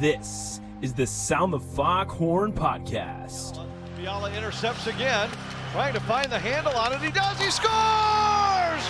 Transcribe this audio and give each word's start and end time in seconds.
This 0.00 0.62
is 0.80 0.94
the 0.94 1.06
Sound 1.06 1.52
the 1.52 1.60
Foghorn 1.60 2.54
podcast. 2.54 3.62
Fiala 3.98 4.32
intercepts 4.32 4.86
again, 4.86 5.28
trying 5.72 5.92
to 5.92 6.00
find 6.00 6.32
the 6.32 6.38
handle 6.38 6.72
on 6.72 6.94
it. 6.94 7.02
He 7.02 7.10
does. 7.10 7.38
He 7.38 7.50
scores! 7.50 8.82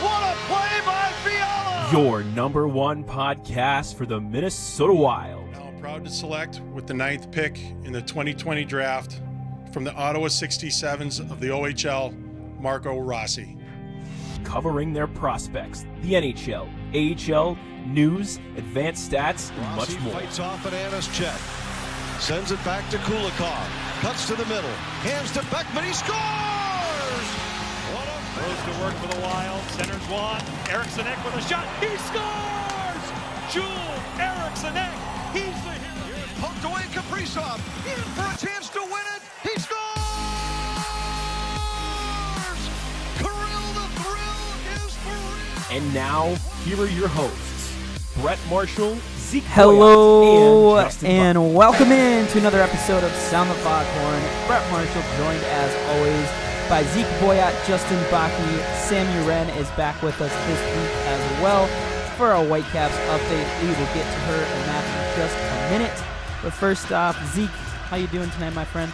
What 0.00 0.22
a 0.22 0.34
play 0.46 0.80
by 0.86 1.12
Fiala! 1.22 1.90
Your 1.92 2.24
number 2.34 2.66
one 2.66 3.04
podcast 3.04 3.94
for 3.94 4.06
the 4.06 4.18
Minnesota 4.18 4.94
Wild. 4.94 5.52
Now 5.52 5.70
proud 5.82 6.02
to 6.06 6.10
select 6.10 6.62
with 6.72 6.86
the 6.86 6.94
ninth 6.94 7.30
pick 7.30 7.60
in 7.84 7.92
the 7.92 8.00
2020 8.00 8.64
draft 8.64 9.20
from 9.70 9.84
the 9.84 9.92
Ottawa 9.92 10.28
67s 10.28 11.20
of 11.30 11.40
the 11.40 11.48
OHL, 11.48 12.58
Marco 12.58 12.98
Rossi. 13.00 13.58
Covering 14.44 14.94
their 14.94 15.08
prospects, 15.08 15.84
the 16.00 16.14
NHL, 16.14 16.70
AHL, 16.94 17.58
news, 17.86 18.38
advanced 18.56 19.10
stats, 19.10 19.50
and 19.50 19.58
Rossi 19.76 19.94
much 19.94 20.02
more. 20.02 20.12
fights 20.14 20.38
off 20.38 20.64
at 20.66 20.72
Anna's 20.72 21.08
check. 21.16 21.36
Sends 22.20 22.52
it 22.52 22.62
back 22.64 22.88
to 22.90 22.96
Kulikov. 22.98 23.66
Cuts 24.00 24.26
to 24.28 24.34
the 24.36 24.46
middle. 24.46 24.70
Hands 25.02 25.30
to 25.32 25.42
Beckman. 25.50 25.84
He 25.84 25.92
scores! 25.92 27.28
What 27.90 28.06
a 28.06 28.24
Goes 28.38 28.62
to 28.62 28.74
work 28.82 28.94
for 29.02 29.08
the 29.10 29.20
Wild. 29.26 29.62
Centers 29.74 30.06
one. 30.06 30.40
Eriksson 30.70 31.06
Ek 31.06 31.18
with 31.24 31.34
a 31.34 31.42
shot. 31.42 31.66
He 31.82 31.90
scores! 32.06 33.04
Joel 33.50 33.94
Eriksson 34.22 34.76
Ek. 34.78 34.94
He's 35.34 35.58
the 35.66 35.74
hero. 35.74 36.06
Here's 36.06 36.34
poked 36.38 36.62
away 36.62 36.86
Kaprizov. 36.94 37.58
In 37.90 37.98
for 38.14 38.22
a 38.22 38.36
chance 38.38 38.53
And 45.74 45.92
now, 45.92 46.32
here 46.62 46.80
are 46.80 46.86
your 46.86 47.08
hosts, 47.08 47.74
Brett 48.20 48.38
Marshall, 48.48 48.96
Zeke 49.18 49.42
Hello 49.42 50.22
Boyott, 50.22 50.84
and 50.84 50.86
Justin 50.86 51.10
and 51.10 51.52
welcome 51.52 51.90
in 51.90 52.28
to 52.28 52.38
another 52.38 52.62
episode 52.62 53.02
of 53.02 53.10
Sound 53.10 53.50
the 53.50 53.56
Foghorn. 53.56 54.22
Brett 54.46 54.62
Marshall 54.70 55.02
joined 55.18 55.42
as 55.42 55.74
always 55.90 56.70
by 56.70 56.84
Zeke 56.94 57.10
Boyott, 57.20 57.52
Justin 57.66 57.98
Baki, 58.04 58.86
Sammy 58.86 59.26
Wren 59.26 59.48
is 59.58 59.68
back 59.70 60.00
with 60.00 60.14
us 60.20 60.30
this 60.46 60.60
week 60.62 60.94
as 61.10 61.42
well 61.42 61.66
for 62.14 62.28
our 62.28 62.44
Whitecaps 62.44 62.94
update. 63.10 63.62
We 63.62 63.66
will 63.66 63.90
get 63.98 64.06
to 64.06 64.20
her 64.30 64.44
and 64.46 64.64
that 64.70 64.84
in 64.86 65.18
just 65.18 65.34
a 65.34 65.70
minute. 65.76 66.04
But 66.44 66.52
first 66.52 66.92
off, 66.92 67.18
Zeke, 67.34 67.50
how 67.90 67.96
you 67.96 68.06
doing 68.06 68.30
tonight, 68.30 68.54
my 68.54 68.64
friend? 68.64 68.92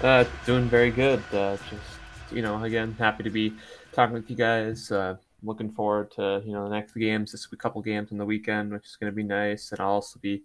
Uh, 0.00 0.24
doing 0.46 0.68
very 0.68 0.92
good. 0.92 1.20
Uh, 1.32 1.56
just 1.68 1.98
you 2.30 2.42
know, 2.42 2.62
again, 2.62 2.94
happy 2.96 3.24
to 3.24 3.30
be 3.30 3.54
talking 3.90 4.14
with 4.14 4.30
you 4.30 4.36
guys. 4.36 4.92
Uh, 4.92 5.16
looking 5.44 5.72
forward 5.72 6.10
to 6.12 6.42
you 6.44 6.52
know 6.52 6.68
the 6.68 6.74
next 6.74 6.94
games. 6.94 7.32
This 7.32 7.48
a 7.52 7.56
couple 7.56 7.82
games 7.82 8.12
on 8.12 8.18
the 8.18 8.24
weekend, 8.24 8.72
which 8.72 8.86
is 8.86 8.96
going 8.96 9.12
to 9.12 9.16
be 9.16 9.22
nice. 9.22 9.70
And 9.72 9.80
I'll 9.80 9.88
also 9.90 10.18
be 10.20 10.42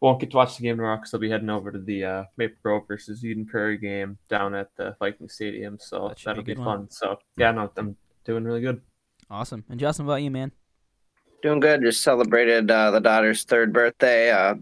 won't 0.00 0.20
get 0.20 0.30
to 0.30 0.36
watch 0.36 0.56
the 0.56 0.62
game 0.62 0.76
tomorrow 0.76 0.96
because 0.96 1.14
I'll 1.14 1.20
be 1.20 1.30
heading 1.30 1.50
over 1.50 1.72
to 1.72 1.78
the 1.78 2.04
uh, 2.04 2.24
Maple 2.36 2.56
Grove 2.62 2.86
versus 2.86 3.24
Eden 3.24 3.46
Prairie 3.46 3.78
game 3.78 4.18
down 4.28 4.54
at 4.54 4.68
the 4.76 4.94
Viking 4.98 5.28
Stadium. 5.28 5.78
So 5.80 6.08
That 6.08 6.18
should 6.18 6.24
be 6.24 6.30
a 6.30 6.34
that'll 6.34 6.44
be, 6.44 6.54
good 6.54 6.64
fun. 6.64 6.90
So 6.90 7.18
yeah, 7.36 7.50
no, 7.52 7.70
I'm 7.76 7.96
doing 8.24 8.44
really 8.44 8.60
good. 8.60 8.80
Awesome. 9.30 9.64
And 9.68 9.80
Justin, 9.80 10.06
what 10.06 10.14
about 10.14 10.22
you, 10.22 10.30
man? 10.30 10.52
Doing 11.42 11.60
good. 11.60 11.82
Just 11.82 12.02
celebrated 12.02 12.70
uh, 12.70 12.90
the 12.90 13.00
daughter's 13.00 13.44
third 13.44 13.72
birthday. 13.72 14.30
Uh, 14.30 14.56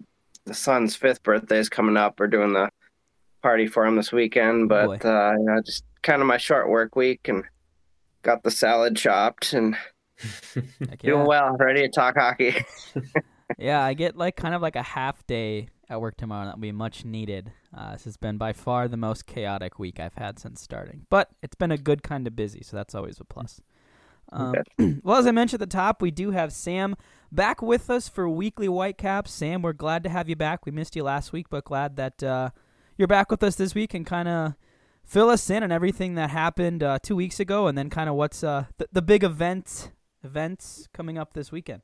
the 0.45 0.55
son's 0.55 0.97
fifth 0.97 1.23
birthday 1.23 1.59
is 1.59 1.69
coming 1.69 1.97
up. 1.97 2.21
We're 2.21 2.27
doing 2.27 2.53
the 2.53 2.71
party 3.43 3.67
for 3.67 3.85
him 3.85 3.97
this 3.97 4.13
weekend, 4.13 4.69
but 4.69 5.03
Boy. 5.03 5.09
uh, 5.09 5.33
you 5.39 5.45
know, 5.45 5.61
just 5.65 5.85
kind 6.03 6.21
of 6.21 6.29
my 6.29 6.37
short 6.37 6.69
work 6.69 6.97
week 6.97 7.29
and 7.29 7.45
got 8.25 8.43
the 8.43 8.51
salad 8.51 8.97
chopped 8.97 9.53
and 9.53 9.77
Heck 10.55 11.03
doing 11.03 11.21
yeah. 11.21 11.27
well. 11.27 11.57
Ready 11.57 11.83
to 11.83 11.89
talk 11.89 12.17
hockey. 12.17 12.57
Yeah, 13.59 13.85
I 13.85 13.93
get 13.95 14.17
like 14.17 14.37
kind 14.37 14.55
of 14.55 14.63
like 14.63 14.75
a 14.75 14.83
half 14.83 15.27
day 15.27 15.69
at 15.91 16.01
work 16.01 16.17
tomorrow. 16.17 16.47
That'll 16.47 16.61
be 16.61 16.73
much 16.73 17.05
needed. 17.05 17.53
Uh, 17.77 17.93
this 17.93 18.05
has 18.05 18.17
been 18.17 18.39
by 18.39 18.53
far 18.53 18.89
the 18.89 18.97
most 18.97 19.27
chaotic 19.27 19.79
week 19.79 20.01
I've 20.01 20.15
had 20.15 20.39
since 20.39 20.63
starting, 20.63 21.07
but 21.11 21.29
it's 21.43 21.55
been 21.55 21.71
a 21.71 21.77
good 21.77 22.03
kind 22.03 22.27
of 22.27 22.35
busy, 22.35 22.63
so 22.63 22.77
that's 22.77 22.95
always 22.95 23.21
a 23.21 23.25
plus. 23.25 23.61
Um, 24.33 24.55
well, 25.03 25.19
as 25.19 25.27
I 25.27 25.31
mentioned 25.31 25.63
at 25.63 25.69
the 25.69 25.77
top, 25.77 26.01
we 26.01 26.11
do 26.11 26.31
have 26.31 26.53
Sam 26.53 26.97
back 27.31 27.61
with 27.61 27.91
us 27.91 28.09
for 28.09 28.29
weekly 28.29 28.67
Whitecaps. 28.67 29.31
Sam, 29.31 29.61
we're 29.61 29.75
glad 29.75 30.03
to 30.05 30.09
have 30.09 30.29
you 30.29 30.37
back. 30.37 30.65
We 30.65 30.73
missed 30.73 30.97
you 30.97 31.05
last 31.05 31.33
week, 31.33 31.49
but 31.51 31.65
glad 31.65 31.97
that 31.97 32.23
uh, 32.23 32.51
you're 32.97 33.09
back 33.09 33.31
with 33.31 33.43
us 33.43 33.57
this 33.57 33.75
week 33.75 33.93
and 33.93 34.07
kind 34.07 34.29
of 34.29 34.55
fill 35.05 35.31
us 35.31 35.49
in 35.51 35.63
on 35.63 35.71
everything 35.71 36.15
that 36.15 36.31
happened 36.31 36.83
uh, 36.83 36.99
two 37.03 37.17
weeks 37.17 37.39
ago, 37.41 37.67
and 37.67 37.77
then 37.77 37.91
kind 37.91 38.09
of 38.09 38.17
what's 38.17 38.43
uh, 38.43 38.67
the, 38.79 38.89
the 38.93 39.03
big 39.03 39.23
event 39.25 39.91
events 40.23 40.89
coming 40.93 41.19
up 41.19 41.35
this 41.35 41.53
weekend. 41.53 41.83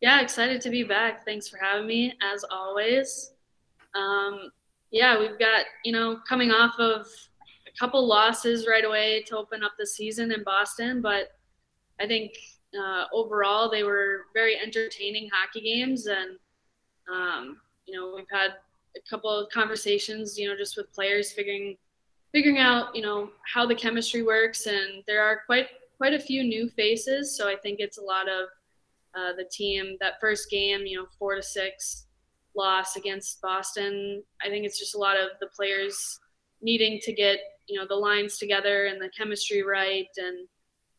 Yeah, 0.00 0.20
excited 0.20 0.60
to 0.62 0.70
be 0.70 0.82
back. 0.82 1.24
Thanks 1.24 1.48
for 1.48 1.58
having 1.58 1.86
me, 1.86 2.14
as 2.22 2.44
always. 2.50 3.32
Um, 3.94 4.50
yeah, 4.90 5.18
we've 5.18 5.38
got, 5.38 5.64
you 5.84 5.92
know, 5.92 6.18
coming 6.28 6.50
off 6.50 6.74
of 6.78 7.06
a 7.66 7.78
couple 7.78 8.06
losses 8.06 8.66
right 8.66 8.84
away 8.84 9.24
to 9.28 9.36
open 9.36 9.62
up 9.62 9.72
the 9.78 9.86
season 9.86 10.32
in 10.32 10.44
Boston, 10.44 11.00
but 11.00 11.30
I 11.98 12.06
think 12.06 12.32
uh, 12.78 13.04
overall 13.12 13.70
they 13.70 13.84
were 13.84 14.26
very 14.34 14.58
entertaining 14.58 15.30
hockey 15.32 15.62
games. 15.62 16.06
And, 16.06 16.38
um, 17.10 17.58
you 17.86 17.98
know, 17.98 18.12
we've 18.14 18.26
had 18.30 18.50
a 18.96 19.10
couple 19.10 19.30
of 19.30 19.50
conversations, 19.50 20.38
you 20.38 20.48
know, 20.48 20.56
just 20.56 20.76
with 20.76 20.92
players 20.92 21.32
figuring 21.32 21.76
figuring 22.32 22.58
out, 22.58 22.94
you 22.94 23.02
know, 23.02 23.30
how 23.52 23.64
the 23.64 23.74
chemistry 23.74 24.22
works. 24.22 24.66
And 24.66 25.02
there 25.06 25.22
are 25.22 25.40
quite 25.46 25.68
quite 25.96 26.12
a 26.12 26.18
few 26.18 26.42
new 26.42 26.68
faces, 26.68 27.36
so 27.36 27.48
I 27.48 27.56
think 27.56 27.80
it's 27.80 27.98
a 27.98 28.02
lot 28.02 28.28
of 28.28 28.48
uh, 29.16 29.32
the 29.36 29.44
team 29.50 29.96
that 30.00 30.20
first 30.20 30.50
game 30.50 30.84
you 30.84 30.98
know 30.98 31.06
four 31.18 31.34
to 31.34 31.42
six 31.42 32.06
loss 32.54 32.96
against 32.96 33.40
boston. 33.40 34.22
I 34.42 34.48
think 34.48 34.66
it's 34.66 34.78
just 34.78 34.94
a 34.94 34.98
lot 34.98 35.16
of 35.16 35.30
the 35.40 35.46
players 35.46 36.18
needing 36.60 37.00
to 37.02 37.12
get 37.12 37.38
you 37.66 37.78
know 37.78 37.86
the 37.88 37.94
lines 37.94 38.38
together 38.38 38.86
and 38.86 39.00
the 39.00 39.10
chemistry 39.16 39.62
right 39.62 40.08
and 40.18 40.46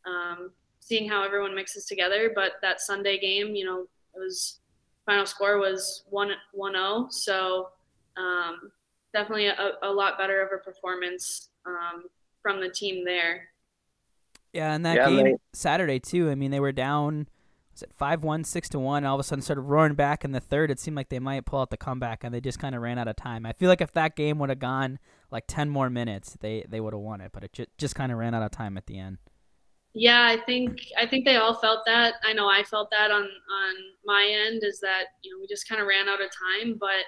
um, 0.06 0.52
seeing 0.80 1.08
how 1.08 1.24
everyone 1.24 1.54
mixes 1.54 1.86
together. 1.86 2.32
But 2.34 2.54
that 2.62 2.82
sunday 2.82 3.20
game 3.20 3.56
you 3.56 3.66
know 3.66 3.82
it 4.16 4.20
was 4.20 4.62
final 5.06 5.26
score 5.26 5.58
was 5.60 6.04
1 6.10 6.32
1-0 6.58 7.14
so 7.14 7.70
um, 8.18 8.72
definitely 9.14 9.48
a, 9.48 9.72
a 9.84 9.92
lot 9.92 10.18
better 10.18 10.42
of 10.42 10.50
a 10.54 10.64
performance 10.64 11.50
um, 11.66 12.06
from 12.42 12.60
the 12.62 12.70
team 12.70 13.04
there 13.06 13.50
Yeah, 14.54 14.74
and 14.74 14.86
that 14.86 14.96
Yeah, 14.98 15.08
game 15.10 15.24
they- 15.26 15.36
Saturday 15.54 16.00
too. 16.00 16.30
I 16.30 16.36
mean, 16.36 16.52
they 16.52 16.60
were 16.60 16.72
down. 16.72 17.28
Was 17.74 17.84
it 17.84 17.94
five 17.94 18.24
one, 18.24 18.44
six 18.44 18.70
to 18.70 18.80
one? 18.80 18.98
And 19.00 19.08
all 19.08 19.16
of 19.16 19.20
a 19.20 19.24
sudden, 19.24 19.42
started 19.44 19.62
roaring 19.62 19.94
back 19.94 20.26
in 20.26 20.32
the 20.32 20.40
third. 20.40 20.72
It 20.72 20.80
seemed 20.80 20.98
like 20.98 21.10
they 21.10 21.20
might 21.20 21.46
pull 21.46 21.60
out 21.62 21.70
the 21.70 21.78
comeback, 21.78 22.24
and 22.24 22.34
they 22.34 22.42
just 22.42 22.58
kind 22.58 22.74
of 22.74 22.82
ran 22.82 22.98
out 22.98 23.08
of 23.08 23.16
time. 23.16 23.46
I 23.46 23.54
feel 23.54 23.70
like 23.70 23.82
if 23.82 23.92
that 23.94 24.16
game 24.16 24.40
would 24.40 24.50
have 24.50 24.58
gone 24.60 24.98
like 25.30 25.44
ten 25.48 25.70
more 25.70 25.90
minutes, 25.90 26.38
they 26.40 26.66
they 26.68 26.80
would 26.82 26.94
have 26.94 27.02
won 27.02 27.22
it. 27.22 27.32
But 27.34 27.44
it 27.44 27.54
ju- 27.54 27.66
just 27.78 27.94
kind 27.94 28.12
of 28.12 28.18
ran 28.18 28.34
out 28.34 28.42
of 28.42 28.50
time 28.52 28.78
at 28.78 28.88
the 28.88 28.98
end. 28.98 29.20
Yeah, 29.94 30.24
I 30.26 30.38
think 30.46 30.80
I 31.00 31.06
think 31.06 31.26
they 31.26 31.36
all 31.36 31.54
felt 31.56 31.86
that. 31.86 32.16
I 32.26 32.34
know 32.34 32.48
I 32.48 32.64
felt 32.64 32.90
that 32.92 33.12
on 33.12 33.24
on 33.24 33.74
my 34.06 34.28
end 34.48 34.64
is 34.64 34.80
that 34.80 35.04
you 35.22 35.32
know 35.32 35.38
we 35.40 35.48
just 35.48 35.68
kind 35.70 35.80
of 35.82 35.88
ran 35.88 36.08
out 36.10 36.22
of 36.22 36.30
time, 36.32 36.78
but 36.80 37.04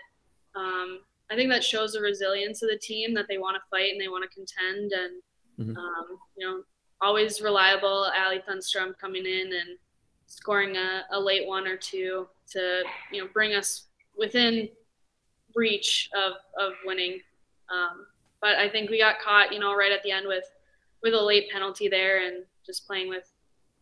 um, 0.56 1.00
I 1.32 1.36
think 1.36 1.50
that 1.52 1.64
shows 1.64 1.94
the 1.94 2.02
resilience 2.02 2.64
of 2.64 2.70
the 2.70 2.78
team 2.80 3.14
that 3.14 3.26
they 3.30 3.38
want 3.38 3.56
to 3.56 3.62
fight 3.70 3.92
and 3.92 4.02
they 4.02 4.08
want 4.08 4.24
to 4.24 4.30
contend 4.36 4.92
and 4.94 5.22
Mhm. 5.60 5.78
um, 5.78 6.20
you 6.38 6.48
know 6.48 6.64
always 7.02 7.42
reliable. 7.42 8.08
Allie 8.16 8.42
Thunstrom 8.48 8.98
coming 8.98 9.26
in 9.26 9.54
and 9.54 9.78
scoring 10.28 10.76
a, 10.78 11.04
a 11.12 11.20
late 11.20 11.48
one 11.48 11.68
or 11.68 11.78
two 11.78 12.28
to 12.52 12.84
you 13.12 13.22
know 13.22 13.30
bring 13.34 13.54
us 13.54 13.88
within 14.18 14.70
reach 15.56 16.10
of 16.16 16.34
of 16.60 16.74
winning. 16.86 17.22
Um, 17.70 18.08
but 18.42 18.56
I 18.58 18.70
think 18.70 18.90
we 18.90 18.98
got 19.00 19.20
caught, 19.20 19.52
you 19.54 19.60
know, 19.60 19.76
right 19.76 19.92
at 19.92 20.02
the 20.04 20.12
end 20.12 20.28
with 20.28 20.46
with 21.04 21.14
a 21.14 21.22
late 21.22 21.50
penalty 21.52 21.88
there, 21.88 22.26
and 22.26 22.46
just 22.66 22.88
playing 22.88 23.10
with 23.10 23.32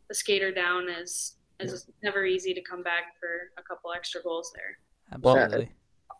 the 0.10 0.16
skater 0.16 0.52
down 0.52 0.90
is 0.90 1.36
is 1.60 1.88
never 2.04 2.26
easy 2.26 2.54
to 2.54 2.62
come 2.62 2.84
back 2.84 3.18
for 3.20 3.52
a 3.58 3.64
couple 3.64 3.92
extra 3.94 4.22
goals 4.22 4.52
there. 4.54 5.20
Well, 5.20 5.38
Absolutely. 5.38 5.72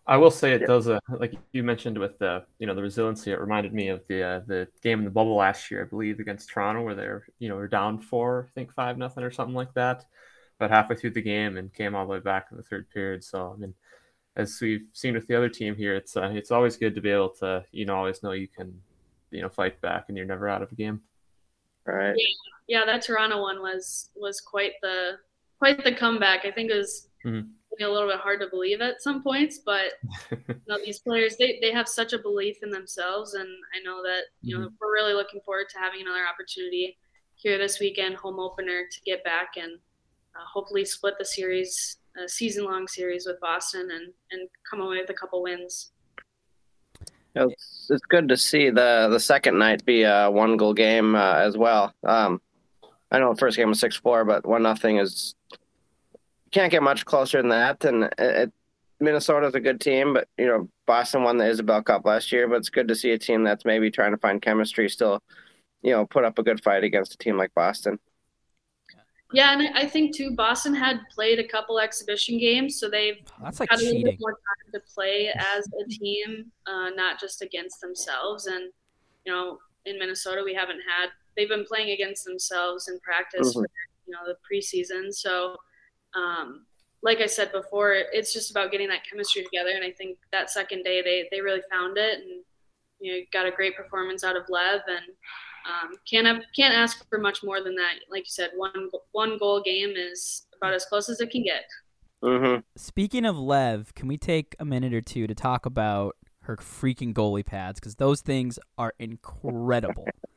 I 0.08 0.16
will 0.18 0.32
say 0.32 0.54
it 0.54 0.62
Yeah. 0.62 0.68
does. 0.68 0.88
Uh, 0.88 1.00
like 1.10 1.34
you 1.52 1.64
mentioned 1.64 1.98
with 1.98 2.18
the 2.18 2.46
you 2.60 2.68
know 2.68 2.74
the 2.74 2.82
resiliency, 2.82 3.32
it 3.32 3.40
reminded 3.40 3.74
me 3.74 3.90
of 3.90 4.08
the 4.08 4.24
uh, 4.24 4.40
the 4.48 4.68
game 4.82 5.00
in 5.00 5.06
the 5.06 5.12
bubble 5.12 5.36
last 5.36 5.70
year, 5.70 5.82
I 5.84 5.86
believe, 5.86 6.20
against 6.20 6.50
Toronto, 6.50 6.82
where 6.84 6.96
they're 6.96 7.28
you 7.40 7.50
know 7.50 7.56
were 7.56 7.68
down 7.68 8.00
four, 8.00 8.48
I 8.50 8.54
think 8.54 8.74
five 8.74 8.98
nothing 8.98 9.24
or 9.24 9.32
something 9.32 9.56
like 9.56 9.74
that, 9.74 10.06
but 10.60 10.72
halfway 10.72 10.96
through 10.96 11.12
the 11.12 11.22
game 11.22 11.58
and 11.58 11.74
came 11.74 11.94
all 11.96 12.06
the 12.06 12.14
way 12.14 12.20
back 12.20 12.48
in 12.52 12.58
the 12.58 12.64
third 12.64 12.90
period. 12.90 13.24
So 13.24 13.54
I 13.54 13.58
mean, 13.60 13.74
as 14.38 14.58
we've 14.62 14.86
seen 14.94 15.14
with 15.14 15.28
the 15.28 15.36
other 15.36 15.50
team 15.50 15.76
here, 15.76 15.96
it's 15.96 16.16
uh, 16.16 16.32
it's 16.34 16.52
always 16.52 16.78
good 16.78 16.96
to 16.96 17.02
be 17.02 17.10
able 17.10 17.30
to 17.42 17.66
you 17.72 17.86
know 17.86 17.96
always 17.96 18.24
know 18.24 18.32
you 18.32 18.48
can 18.48 18.82
you 19.32 19.42
know 19.42 19.50
fight 19.50 19.82
back 19.82 20.06
and 20.08 20.16
you're 20.18 20.26
never 20.26 20.48
out 20.48 20.62
of 20.62 20.72
a 20.72 20.76
game. 20.76 21.02
Right. 21.86 22.16
Yeah, 22.16 22.80
yeah 22.80 22.86
that 22.86 23.02
Toronto 23.02 23.42
one 23.42 23.62
was 23.62 24.10
was 24.16 24.40
quite 24.40 24.74
the 24.82 25.18
quite 25.60 25.84
the 25.84 25.94
comeback. 25.94 26.46
I 26.46 26.52
think 26.52 26.72
it 26.72 26.78
was 26.78 27.10
A 27.80 27.88
little 27.88 28.10
bit 28.10 28.20
hard 28.20 28.40
to 28.42 28.48
believe 28.48 28.82
at 28.82 29.02
some 29.02 29.22
points, 29.22 29.60
but 29.64 29.94
you 30.32 30.56
know, 30.68 30.78
these 30.84 31.00
players 31.00 31.38
they, 31.38 31.60
they 31.62 31.72
have 31.72 31.88
such 31.88 32.14
a 32.14 32.20
belief 32.20 32.58
in 32.64 32.70
themselves 32.70 33.34
and 33.36 33.48
I 33.48 33.84
know 33.84 34.02
that, 34.04 34.24
you 34.42 34.58
know, 34.58 34.70
we're 34.82 34.94
really 34.94 35.14
looking 35.14 35.42
forward 35.42 35.68
to 35.70 35.80
having 35.80 36.02
another 36.02 36.26
opportunity 36.28 36.98
here 37.36 37.58
this 37.58 37.80
weekend, 37.80 38.16
home 38.16 38.40
opener 38.40 38.84
to 38.92 39.02
get 39.02 39.24
back 39.24 39.58
and 39.58 39.74
uh, 40.36 40.46
hopefully 40.52 40.86
split 40.86 41.16
the 41.20 41.26
series 41.26 41.98
a 42.24 42.28
season 42.28 42.66
long 42.66 42.88
series 42.88 43.26
with 43.26 43.40
Boston 43.40 43.90
and 43.92 44.14
and 44.32 44.50
come 44.70 44.82
away 44.82 44.98
with 44.98 45.10
a 45.10 45.14
couple 45.14 45.42
wins. 45.42 45.92
It's, 47.36 47.88
it's 47.90 48.06
good 48.06 48.28
to 48.30 48.38
see 48.38 48.70
the 48.70 49.08
the 49.12 49.20
second 49.20 49.58
night 49.60 49.86
be 49.86 50.04
a 50.04 50.30
one 50.30 50.58
goal 50.58 50.74
game 50.74 51.16
uh, 51.16 51.36
as 51.36 51.58
well. 51.58 51.94
Um, 52.04 52.42
I 53.12 53.20
know 53.20 53.34
the 53.34 53.40
first 53.40 53.58
game 53.58 53.70
was 53.70 53.80
six 53.80 53.96
four, 53.96 54.26
but 54.26 54.46
one 54.46 54.64
nothing 54.64 54.98
is 54.98 55.36
can't 56.52 56.72
get 56.72 56.84
much 56.84 57.06
closer 57.06 57.42
than 57.42 57.50
that. 57.50 57.84
And 57.86 58.04
it, 58.06 58.14
it, 58.20 58.54
Minnesota's 59.00 59.54
a 59.56 59.60
good 59.60 59.80
team, 59.80 60.14
but 60.14 60.28
you 60.38 60.48
know 60.48 60.70
Boston 60.86 61.24
won 61.24 61.38
the 61.38 61.46
Isobel 61.46 61.84
Cup 61.86 62.06
last 62.06 62.32
year. 62.32 62.48
But 62.48 62.56
it's 62.58 62.70
good 62.70 62.88
to 62.88 62.96
see 62.96 63.12
a 63.12 63.18
team 63.18 63.44
that's 63.44 63.66
maybe 63.66 63.92
trying 63.92 64.12
to 64.12 64.18
find 64.18 64.42
chemistry 64.42 64.90
still, 64.90 65.22
you 65.82 65.92
know, 65.92 66.06
put 66.06 66.24
up 66.24 66.40
a 66.40 66.44
good 66.44 66.64
fight 66.64 66.84
against 66.84 67.14
a 67.14 67.18
team 67.18 67.38
like 67.38 67.54
Boston. 67.54 68.00
Yeah, 69.34 69.52
and 69.52 69.76
I 69.78 69.86
think 69.86 70.16
too, 70.16 70.32
Boston 70.32 70.74
had 70.74 71.02
played 71.14 71.38
a 71.38 71.44
couple 71.48 71.80
exhibition 71.80 72.38
games, 72.40 72.80
so 72.80 72.90
they've 72.90 73.18
That's 73.44 73.60
like 73.60 73.70
had 73.70 73.80
a 73.80 73.84
little 73.84 73.98
cheating. 74.00 74.12
bit 74.14 74.20
more 74.22 74.32
time 74.32 74.72
to 74.74 74.80
play 74.96 75.28
as 75.36 75.68
a 75.84 75.90
team, 75.90 76.46
uh, 76.66 76.92
not 76.96 77.20
just 77.20 77.42
against 77.42 77.82
themselves. 77.82 78.46
And 78.48 78.72
you 79.26 79.34
know, 79.34 79.58
in 79.86 80.00
Minnesota, 80.00 80.42
we 80.46 80.54
haven't 80.54 80.80
had 80.80 81.10
they've 81.36 81.50
been 81.50 81.66
playing 81.66 81.92
against 81.92 82.24
themselves 82.26 82.88
in 82.88 83.00
practice 83.02 83.50
Mhm. 83.50 83.54
for 83.54 83.68
you 84.08 84.14
know 84.14 84.20
the 84.26 84.38
preseason. 84.50 85.14
So, 85.14 85.58
um, 86.16 86.66
like 87.04 87.20
I 87.20 87.26
said 87.26 87.52
before, 87.52 87.94
it's 87.94 88.34
just 88.34 88.52
about 88.52 88.72
getting 88.72 88.88
that 88.90 89.08
chemistry 89.10 89.44
together. 89.44 89.70
And 89.70 89.84
I 89.84 89.92
think 89.92 90.18
that 90.32 90.50
second 90.50 90.84
day 90.84 91.02
they 91.02 91.28
they 91.32 91.42
really 91.42 91.62
found 91.72 91.98
it, 91.98 92.20
and 92.20 92.44
you 93.00 93.14
know, 93.14 93.20
got 93.32 93.46
a 93.46 93.52
great 93.52 93.76
performance 93.76 94.24
out 94.24 94.36
of 94.36 94.44
Lev, 94.50 94.82
and 94.88 95.06
um, 95.68 95.98
can't 96.10 96.26
have, 96.26 96.42
can't 96.56 96.74
ask 96.74 97.08
for 97.10 97.20
much 97.20 97.44
more 97.44 97.62
than 97.62 97.76
that. 97.76 97.96
Like 98.10 98.22
you 98.22 98.32
said, 98.32 98.52
one 98.56 98.90
one 99.12 99.38
goal 99.38 99.62
game 99.62 99.94
is 99.96 100.48
about 100.56 100.74
as 100.74 100.86
close 100.86 101.10
as 101.10 101.20
it 101.22 101.30
can 101.30 101.44
get. 101.44 101.66
Mm-hmm. 102.24 102.62
Speaking 102.76 103.26
of 103.26 103.38
Lev, 103.38 103.94
can 103.94 104.08
we 104.08 104.18
take 104.18 104.56
a 104.60 104.66
minute 104.66 104.94
or 104.94 105.02
two 105.02 105.28
to 105.28 105.36
talk 105.36 105.66
about 105.66 106.16
her 106.42 106.58
freaking 106.58 107.14
goalie 107.14 107.46
pads? 107.46 107.80
Because 107.80 107.96
those 107.96 108.22
things 108.22 108.58
are 108.78 108.94
incredible. 108.98 110.08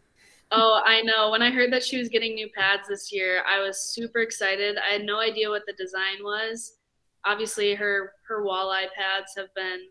Oh, 0.53 0.83
I 0.85 1.03
know. 1.03 1.31
When 1.31 1.43
I 1.43 1.51
heard 1.51 1.73
that 1.73 1.85
she 1.85 1.97
was 1.97 2.09
getting 2.09 2.35
new 2.35 2.49
pads 2.57 2.89
this 2.89 3.13
year, 3.13 3.45
I 3.49 3.61
was 3.61 3.93
super 3.93 4.19
excited. 4.19 4.77
I 4.79 4.93
had 4.93 5.05
no 5.05 5.21
idea 5.21 5.49
what 5.49 5.63
the 5.67 5.75
design 5.75 6.25
was. 6.25 6.77
Obviously, 7.25 7.75
her 7.75 8.13
her 8.27 8.43
walleye 8.43 8.89
pads 8.97 9.35
have 9.37 9.55
been 9.55 9.87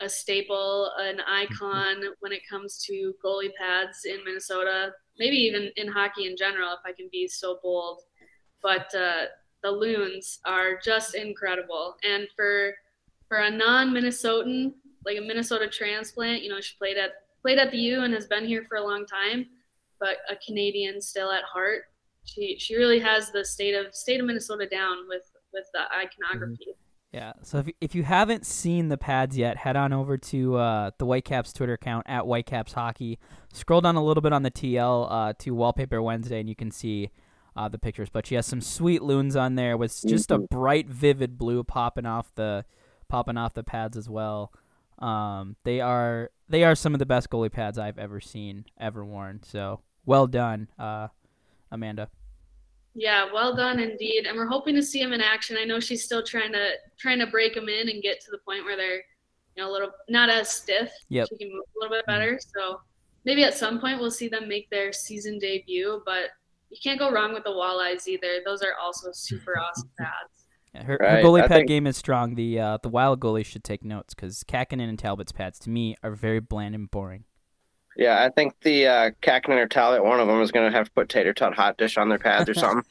a 0.00 0.08
staple, 0.08 0.90
an 0.98 1.20
icon 1.20 2.02
when 2.20 2.32
it 2.32 2.42
comes 2.50 2.84
to 2.84 3.14
goalie 3.24 3.54
pads 3.58 4.04
in 4.04 4.22
Minnesota. 4.24 4.92
Maybe 5.18 5.36
even 5.36 5.70
in 5.76 5.88
hockey 5.88 6.26
in 6.26 6.36
general, 6.36 6.72
if 6.72 6.80
I 6.84 6.92
can 6.92 7.08
be 7.10 7.26
so 7.26 7.58
bold. 7.62 8.00
But 8.62 8.94
uh, 8.94 9.26
the 9.62 9.70
loons 9.70 10.40
are 10.44 10.78
just 10.84 11.14
incredible, 11.14 11.96
and 12.04 12.26
for 12.36 12.74
for 13.26 13.38
a 13.38 13.50
non-Minnesotan, 13.50 14.74
like 15.06 15.16
a 15.16 15.20
Minnesota 15.22 15.66
transplant, 15.66 16.42
you 16.42 16.50
know, 16.50 16.60
she 16.60 16.74
played 16.76 16.98
at 16.98 17.12
played 17.40 17.58
at 17.58 17.70
the 17.70 17.78
U 17.78 18.02
and 18.02 18.12
has 18.12 18.26
been 18.26 18.44
here 18.44 18.66
for 18.68 18.76
a 18.76 18.84
long 18.84 19.06
time 19.06 19.46
but 20.04 20.18
a 20.28 20.36
Canadian 20.36 21.00
still 21.00 21.32
at 21.32 21.44
heart. 21.44 21.84
She 22.24 22.58
she 22.58 22.76
really 22.76 22.98
has 22.98 23.30
the 23.32 23.42
state 23.42 23.74
of 23.74 23.94
state 23.94 24.20
of 24.20 24.26
Minnesota 24.26 24.66
down 24.66 25.08
with 25.08 25.22
with 25.54 25.64
the 25.72 25.80
iconography. 25.80 26.76
Yeah. 27.10 27.32
So 27.42 27.58
if 27.58 27.68
if 27.80 27.94
you 27.94 28.02
haven't 28.02 28.44
seen 28.44 28.88
the 28.88 28.98
pads 28.98 29.38
yet, 29.38 29.56
head 29.56 29.76
on 29.76 29.94
over 29.94 30.18
to 30.18 30.56
uh, 30.56 30.90
the 30.98 31.06
Whitecaps 31.06 31.54
Twitter 31.54 31.72
account 31.72 32.04
at 32.06 32.26
Whitecaps 32.26 32.74
Hockey. 32.74 33.18
Scroll 33.50 33.80
down 33.80 33.96
a 33.96 34.04
little 34.04 34.20
bit 34.20 34.34
on 34.34 34.42
the 34.42 34.50
TL 34.50 35.06
uh, 35.10 35.32
to 35.38 35.52
Wallpaper 35.52 36.02
Wednesday, 36.02 36.38
and 36.38 36.50
you 36.50 36.56
can 36.56 36.70
see 36.70 37.08
uh, 37.56 37.68
the 37.68 37.78
pictures. 37.78 38.10
But 38.10 38.26
she 38.26 38.34
has 38.34 38.44
some 38.44 38.60
sweet 38.60 39.02
loons 39.02 39.36
on 39.36 39.54
there 39.54 39.78
with 39.78 39.98
just 40.06 40.30
a 40.30 40.38
bright, 40.38 40.86
vivid 40.86 41.38
blue 41.38 41.64
popping 41.64 42.04
off 42.04 42.30
the 42.34 42.66
popping 43.08 43.38
off 43.38 43.54
the 43.54 43.64
pads 43.64 43.96
as 43.96 44.06
well. 44.06 44.52
Um, 44.98 45.56
they 45.64 45.80
are 45.80 46.30
they 46.48 46.64
are 46.64 46.74
some 46.74 46.94
of 46.94 46.98
the 46.98 47.06
best 47.06 47.30
goalie 47.30 47.50
pads 47.50 47.78
I've 47.78 47.98
ever 47.98 48.20
seen, 48.20 48.66
ever 48.78 49.04
worn. 49.04 49.40
So 49.44 49.80
well 50.06 50.26
done, 50.26 50.68
uh, 50.78 51.08
Amanda. 51.70 52.08
Yeah, 52.94 53.26
well 53.32 53.54
done 53.56 53.80
indeed. 53.80 54.26
And 54.26 54.36
we're 54.36 54.46
hoping 54.46 54.74
to 54.76 54.82
see 54.82 55.00
him 55.00 55.12
in 55.12 55.20
action. 55.20 55.56
I 55.60 55.64
know 55.64 55.80
she's 55.80 56.04
still 56.04 56.22
trying 56.22 56.52
to 56.52 56.72
trying 56.98 57.18
to 57.18 57.26
break 57.26 57.54
them 57.54 57.68
in 57.68 57.88
and 57.88 58.02
get 58.02 58.20
to 58.20 58.30
the 58.30 58.38
point 58.38 58.64
where 58.64 58.76
they're 58.76 59.02
you 59.56 59.62
know 59.62 59.70
a 59.70 59.72
little 59.72 59.90
not 60.08 60.30
as 60.30 60.48
stiff. 60.48 60.92
Yep. 61.08 61.28
She 61.30 61.36
can 61.38 61.52
move 61.52 61.64
a 61.64 61.78
little 61.80 61.96
bit 61.96 62.06
better. 62.06 62.38
So 62.56 62.80
maybe 63.24 63.42
at 63.42 63.54
some 63.54 63.80
point 63.80 63.98
we'll 64.00 64.10
see 64.12 64.28
them 64.28 64.48
make 64.48 64.70
their 64.70 64.92
season 64.92 65.38
debut. 65.40 66.02
But 66.04 66.30
you 66.70 66.76
can't 66.82 66.98
go 66.98 67.10
wrong 67.10 67.34
with 67.34 67.44
the 67.44 67.50
walleyes 67.50 68.06
either. 68.06 68.40
Those 68.44 68.62
are 68.62 68.74
also 68.80 69.10
super 69.12 69.58
awesome 69.58 69.90
pads. 69.98 70.46
Yeah, 70.74 70.84
her, 70.84 70.98
her 71.00 71.22
goalie 71.22 71.42
I 71.42 71.48
pad 71.48 71.58
think- 71.58 71.68
game 71.68 71.86
is 71.88 71.96
strong. 71.96 72.36
The 72.36 72.60
uh, 72.60 72.78
the 72.82 72.88
wild 72.88 73.18
goalie 73.20 73.44
should 73.44 73.64
take 73.64 73.84
notes 73.84 74.14
because 74.14 74.44
Kahkonen 74.44 74.88
and 74.88 74.98
Talbot's 74.98 75.32
pads 75.32 75.58
to 75.60 75.70
me 75.70 75.96
are 76.04 76.12
very 76.12 76.40
bland 76.40 76.74
and 76.76 76.88
boring. 76.90 77.24
Yeah, 77.96 78.24
I 78.24 78.28
think 78.30 78.54
the 78.62 78.86
uh, 78.86 79.10
Kahkonen 79.22 79.56
or 79.56 79.68
Talbot, 79.68 80.04
one 80.04 80.18
of 80.18 80.26
them 80.26 80.40
is 80.40 80.50
going 80.50 80.70
to 80.70 80.76
have 80.76 80.86
to 80.86 80.92
put 80.92 81.08
tater 81.08 81.32
tot 81.32 81.54
hot 81.54 81.76
dish 81.78 81.96
on 81.96 82.08
their 82.08 82.18
pads 82.18 82.48
or 82.48 82.54
something. 82.54 82.84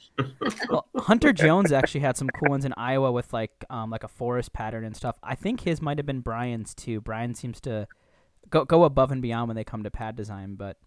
Well, 0.69 0.88
Hunter 0.97 1.33
Jones 1.33 1.71
actually 1.71 2.01
had 2.01 2.15
some 2.15 2.29
cool 2.29 2.50
ones 2.50 2.63
in 2.63 2.73
Iowa 2.77 3.11
with 3.11 3.33
like 3.33 3.51
um 3.69 3.89
like 3.89 4.03
a 4.03 4.07
forest 4.07 4.53
pattern 4.53 4.85
and 4.85 4.95
stuff. 4.95 5.17
I 5.21 5.35
think 5.35 5.61
his 5.61 5.81
might 5.81 5.97
have 5.97 6.05
been 6.05 6.21
Brian's 6.21 6.73
too. 6.73 7.01
Brian 7.01 7.35
seems 7.35 7.59
to 7.61 7.88
go 8.50 8.63
go 8.63 8.83
above 8.85 9.11
and 9.11 9.21
beyond 9.21 9.50
when 9.50 9.55
they 9.55 9.63
come 9.63 9.83
to 9.83 9.91
pad 9.91 10.15
design. 10.15 10.55
But 10.55 10.77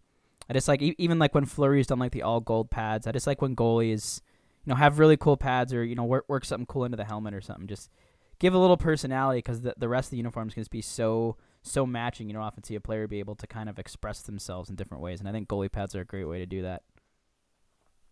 I 0.48 0.54
just 0.54 0.69
like 0.69 0.80
e- 0.80 0.94
even 0.98 1.19
like 1.19 1.34
when 1.34 1.44
Fleury's 1.44 1.86
done 1.86 1.98
like 1.98 2.12
the 2.12 2.22
all 2.22 2.40
gold 2.40 2.70
pads. 2.70 3.06
I 3.06 3.12
just 3.12 3.26
like 3.26 3.42
when 3.42 3.54
goalies 3.54 4.22
you 4.64 4.70
know 4.70 4.76
have 4.76 4.98
really 4.98 5.16
cool 5.16 5.36
pads 5.36 5.74
or 5.74 5.84
you 5.84 5.94
know 5.94 6.04
work 6.04 6.24
work 6.28 6.44
something 6.44 6.66
cool 6.66 6.84
into 6.84 6.96
the 6.96 7.04
helmet 7.04 7.34
or 7.34 7.40
something. 7.40 7.66
Just 7.66 7.90
give 8.38 8.54
a 8.54 8.58
little 8.58 8.76
personality 8.76 9.38
because 9.38 9.60
the 9.60 9.74
the 9.76 9.88
rest 9.88 10.06
of 10.06 10.10
the 10.12 10.16
uniforms 10.19 10.54
can 10.54 10.62
just 10.62 10.70
be 10.70 10.82
so 10.82 11.36
so 11.66 11.84
matching. 11.86 12.28
You 12.28 12.34
don't 12.34 12.42
often 12.42 12.64
see 12.64 12.74
a 12.74 12.80
player 12.80 13.06
be 13.06 13.18
able 13.18 13.34
to 13.36 13.46
kind 13.46 13.68
of 13.68 13.78
express 13.78 14.22
themselves 14.22 14.70
in 14.70 14.76
different 14.76 15.02
ways, 15.02 15.20
and 15.20 15.28
I 15.28 15.32
think 15.32 15.48
goalie 15.48 15.70
pads 15.70 15.94
are 15.94 16.00
a 16.00 16.06
great 16.06 16.24
way 16.24 16.38
to 16.38 16.46
do 16.46 16.62
that. 16.62 16.82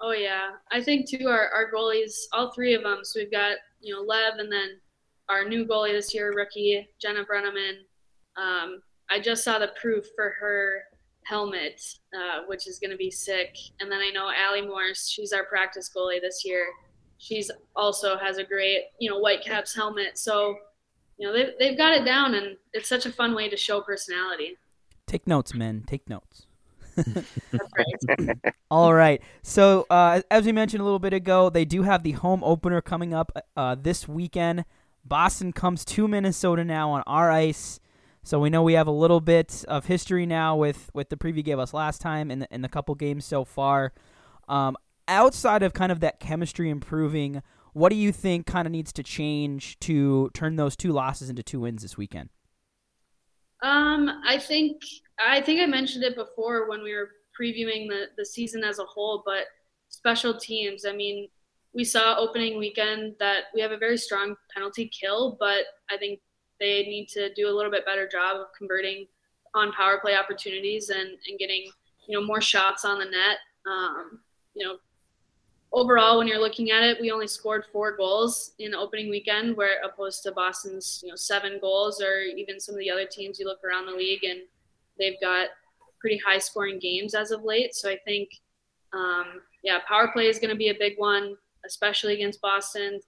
Oh 0.00 0.12
yeah, 0.12 0.50
I 0.72 0.82
think 0.82 1.08
too. 1.08 1.28
Our 1.28 1.48
our 1.48 1.70
goalies, 1.72 2.12
all 2.32 2.52
three 2.52 2.74
of 2.74 2.82
them. 2.82 3.00
So 3.02 3.20
we've 3.20 3.30
got 3.30 3.56
you 3.80 3.94
know 3.94 4.02
Lev, 4.02 4.34
and 4.38 4.52
then 4.52 4.80
our 5.28 5.48
new 5.48 5.66
goalie 5.66 5.92
this 5.92 6.12
year, 6.12 6.32
rookie 6.34 6.86
Jenna 7.00 7.24
Brenneman. 7.24 7.78
Um, 8.36 8.82
I 9.10 9.20
just 9.20 9.44
saw 9.44 9.58
the 9.58 9.70
proof 9.80 10.04
for 10.16 10.34
her 10.40 10.82
helmet, 11.24 11.80
uh, 12.14 12.40
which 12.46 12.66
is 12.66 12.78
going 12.78 12.90
to 12.90 12.96
be 12.96 13.10
sick. 13.10 13.56
And 13.80 13.90
then 13.90 14.00
I 14.00 14.10
know 14.10 14.30
Allie 14.36 14.66
Morse, 14.66 15.08
she's 15.08 15.32
our 15.32 15.44
practice 15.44 15.90
goalie 15.94 16.20
this 16.20 16.44
year. 16.44 16.66
She's 17.18 17.50
also 17.74 18.18
has 18.18 18.38
a 18.38 18.44
great 18.44 18.82
you 18.98 19.10
know 19.10 19.20
Whitecaps 19.20 19.74
helmet. 19.74 20.18
So 20.18 20.56
you 21.19 21.26
know 21.26 21.32
they've 21.32 21.52
they've 21.58 21.78
got 21.78 21.93
it 21.93 22.05
down, 22.05 22.34
and 22.34 22.56
it's 22.72 22.88
such 22.88 23.06
a 23.06 23.12
fun 23.12 23.34
way 23.34 23.48
to 23.48 23.56
show 23.56 23.81
personality. 23.81 24.56
Take 25.06 25.27
notes, 25.27 25.55
men. 25.55 25.84
Take 25.86 26.08
notes. 26.08 26.46
That's 26.96 27.72
right. 27.77 28.38
All 28.70 28.94
right. 28.94 29.20
So, 29.43 29.86
uh, 29.91 30.22
as 30.31 30.46
we 30.46 30.53
mentioned 30.53 30.81
a 30.81 30.84
little 30.84 30.98
bit 30.98 31.12
ago, 31.12 31.50
they 31.50 31.65
do 31.65 31.82
have 31.82 32.03
the 32.03 32.12
home 32.12 32.43
opener 32.44 32.81
coming 32.81 33.12
up 33.12 33.32
uh, 33.56 33.74
this 33.74 34.08
weekend. 34.08 34.65
Boston 35.05 35.53
comes 35.53 35.84
to 35.84 36.08
Minnesota 36.08 36.65
now 36.65 36.91
on 36.91 37.03
our 37.06 37.31
ice. 37.31 37.81
So 38.22 38.41
we 38.41 38.48
know 38.48 38.62
we 38.62 38.72
have 38.72 38.86
a 38.86 38.93
little 38.93 39.20
bit 39.20 39.67
of 39.69 39.84
history 39.84 40.24
now 40.24 40.56
with, 40.56 40.91
with 40.94 41.10
the 41.10 41.17
preview 41.17 41.36
you 41.36 41.43
gave 41.43 41.58
us 41.58 41.74
last 41.74 42.00
time 42.00 42.31
and 42.31 42.41
the, 42.41 42.48
and 42.50 42.65
the 42.65 42.70
couple 42.70 42.94
games 42.94 43.27
so 43.27 43.44
far. 43.44 43.93
Um, 44.48 44.79
outside 45.06 45.62
of 45.62 45.74
kind 45.74 45.93
of 45.93 46.00
that 46.00 46.20
chemistry 46.20 46.70
improving, 46.70 47.43
what 47.74 47.90
do 47.90 47.96
you 47.96 48.12
think 48.12 48.46
kind 48.46 48.66
of 48.66 48.72
needs 48.72 48.93
to 48.94 49.02
change 49.02 49.78
to 49.81 50.31
turn 50.32 50.56
those 50.56 50.76
two 50.76 50.93
losses 50.93 51.28
into 51.28 51.43
two 51.43 51.60
wins 51.60 51.82
this 51.82 51.98
weekend? 51.98 52.31
Um, 53.62 54.22
I 54.26 54.38
think 54.38 54.81
I 55.19 55.40
think 55.40 55.60
I 55.60 55.66
mentioned 55.66 56.04
it 56.04 56.16
before 56.16 56.69
when 56.69 56.82
we 56.82 56.94
were 56.94 57.10
previewing 57.38 57.88
the 57.88 58.06
the 58.16 58.24
season 58.24 58.62
as 58.64 58.78
a 58.78 58.84
whole, 58.84 59.22
but 59.26 59.44
special 59.88 60.38
teams. 60.38 60.84
I 60.86 60.93
mean, 60.93 61.28
we 61.74 61.84
saw 61.84 62.16
opening 62.16 62.58
weekend 62.58 63.16
that 63.19 63.44
we 63.54 63.60
have 63.60 63.72
a 63.72 63.78
very 63.78 63.98
strong 63.98 64.36
penalty 64.54 64.88
kill, 64.88 65.36
but 65.40 65.64
I 65.90 65.96
think 65.96 66.20
they 66.60 66.82
need 66.82 67.08
to 67.10 67.34
do 67.34 67.48
a 67.48 67.54
little 67.54 67.70
bit 67.70 67.84
better 67.84 68.08
job 68.08 68.36
of 68.36 68.46
converting 68.56 69.06
on 69.54 69.72
power 69.72 69.98
play 70.00 70.16
opportunities 70.16 70.90
and 70.90 71.08
and 71.28 71.38
getting 71.38 71.70
you 72.06 72.19
know 72.19 72.24
more 72.24 72.40
shots 72.40 72.84
on 72.84 73.00
the 73.00 73.04
net. 73.04 73.38
Um, 73.66 74.20
you 74.54 74.64
know, 74.64 74.76
overall, 75.74 76.19
when 76.19 76.28
you're 76.28 76.40
looking 76.40 76.70
at 76.70 76.84
it, 76.84 76.98
we 77.00 77.10
only 77.10 77.26
scored 77.26 77.64
four 77.72 77.96
goals 77.96 78.52
in 78.58 78.70
the 78.70 78.78
opening 78.78 79.10
weekend, 79.10 79.56
where 79.56 79.82
opposed 79.82 80.22
to 80.22 80.32
Boston's 80.32 81.00
you 81.02 81.10
know 81.10 81.16
seven 81.16 81.58
goals, 81.60 82.00
or 82.00 82.20
even 82.20 82.60
some 82.60 82.74
of 82.74 82.78
the 82.78 82.90
other 82.90 83.06
teams 83.06 83.38
you 83.38 83.46
look 83.46 83.62
around 83.64 83.86
the 83.86 83.93
league 83.93 84.24
and 84.24 84.40
they've 84.98 85.20
got 85.20 85.48
pretty 86.00 86.20
high 86.24 86.38
scoring 86.38 86.78
games 86.78 87.14
as 87.14 87.32
of 87.32 87.43
late. 87.43 87.74
So 87.74 87.90
I 87.90 87.98
think, 88.04 88.28
um, 88.93 89.40
yeah, 89.62 89.81
power 89.88 90.10
play 90.12 90.28
is 90.28 90.38
going 90.38 90.50
to 90.50 90.56
be 90.56 90.69
a 90.69 90.74
big 90.78 90.94
one, 90.96 91.36
especially 91.66 92.14
against 92.14 92.40
Boston, 92.40 93.00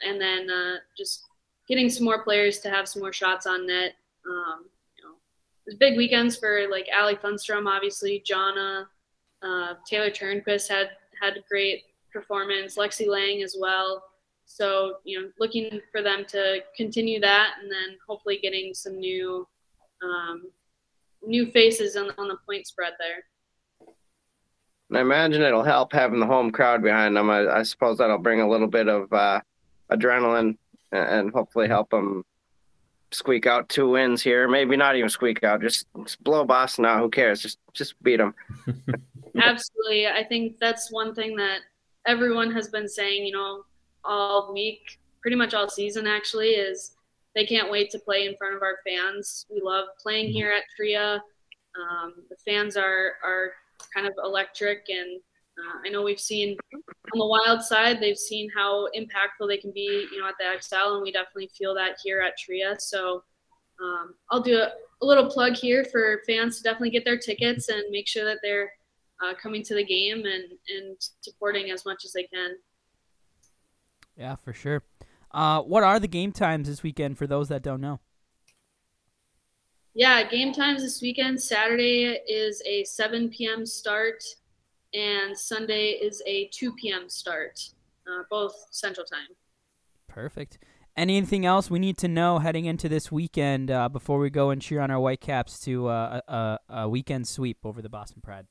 and 0.00 0.20
then 0.20 0.48
uh, 0.48 0.76
just 0.96 1.24
getting 1.68 1.90
some 1.90 2.04
more 2.04 2.22
players 2.22 2.60
to 2.60 2.70
have 2.70 2.88
some 2.88 3.02
more 3.02 3.12
shots 3.12 3.46
on 3.46 3.66
net. 3.66 3.92
Um, 4.26 4.64
you 4.96 5.04
know, 5.04 5.14
there's 5.66 5.76
big 5.78 5.96
weekends 5.96 6.36
for 6.36 6.66
like 6.70 6.88
Allie 6.88 7.16
Thunstrom, 7.16 7.68
obviously, 7.68 8.22
Jana. 8.24 8.88
Uh, 9.42 9.74
Taylor 9.86 10.10
Turnquist 10.10 10.68
had 10.68 10.90
had 11.20 11.36
a 11.36 11.44
great 11.48 11.82
performance. 12.16 12.76
Lexi 12.76 13.06
Lang 13.06 13.42
as 13.42 13.56
well. 13.58 14.02
So, 14.46 14.98
you 15.04 15.20
know, 15.20 15.28
looking 15.38 15.80
for 15.92 16.02
them 16.02 16.24
to 16.28 16.60
continue 16.76 17.20
that 17.20 17.54
and 17.60 17.70
then 17.70 17.98
hopefully 18.08 18.38
getting 18.40 18.72
some 18.74 18.98
new 18.98 19.46
um, 20.02 20.44
new 21.24 21.50
faces 21.50 21.96
on, 21.96 22.10
on 22.18 22.28
the 22.28 22.36
point 22.46 22.66
spread 22.66 22.92
there. 22.98 23.88
I 24.94 25.00
imagine 25.00 25.42
it'll 25.42 25.64
help 25.64 25.92
having 25.92 26.20
the 26.20 26.26
home 26.26 26.52
crowd 26.52 26.82
behind 26.82 27.16
them. 27.16 27.28
I, 27.28 27.46
I 27.48 27.62
suppose 27.64 27.98
that'll 27.98 28.18
bring 28.18 28.40
a 28.40 28.48
little 28.48 28.68
bit 28.68 28.88
of 28.88 29.12
uh, 29.12 29.40
adrenaline 29.90 30.56
and 30.92 31.32
hopefully 31.32 31.66
help 31.66 31.90
them 31.90 32.24
squeak 33.10 33.46
out 33.46 33.68
two 33.68 33.90
wins 33.90 34.22
here. 34.22 34.48
Maybe 34.48 34.76
not 34.76 34.94
even 34.94 35.08
squeak 35.08 35.42
out, 35.42 35.60
just, 35.60 35.86
just 36.04 36.22
blow 36.22 36.44
Boston 36.44 36.84
out. 36.84 37.00
Who 37.00 37.10
cares? 37.10 37.40
Just 37.40 37.58
just 37.72 38.00
beat 38.02 38.18
them. 38.18 38.34
Absolutely, 39.36 40.06
I 40.06 40.24
think 40.24 40.58
that's 40.60 40.90
one 40.92 41.14
thing 41.14 41.36
that 41.36 41.60
everyone 42.06 42.50
has 42.52 42.68
been 42.68 42.88
saying. 42.88 43.26
You 43.26 43.32
know, 43.32 43.64
all 44.04 44.52
week, 44.52 44.98
pretty 45.20 45.36
much 45.36 45.54
all 45.54 45.68
season 45.68 46.06
actually, 46.06 46.50
is 46.50 46.92
they 47.34 47.44
can't 47.44 47.70
wait 47.70 47.90
to 47.90 47.98
play 47.98 48.26
in 48.26 48.36
front 48.36 48.54
of 48.54 48.62
our 48.62 48.78
fans. 48.86 49.46
We 49.50 49.60
love 49.62 49.88
playing 50.00 50.32
here 50.32 50.52
at 50.52 50.64
Tria. 50.74 51.22
Um, 51.78 52.14
the 52.30 52.36
fans 52.44 52.76
are 52.76 53.14
are 53.24 53.52
kind 53.94 54.06
of 54.06 54.14
electric, 54.22 54.86
and 54.88 55.20
uh, 55.58 55.80
I 55.84 55.90
know 55.90 56.02
we've 56.02 56.20
seen 56.20 56.56
on 56.74 57.18
the 57.18 57.26
Wild 57.26 57.62
side, 57.62 58.00
they've 58.00 58.18
seen 58.18 58.50
how 58.54 58.88
impactful 58.96 59.48
they 59.48 59.58
can 59.58 59.72
be, 59.72 60.06
you 60.12 60.20
know, 60.20 60.28
at 60.28 60.34
the 60.38 60.44
Xcel, 60.44 60.94
and 60.94 61.02
we 61.02 61.12
definitely 61.12 61.50
feel 61.56 61.74
that 61.74 61.98
here 62.02 62.20
at 62.20 62.36
Tria. 62.38 62.76
So 62.78 63.22
um, 63.82 64.14
I'll 64.30 64.40
do 64.40 64.56
a, 64.56 64.72
a, 65.02 65.06
little 65.06 65.28
plug 65.30 65.54
here 65.54 65.84
for 65.84 66.22
fans 66.26 66.56
to 66.56 66.62
definitely 66.62 66.90
get 66.90 67.04
their 67.04 67.18
tickets 67.18 67.68
and 67.68 67.82
make 67.90 68.08
sure 68.08 68.24
that 68.24 68.38
they're 68.42 68.70
uh, 69.24 69.34
coming 69.40 69.62
to 69.64 69.74
the 69.74 69.84
game 69.84 70.24
and 70.24 70.44
and 70.76 70.96
supporting 71.20 71.70
as 71.70 71.84
much 71.84 72.04
as 72.04 72.12
they 72.12 72.24
can. 72.24 72.56
Yeah, 74.16 74.36
for 74.36 74.52
sure. 74.52 74.82
Uh, 75.30 75.60
what 75.62 75.82
are 75.82 76.00
the 76.00 76.08
game 76.08 76.32
times 76.32 76.68
this 76.68 76.82
weekend 76.82 77.18
for 77.18 77.26
those 77.26 77.48
that 77.48 77.62
don't 77.62 77.80
know? 77.80 78.00
Yeah, 79.94 80.28
game 80.28 80.52
times 80.52 80.82
this 80.82 81.00
weekend. 81.00 81.40
Saturday 81.40 82.18
is 82.28 82.62
a 82.66 82.84
7 82.84 83.30
p.m. 83.30 83.64
start, 83.64 84.22
and 84.92 85.36
Sunday 85.36 85.92
is 85.92 86.22
a 86.26 86.48
2 86.52 86.74
p.m. 86.74 87.08
start, 87.08 87.60
uh, 88.06 88.22
both 88.30 88.54
Central 88.70 89.06
Time. 89.06 89.28
Perfect. 90.06 90.58
Anything 90.96 91.44
else 91.44 91.70
we 91.70 91.78
need 91.78 91.98
to 91.98 92.08
know 92.08 92.38
heading 92.38 92.64
into 92.64 92.88
this 92.88 93.12
weekend 93.12 93.70
uh, 93.70 93.88
before 93.88 94.18
we 94.18 94.30
go 94.30 94.50
and 94.50 94.62
cheer 94.62 94.80
on 94.80 94.90
our 94.90 94.98
Whitecaps 94.98 95.60
to 95.60 95.88
uh, 95.88 96.20
a, 96.26 96.58
a, 96.70 96.88
weekend 96.88 97.28
sweep 97.28 97.58
over 97.64 97.82
the 97.82 97.90
Boston 97.90 98.22
Pride? 98.22 98.46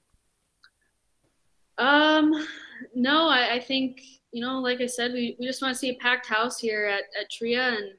Um, 1.78 2.48
no, 2.94 3.28
I, 3.28 3.56
I 3.56 3.60
think 3.60 4.02
you 4.36 4.42
know, 4.42 4.60
like 4.60 4.82
I 4.82 4.86
said, 4.86 5.14
we, 5.14 5.38
we 5.40 5.46
just 5.46 5.62
want 5.62 5.74
to 5.74 5.80
see 5.80 5.92
a 5.92 5.96
packed 5.96 6.28
house 6.28 6.60
here 6.60 6.86
at, 6.86 7.04
at 7.18 7.32
Tria 7.32 7.70
and 7.70 7.94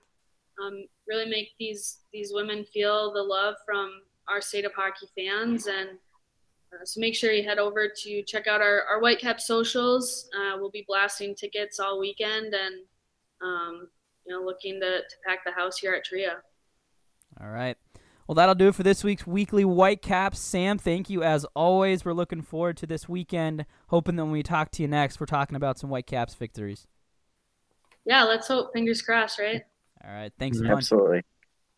um, 0.62 0.85
really 1.09 1.30
make 1.30 1.52
these 1.59 2.00
these 2.12 2.30
women 2.35 2.62
feel 2.62 3.11
the 3.14 3.23
love 3.23 3.54
from 3.64 4.02
our 4.28 4.42
state 4.42 4.66
of 4.66 4.73
hockey 4.75 5.09
fans. 5.16 5.66
And 5.66 5.90
uh, 6.75 6.85
so 6.85 7.00
make 7.00 7.14
sure 7.14 7.33
you 7.33 7.42
head 7.42 7.59
over 7.59 7.88
to 7.88 8.23
check 8.25 8.47
out 8.47 8.61
our, 8.61 8.83
our 8.83 9.00
Whitecap 9.00 9.40
socials. 9.40 10.28
Uh, 10.37 10.59
we'll 10.59 10.71
be 10.71 10.85
blasting 10.87 11.35
tickets 11.35 11.80
all 11.80 11.99
weekend 11.99 12.52
and, 12.52 12.75
um, 13.42 13.88
you 14.26 14.35
know, 14.35 14.45
looking 14.45 14.78
to, 14.80 14.99
to 14.99 15.16
pack 15.26 15.38
the 15.42 15.52
house 15.52 15.78
here 15.78 15.95
at 15.95 16.04
Tria. 16.04 16.37
All 17.40 17.49
right. 17.49 17.78
Well, 18.26 18.35
that'll 18.35 18.56
do 18.56 18.68
it 18.68 18.75
for 18.75 18.83
this 18.83 19.04
week's 19.04 19.26
weekly 19.26 19.62
Whitecaps. 19.62 20.40
Sam, 20.40 20.78
thank 20.78 21.09
you 21.09 21.23
as 21.23 21.45
always. 21.54 22.04
We're 22.04 22.12
looking 22.12 22.42
forward 22.42 22.76
to 22.78 22.87
this 22.87 23.09
weekend. 23.09 23.66
Hoping 23.88 24.16
that 24.16 24.25
when 24.25 24.33
we 24.33 24.42
talk 24.42 24.73
to 24.73 24.83
you 24.83 24.88
next, 24.88 25.21
we're 25.21 25.26
talking 25.26 25.54
about 25.54 25.78
some 25.78 25.90
Whitecaps 25.90 26.35
victories. 26.35 26.88
Yeah, 28.04 28.25
let's 28.25 28.49
hope. 28.49 28.73
Fingers 28.73 29.00
crossed, 29.00 29.38
right? 29.38 29.62
All 30.04 30.12
right. 30.12 30.33
Thanks 30.38 30.61
Absolutely. 30.61 31.23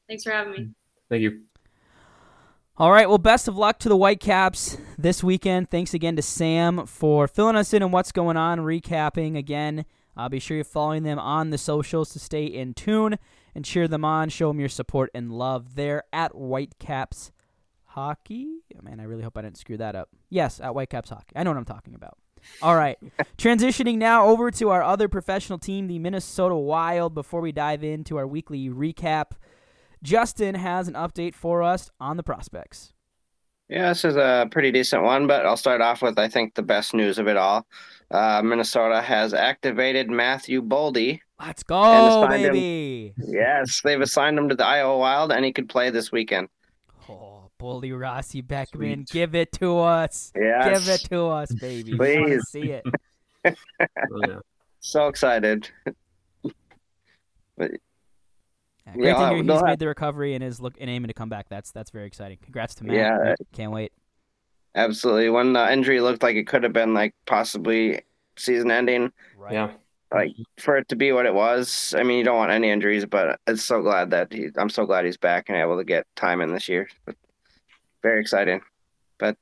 Thanks 0.08 0.24
for 0.24 0.30
having 0.30 0.52
me. 0.52 0.68
Thank 1.10 1.22
you. 1.22 1.42
All 2.78 2.92
right. 2.92 3.08
Well, 3.08 3.18
best 3.18 3.46
of 3.46 3.56
luck 3.56 3.78
to 3.80 3.90
the 3.90 3.96
Whitecaps 3.96 4.78
this 4.96 5.22
weekend. 5.22 5.70
Thanks 5.70 5.92
again 5.92 6.16
to 6.16 6.22
Sam 6.22 6.86
for 6.86 7.28
filling 7.28 7.56
us 7.56 7.74
in 7.74 7.82
on 7.82 7.90
what's 7.90 8.12
going 8.12 8.38
on, 8.38 8.60
recapping 8.60 9.36
again. 9.36 9.84
Uh, 10.16 10.28
be 10.28 10.38
sure 10.38 10.56
you're 10.56 10.64
following 10.64 11.02
them 11.02 11.18
on 11.18 11.50
the 11.50 11.58
socials 11.58 12.10
to 12.10 12.18
stay 12.18 12.44
in 12.44 12.72
tune 12.72 13.18
and 13.54 13.64
cheer 13.64 13.88
them 13.88 14.04
on. 14.04 14.28
Show 14.28 14.48
them 14.48 14.60
your 14.60 14.68
support 14.68 15.10
and 15.14 15.32
love. 15.32 15.74
They're 15.74 16.04
at 16.12 16.32
Whitecaps 16.32 17.32
Hockey. 17.84 18.60
Oh, 18.76 18.82
man, 18.82 19.00
I 19.00 19.04
really 19.04 19.22
hope 19.22 19.36
I 19.36 19.42
didn't 19.42 19.58
screw 19.58 19.76
that 19.78 19.94
up. 19.94 20.10
Yes, 20.30 20.60
at 20.60 20.72
Whitecaps 20.72 21.10
Hockey. 21.10 21.32
I 21.34 21.42
know 21.42 21.50
what 21.50 21.56
I'm 21.56 21.64
talking 21.64 21.94
about. 21.94 22.18
All 22.62 22.76
right. 22.76 22.98
Transitioning 23.38 23.96
now 23.96 24.26
over 24.26 24.50
to 24.52 24.70
our 24.70 24.82
other 24.82 25.08
professional 25.08 25.58
team, 25.58 25.86
the 25.86 25.98
Minnesota 25.98 26.56
Wild, 26.56 27.14
before 27.14 27.40
we 27.40 27.52
dive 27.52 27.82
into 27.82 28.16
our 28.16 28.26
weekly 28.26 28.68
recap. 28.68 29.32
Justin 30.02 30.54
has 30.54 30.86
an 30.86 30.94
update 30.94 31.34
for 31.34 31.62
us 31.62 31.90
on 32.00 32.16
the 32.16 32.22
prospects. 32.22 32.92
Yeah, 33.68 33.90
this 33.90 34.04
is 34.04 34.16
a 34.16 34.48
pretty 34.50 34.72
decent 34.72 35.02
one, 35.02 35.26
but 35.26 35.44
I'll 35.44 35.56
start 35.56 35.82
off 35.82 36.00
with, 36.00 36.18
I 36.18 36.28
think, 36.28 36.54
the 36.54 36.62
best 36.62 36.94
news 36.94 37.18
of 37.18 37.28
it 37.28 37.36
all. 37.36 37.66
Uh, 38.10 38.40
Minnesota 38.42 39.02
has 39.02 39.34
activated 39.34 40.08
Matthew 40.08 40.62
Boldy 40.62 41.20
Let's 41.40 41.62
go, 41.62 42.26
baby. 42.28 43.14
Him, 43.16 43.24
yes, 43.28 43.80
they've 43.84 44.00
assigned 44.00 44.38
him 44.38 44.48
to 44.48 44.56
the 44.56 44.66
Iowa 44.66 44.98
Wild, 44.98 45.30
and 45.30 45.44
he 45.44 45.52
could 45.52 45.68
play 45.68 45.90
this 45.90 46.10
weekend. 46.10 46.48
Oh, 47.08 47.50
Boldy 47.60 47.98
Rossi 47.98 48.40
Beckman, 48.40 49.06
Sweet. 49.06 49.20
give 49.20 49.34
it 49.36 49.52
to 49.52 49.78
us. 49.78 50.32
Yes. 50.34 50.86
Give 50.86 50.94
it 50.94 51.00
to 51.10 51.26
us, 51.26 51.52
baby. 51.52 51.96
Please. 51.96 52.42
see 52.48 52.72
it. 52.72 52.84
oh, 53.44 53.52
yeah. 54.26 54.38
So 54.80 55.06
excited. 55.06 55.70
but, 56.42 56.52
yeah, 57.56 58.92
great 58.94 59.04
yeah, 59.04 59.14
to 59.14 59.34
hear 59.34 59.44
he's 59.44 59.62
made 59.62 59.78
the 59.78 59.86
recovery 59.86 60.34
and 60.34 60.42
is 60.42 60.60
look 60.60 60.74
and 60.80 60.90
aiming 60.90 61.08
to 61.08 61.14
come 61.14 61.28
back. 61.28 61.48
That's 61.48 61.70
that's 61.70 61.90
very 61.90 62.06
exciting. 62.06 62.38
Congrats 62.42 62.74
to 62.76 62.84
Matt. 62.84 62.96
Yeah, 62.96 63.34
can't 63.52 63.70
wait. 63.70 63.92
Absolutely. 64.74 65.30
When 65.30 65.52
the 65.52 65.72
injury 65.72 66.00
looked 66.00 66.22
like 66.22 66.36
it 66.36 66.48
could 66.48 66.64
have 66.64 66.72
been 66.72 66.94
like 66.94 67.14
possibly 67.26 68.02
season 68.36 68.72
ending. 68.72 69.12
Right. 69.36 69.52
Yeah 69.52 69.70
like 70.12 70.34
for 70.58 70.76
it 70.76 70.88
to 70.88 70.96
be 70.96 71.12
what 71.12 71.26
it 71.26 71.34
was. 71.34 71.94
I 71.96 72.02
mean, 72.02 72.18
you 72.18 72.24
don't 72.24 72.36
want 72.36 72.52
any 72.52 72.70
injuries, 72.70 73.04
but 73.04 73.40
it's 73.46 73.64
so 73.64 73.82
glad 73.82 74.10
that 74.10 74.32
he. 74.32 74.48
I'm 74.56 74.70
so 74.70 74.86
glad 74.86 75.04
he's 75.04 75.16
back 75.16 75.48
and 75.48 75.58
able 75.58 75.76
to 75.78 75.84
get 75.84 76.06
time 76.16 76.40
in 76.40 76.52
this 76.52 76.68
year. 76.68 76.88
But 77.04 77.16
very 78.02 78.20
exciting. 78.20 78.60
But 79.18 79.36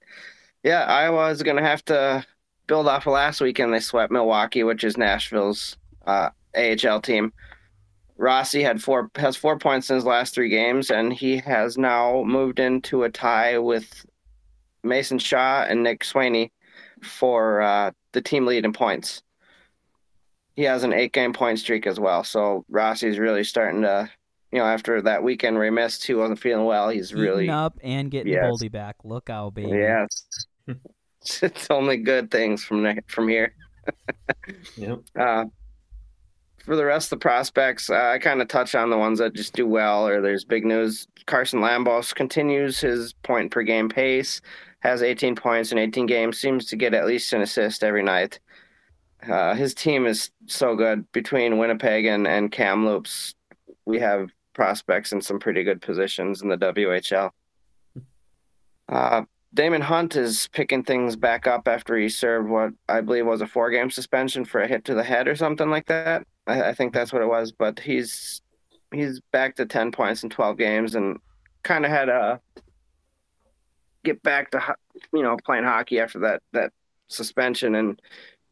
yeah, 0.63 0.85
Iowa 0.85 1.31
is 1.31 1.43
going 1.43 1.57
to 1.57 1.63
have 1.63 1.85
to 1.87 2.25
build 2.67 2.89
off 2.89 3.07
of 3.07 3.13
last 3.13 3.41
weekend. 3.41 3.73
They 3.73 3.81
swept 3.81 4.13
Milwaukee, 4.13 4.65
which 4.65 4.83
is 4.83 4.97
Nashville's 4.97 5.77
uh, 6.07 6.31
AHL 6.57 7.01
team. 7.01 7.33
Rossi 8.19 8.63
had 8.63 8.83
four 8.83 9.11
has 9.17 9.37
four 9.37 9.59
points 9.59 9.91
in 9.91 9.97
his 9.97 10.07
last 10.07 10.35
three 10.35 10.49
games, 10.49 10.91
and 10.91 11.13
he 11.13 11.37
has 11.39 11.79
now 11.79 12.25
moved 12.25 12.59
into 12.59 13.05
a 13.05 13.11
tie 13.11 13.59
with 13.59 14.07
Mason 14.83 15.19
Shaw 15.19 15.65
and 15.65 15.83
Nick 15.83 16.03
Swaney 16.03 16.51
for 17.03 17.61
uh, 17.61 17.91
the 18.13 18.23
team 18.23 18.47
lead 18.47 18.65
in 18.65 18.73
points 18.73 19.23
he 20.57 20.63
has 20.65 20.83
an 20.83 20.93
eight 20.93 21.13
game 21.13 21.33
point 21.33 21.59
streak 21.59 21.87
as 21.87 22.01
well. 22.01 22.25
So 22.25 22.65
Rossi's 22.71 23.19
really 23.19 23.45
starting 23.45 23.83
to, 23.83 24.11
you 24.51 24.59
know, 24.59 24.65
after 24.65 25.03
that 25.03 25.23
weekend 25.23 25.57
where 25.57 25.67
he 25.67 25.71
missed, 25.71 26.07
he 26.07 26.15
wasn't 26.15 26.41
feeling 26.41 26.65
well. 26.65 26.89
He's 26.89 27.13
Eating 27.13 27.23
really 27.23 27.51
up 27.51 27.79
and 27.83 28.11
getting 28.11 28.33
yes. 28.33 28.45
Boldy 28.45 28.73
back. 28.73 28.97
Look 29.05 29.31
out, 29.31 29.55
baby. 29.55 29.71
Yes, 29.71 30.27
it's 31.43 31.71
only 31.71 31.99
good 31.99 32.31
things 32.31 32.65
from 32.65 32.87
from 33.07 33.29
here. 33.29 33.55
yep. 34.77 35.01
Uh, 35.19 35.45
for 36.65 36.75
the 36.75 36.85
rest 36.85 37.13
of 37.13 37.19
the 37.19 37.23
prospects, 37.23 37.91
uh, 37.91 37.95
I 37.95 38.19
kind 38.19 38.43
of 38.43 38.49
touch 38.49 38.75
on 38.75 38.91
the 38.91 38.99
ones 38.99 39.21
that 39.21 39.35
just 39.35 39.55
do 39.55 39.69
well 39.69 40.09
or 40.09 40.21
there's 40.21 40.45
big 40.45 40.65
news. 40.65 41.07
Carson 41.27 41.61
Lambos 41.61 42.13
continues 42.13 42.81
his 42.81 43.13
point 43.23 43.53
per 43.53 43.63
game 43.63 43.89
pace, 43.89 44.41
has 44.81 45.01
18 45.03 45.37
points 45.37 45.71
in 45.71 45.79
18 45.79 46.07
games, 46.07 46.39
seems 46.39 46.67
to 46.67 46.77
get 46.77 46.93
at 46.93 47.07
least 47.07 47.33
an 47.33 47.43
assist 47.43 47.85
every 47.85 48.03
night. 48.03 48.41
Uh, 49.29 49.55
his 49.55 49.75
team 49.75 50.07
is 50.07 50.31
so 50.47 50.77
good 50.77 51.11
between 51.13 51.59
Winnipeg 51.59 52.07
and, 52.07 52.27
and 52.27 52.53
Kamloops. 52.53 53.35
We 53.85 53.99
have 54.01 54.31
prospects 54.53 55.13
in 55.13 55.21
some 55.21 55.39
pretty 55.39 55.65
good 55.65 55.81
positions 55.81 56.43
in 56.43 56.49
the 56.49 56.59
WHL. 56.59 57.31
Uh, 58.89 59.23
Daemon 59.55 59.81
Hunt 59.81 60.17
is 60.17 60.49
picking 60.53 60.83
things 60.83 61.17
back 61.17 61.47
up 61.47 61.67
after 61.67 61.97
he 61.97 62.09
served 62.09 62.49
what 62.49 62.73
I 62.89 63.01
believe 63.01 63.27
was 63.27 63.41
a 63.41 63.47
four 63.47 63.71
game 63.71 63.91
suspension 63.91 64.45
for 64.45 64.61
a 64.61 64.69
hit 64.69 64.85
to 64.85 64.95
the 64.95 65.03
head 65.03 65.29
or 65.29 65.35
something 65.35 65.71
like 65.71 65.87
that. 65.87 66.27
I, 66.47 66.71
I 66.71 66.75
think 66.75 66.93
that's 66.93 67.13
what 67.13 67.23
it 67.23 67.29
was. 67.29 67.53
But 67.53 67.81
he's 67.81 68.43
he's 68.93 69.21
back 69.33 69.57
to 69.57 69.67
ten 69.67 69.93
points 69.93 70.23
in 70.23 70.31
twelve 70.31 70.59
games 70.59 70.95
and 70.95 71.19
kind 71.63 71.85
of 71.85 71.91
had 71.91 72.09
a 72.09 72.41
get 74.05 74.23
back 74.23 74.51
to 74.51 74.77
you 75.13 75.23
know 75.23 75.37
playing 75.45 75.65
hockey 75.65 76.01
after 76.01 76.19
that 76.21 76.43
that 76.53 76.73
suspension 77.09 77.75
and 77.75 78.01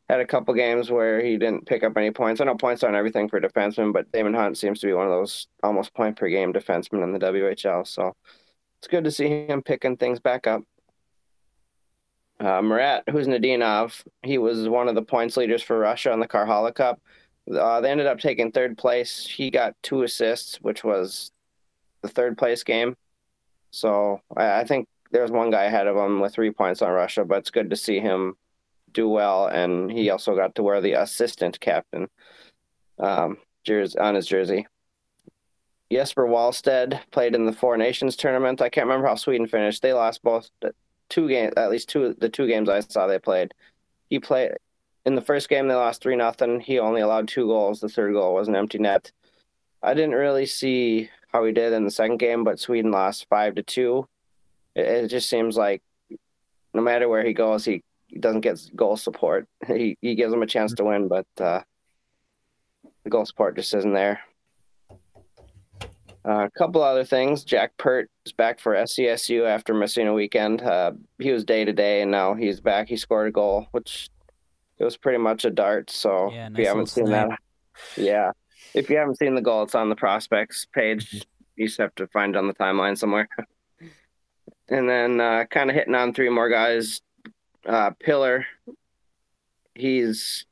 had 0.08 0.20
a 0.20 0.26
couple 0.26 0.52
games 0.54 0.90
where 0.90 1.22
he 1.24 1.38
didn't 1.38 1.66
pick 1.66 1.82
up 1.82 1.96
any 1.96 2.10
points. 2.10 2.40
I 2.40 2.44
know 2.44 2.56
points 2.56 2.82
aren't 2.82 2.96
everything 2.96 3.28
for 3.28 3.40
defensemen, 3.40 3.92
but 3.92 4.10
Daemon 4.12 4.34
Hunt 4.34 4.58
seems 4.58 4.80
to 4.80 4.86
be 4.86 4.92
one 4.92 5.06
of 5.06 5.12
those 5.12 5.46
almost 5.62 5.94
point 5.94 6.16
per 6.16 6.28
game 6.28 6.52
defensemen 6.52 7.02
in 7.02 7.12
the 7.12 7.18
WHL. 7.18 7.86
So 7.86 8.14
it's 8.78 8.88
good 8.88 9.04
to 9.04 9.10
see 9.10 9.46
him 9.46 9.62
picking 9.62 9.96
things 9.96 10.20
back 10.20 10.46
up. 10.46 10.62
Uh, 12.38 12.60
Marat 12.60 13.04
Khusnutdinov, 13.08 14.02
he 14.22 14.38
was 14.38 14.68
one 14.68 14.88
of 14.88 14.94
the 14.94 15.02
points 15.02 15.36
leaders 15.36 15.62
for 15.62 15.78
Russia 15.78 16.12
on 16.12 16.20
the 16.20 16.28
Karjala 16.28 16.74
Cup. 16.74 17.00
Uh, 17.50 17.80
they 17.80 17.90
ended 17.90 18.06
up 18.06 18.18
taking 18.18 18.50
third 18.50 18.76
place. 18.76 19.26
He 19.26 19.50
got 19.50 19.74
two 19.82 20.02
assists, 20.02 20.56
which 20.56 20.84
was 20.84 21.30
the 22.02 22.08
third 22.08 22.36
place 22.36 22.62
game. 22.62 22.96
So 23.70 24.20
I, 24.36 24.60
I 24.60 24.64
think 24.64 24.88
there's 25.12 25.30
one 25.30 25.50
guy 25.50 25.64
ahead 25.64 25.86
of 25.86 25.96
him 25.96 26.20
with 26.20 26.34
three 26.34 26.50
points 26.50 26.82
on 26.82 26.90
Russia, 26.92 27.24
but 27.24 27.38
it's 27.38 27.50
good 27.50 27.70
to 27.70 27.76
see 27.76 28.00
him 28.00 28.36
do 28.94 29.08
well. 29.08 29.46
And 29.46 29.90
he 29.90 30.08
also 30.10 30.34
got 30.34 30.54
to 30.54 30.62
wear 30.62 30.80
the 30.80 30.92
assistant 30.92 31.60
captain 31.60 32.08
um, 32.98 33.38
jersey 33.64 33.98
on 33.98 34.14
his 34.14 34.26
jersey. 34.26 34.66
Jesper 35.92 36.26
Wallstedt 36.26 37.00
played 37.10 37.34
in 37.34 37.44
the 37.44 37.52
Four 37.52 37.76
Nations 37.76 38.16
tournament. 38.16 38.62
I 38.62 38.68
can't 38.68 38.86
remember 38.86 39.06
how 39.06 39.14
Sweden 39.16 39.46
finished. 39.46 39.82
They 39.82 39.92
lost 39.92 40.22
both 40.22 40.50
two 41.08 41.28
games, 41.28 41.52
at 41.56 41.70
least 41.70 41.88
two 41.88 42.14
the 42.18 42.28
two 42.28 42.46
games 42.46 42.68
I 42.68 42.80
saw 42.80 43.06
they 43.06 43.18
played. 43.18 43.52
He 44.08 44.18
played 44.18 44.52
in 45.04 45.14
the 45.14 45.20
first 45.20 45.48
game 45.48 45.68
they 45.68 45.74
lost 45.74 46.02
three 46.02 46.16
nothing. 46.16 46.60
He 46.60 46.78
only 46.78 47.00
allowed 47.00 47.28
two 47.28 47.46
goals. 47.46 47.80
The 47.80 47.88
third 47.88 48.14
goal 48.14 48.34
was 48.34 48.48
an 48.48 48.56
empty 48.56 48.78
net. 48.78 49.12
I 49.82 49.94
didn't 49.94 50.14
really 50.14 50.46
see 50.46 51.10
how 51.28 51.44
he 51.44 51.52
did 51.52 51.72
in 51.72 51.84
the 51.84 51.90
second 51.90 52.16
game, 52.16 52.44
but 52.44 52.58
Sweden 52.58 52.90
lost 52.90 53.26
five 53.28 53.56
to 53.56 53.62
two. 53.62 54.08
It, 54.74 54.86
it 54.86 55.08
just 55.08 55.28
seems 55.28 55.56
like 55.56 55.82
no 56.72 56.82
matter 56.82 57.08
where 57.08 57.24
he 57.24 57.32
goes, 57.32 57.64
he, 57.64 57.82
he 58.14 58.20
doesn't 58.20 58.42
get 58.42 58.60
goal 58.74 58.96
support. 58.96 59.46
He 59.66 59.98
he 60.00 60.14
gives 60.14 60.30
them 60.30 60.42
a 60.42 60.46
chance 60.46 60.72
to 60.74 60.84
win, 60.84 61.08
but 61.08 61.26
uh, 61.38 61.62
the 63.02 63.10
goal 63.10 63.26
support 63.26 63.56
just 63.56 63.74
isn't 63.74 63.92
there. 63.92 64.20
Uh, 66.26 66.44
a 66.46 66.50
couple 66.56 66.82
other 66.82 67.04
things. 67.04 67.44
Jack 67.44 67.76
Peart 67.76 68.08
is 68.24 68.32
back 68.32 68.58
for 68.58 68.74
SCSU 68.74 69.46
after 69.46 69.74
missing 69.74 70.06
a 70.06 70.14
weekend. 70.14 70.62
Uh, 70.62 70.92
he 71.18 71.32
was 71.32 71.44
day 71.44 71.64
to 71.66 71.72
day, 71.72 72.00
and 72.00 72.10
now 72.10 72.34
he's 72.34 72.60
back. 72.60 72.88
He 72.88 72.96
scored 72.96 73.28
a 73.28 73.32
goal, 73.32 73.66
which 73.72 74.08
it 74.78 74.84
was 74.84 74.96
pretty 74.96 75.18
much 75.18 75.44
a 75.44 75.50
dart. 75.50 75.90
So 75.90 76.30
Yeah, 76.32 76.48
if 76.50 76.58
you 76.58 76.66
haven't 76.66 76.86
seen 76.86 77.10
that, 77.10 77.38
yeah, 77.96 78.30
if 78.74 78.88
you 78.88 78.96
haven't 78.96 79.18
seen 79.18 79.34
the 79.34 79.42
goal, 79.42 79.64
it's 79.64 79.74
on 79.74 79.90
the 79.90 79.96
prospects 79.96 80.66
page. 80.72 81.26
You 81.56 81.66
just 81.66 81.78
have 81.78 81.94
to 81.96 82.06
find 82.06 82.36
it 82.36 82.38
on 82.38 82.46
the 82.46 82.54
timeline 82.54 82.96
somewhere. 82.96 83.28
and 84.68 84.88
then 84.88 85.20
uh, 85.20 85.44
kind 85.50 85.68
of 85.68 85.76
hitting 85.76 85.94
on 85.94 86.14
three 86.14 86.30
more 86.30 86.48
guys. 86.48 87.02
Uh, 87.66 87.90
Pillar, 87.98 88.46
he's 89.74 90.46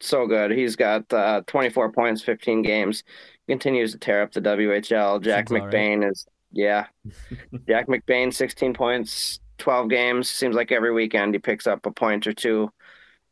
so 0.00 0.26
good. 0.26 0.50
He's 0.50 0.76
got 0.76 1.12
uh, 1.12 1.42
24 1.46 1.92
points, 1.92 2.22
15 2.22 2.62
games. 2.62 3.04
Continues 3.48 3.92
to 3.92 3.98
tear 3.98 4.22
up 4.22 4.32
the 4.32 4.40
WHL. 4.40 5.22
Jack 5.22 5.50
all 5.50 5.58
right. 5.58 5.70
McBain 5.70 6.08
is 6.08 6.26
yeah. 6.52 6.86
Jack 7.68 7.86
McBain, 7.86 8.32
16 8.32 8.74
points, 8.74 9.40
12 9.58 9.88
games. 9.88 10.30
Seems 10.30 10.56
like 10.56 10.72
every 10.72 10.92
weekend 10.92 11.34
he 11.34 11.38
picks 11.38 11.66
up 11.66 11.86
a 11.86 11.90
point 11.90 12.26
or 12.26 12.32
two, 12.32 12.70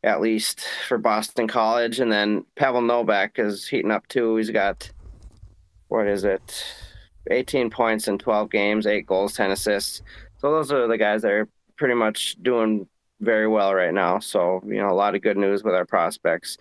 at 0.03 0.21
least 0.21 0.67
for 0.87 0.97
Boston 0.97 1.47
College. 1.47 1.99
And 1.99 2.11
then 2.11 2.45
Pavel 2.55 2.81
Novak 2.81 3.39
is 3.39 3.67
heating 3.67 3.91
up 3.91 4.07
too. 4.07 4.35
He's 4.37 4.51
got 4.51 4.89
what 5.87 6.07
is 6.07 6.23
it? 6.23 6.65
18 7.31 7.69
points 7.69 8.07
in 8.07 8.17
12 8.17 8.49
games, 8.51 8.85
eight 8.85 9.07
goals, 9.07 9.33
10 9.35 9.51
assists. 9.51 10.01
So 10.37 10.51
those 10.51 10.71
are 10.71 10.87
the 10.87 10.97
guys 10.97 11.23
that 11.23 11.31
are 11.31 11.49
pretty 11.75 11.95
much 11.95 12.35
doing 12.41 12.87
very 13.19 13.47
well 13.47 13.73
right 13.73 13.93
now. 13.93 14.19
So, 14.19 14.61
you 14.65 14.75
know, 14.75 14.89
a 14.89 14.93
lot 14.93 15.15
of 15.15 15.21
good 15.21 15.37
news 15.37 15.63
with 15.63 15.73
our 15.73 15.85
prospects. 15.85 16.57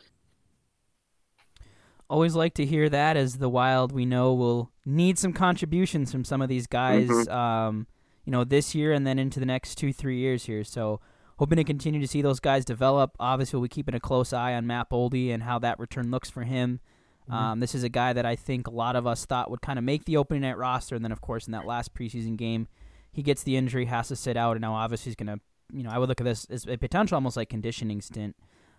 Always 2.09 2.35
like 2.35 2.55
to 2.55 2.67
hear 2.67 2.89
that 2.91 3.17
as 3.17 3.39
the 3.39 3.49
Wild 3.49 3.91
we 3.91 4.05
know 4.05 4.35
will 4.35 4.71
need 4.85 5.19
some 5.19 5.33
contributions 5.33 6.13
from 6.13 6.25
some 6.25 6.43
of 6.43 6.49
these 6.49 6.67
guys, 6.67 7.09
Mhm. 7.09 7.31
um, 7.33 7.87
you 8.25 8.31
know, 8.31 8.45
this 8.45 8.75
year 8.75 8.93
and 8.93 9.07
then 9.07 9.19
into 9.19 9.41
the 9.41 9.47
next 9.47 9.77
two, 9.77 9.93
three 9.93 10.19
years 10.19 10.45
here. 10.45 10.65
So 10.65 11.01
hoping 11.39 11.57
to 11.57 11.65
continue 11.65 12.01
to 12.01 12.07
see 12.07 12.23
those 12.23 12.41
guys 12.41 12.65
develop. 12.65 13.17
Obviously, 13.19 13.57
we'll 13.59 13.65
be 13.65 13.69
keeping 13.75 13.95
a 13.95 14.01
close 14.01 14.33
eye 14.33 14.55
on 14.55 14.67
Matt 14.67 14.91
Boldy 14.91 15.31
and 15.33 15.43
how 15.43 15.59
that 15.61 15.79
return 15.81 16.11
looks 16.11 16.31
for 16.31 16.45
him. 16.45 16.81
Um, 17.29 17.61
this 17.61 17.75
is 17.75 17.83
a 17.83 17.89
guy 17.89 18.13
that 18.13 18.27
I 18.27 18.37
think 18.37 18.67
a 18.67 18.71
lot 18.71 18.97
of 18.97 19.07
us 19.07 19.25
thought 19.25 19.51
would 19.51 19.63
kind 19.63 19.79
of 19.79 19.85
make 19.85 20.05
the 20.05 20.19
opening 20.19 20.43
night 20.43 20.59
roster, 20.59 20.95
and 20.95 21.03
then 21.03 21.11
of 21.11 21.23
course 21.23 21.47
in 21.47 21.53
that 21.53 21.65
last 21.65 21.95
preseason 21.95 22.37
game, 22.37 22.69
he 23.11 23.23
gets 23.23 23.43
the 23.43 23.57
injury, 23.57 23.87
has 23.87 24.09
to 24.09 24.17
sit 24.17 24.37
out, 24.37 24.53
and 24.57 24.61
now 24.61 24.75
obviously 24.75 25.09
he's 25.09 25.17
gonna, 25.17 25.41
you 25.73 25.83
know, 25.83 25.91
I 25.91 25.99
would 25.99 26.09
look 26.09 26.21
at 26.21 26.25
this 26.25 26.47
as 26.47 26.67
a 26.67 26.77
potential 26.77 27.17
almost 27.17 27.37
like 27.37 27.49
conditioning 27.49 28.01
stint. 28.01 28.37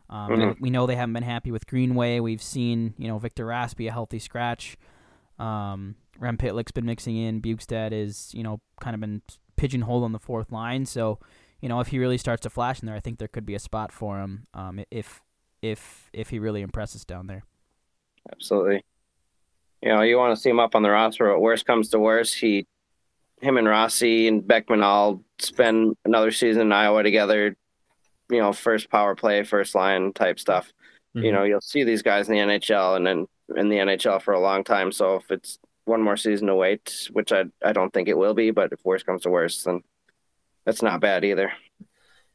Um, 0.09 0.29
Mhm. 0.31 0.59
We 0.61 0.69
know 0.69 0.85
they 0.85 0.95
haven't 0.95 1.13
been 1.13 1.23
happy 1.23 1.51
with 1.51 1.65
Greenway. 1.67 2.19
We've 2.19 2.41
seen, 2.41 2.93
you 2.97 3.07
know, 3.07 3.17
Victor 3.17 3.45
Raspi 3.47 3.87
a 3.87 3.91
healthy 3.91 4.19
scratch. 4.19 4.77
Um, 5.39 5.95
Rem 6.19 6.37
Pitlick's 6.37 6.71
been 6.71 6.85
mixing 6.85 7.17
in. 7.17 7.41
Bjugstad 7.41 7.91
is, 7.91 8.31
you 8.33 8.43
know, 8.43 8.61
kind 8.79 8.93
of 8.93 9.01
been 9.01 9.21
pigeonholed 9.55 10.03
on 10.03 10.11
the 10.11 10.19
fourth 10.19 10.51
line. 10.51 10.85
So, 10.85 11.19
you 11.59 11.67
know, 11.69 11.79
if 11.79 11.87
he 11.87 11.99
really 11.99 12.17
starts 12.17 12.41
to 12.43 12.49
flash 12.49 12.81
in 12.81 12.85
there, 12.85 12.95
I 12.95 12.99
think 12.99 13.17
there 13.17 13.27
could 13.27 13.45
be 13.45 13.55
a 13.55 13.59
spot 13.59 13.91
for 13.91 14.19
him. 14.19 14.47
Um, 14.53 14.83
if 14.91 15.21
if 15.61 16.09
if 16.13 16.29
he 16.29 16.37
really 16.37 16.61
impresses 16.61 17.03
down 17.03 17.27
there. 17.27 17.43
Absolutely. 18.31 18.83
You 19.81 19.89
know, 19.89 20.01
you 20.01 20.17
want 20.17 20.35
to 20.35 20.41
see 20.41 20.49
him 20.49 20.59
up 20.59 20.75
on 20.75 20.83
the 20.83 20.89
roster, 20.89 21.27
but 21.31 21.39
worst 21.39 21.65
comes 21.65 21.89
to 21.89 21.99
worst, 21.99 22.35
he, 22.35 22.67
him 23.41 23.57
and 23.57 23.67
Rossi 23.67 24.27
and 24.27 24.45
Beckman 24.45 24.83
all 24.83 25.23
spend 25.39 25.95
another 26.05 26.31
season 26.31 26.63
in 26.63 26.71
Iowa 26.71 27.03
together. 27.03 27.55
You 28.29 28.39
know, 28.39 28.53
first 28.53 28.89
power 28.89 29.15
play, 29.15 29.43
first 29.43 29.75
line 29.75 30.13
type 30.13 30.39
stuff. 30.39 30.71
You 31.13 31.31
know, 31.31 31.43
you'll 31.43 31.61
see 31.61 31.85
these 31.85 32.01
guys 32.01 32.27
in 32.27 32.35
the 32.35 32.41
NHL 32.41 32.97
and 32.97 33.07
then 33.07 33.27
in 33.55 33.69
the 33.69 33.77
NHL 33.77 34.21
for 34.21 34.33
a 34.33 34.39
long 34.39 34.65
time. 34.65 34.91
So 34.91 35.15
if 35.15 35.31
it's 35.31 35.59
one 35.85 36.01
more 36.01 36.17
season 36.17 36.47
to 36.47 36.55
wait, 36.55 37.07
which 37.13 37.31
I 37.31 37.45
I 37.63 37.71
don't 37.71 37.93
think 37.93 38.09
it 38.09 38.17
will 38.17 38.33
be, 38.33 38.51
but 38.51 38.73
if 38.73 38.83
worst 38.83 39.05
comes 39.05 39.21
to 39.21 39.29
worst, 39.29 39.63
then 39.63 39.81
that's 40.65 40.81
not 40.81 40.99
bad 40.99 41.23
either. 41.23 41.53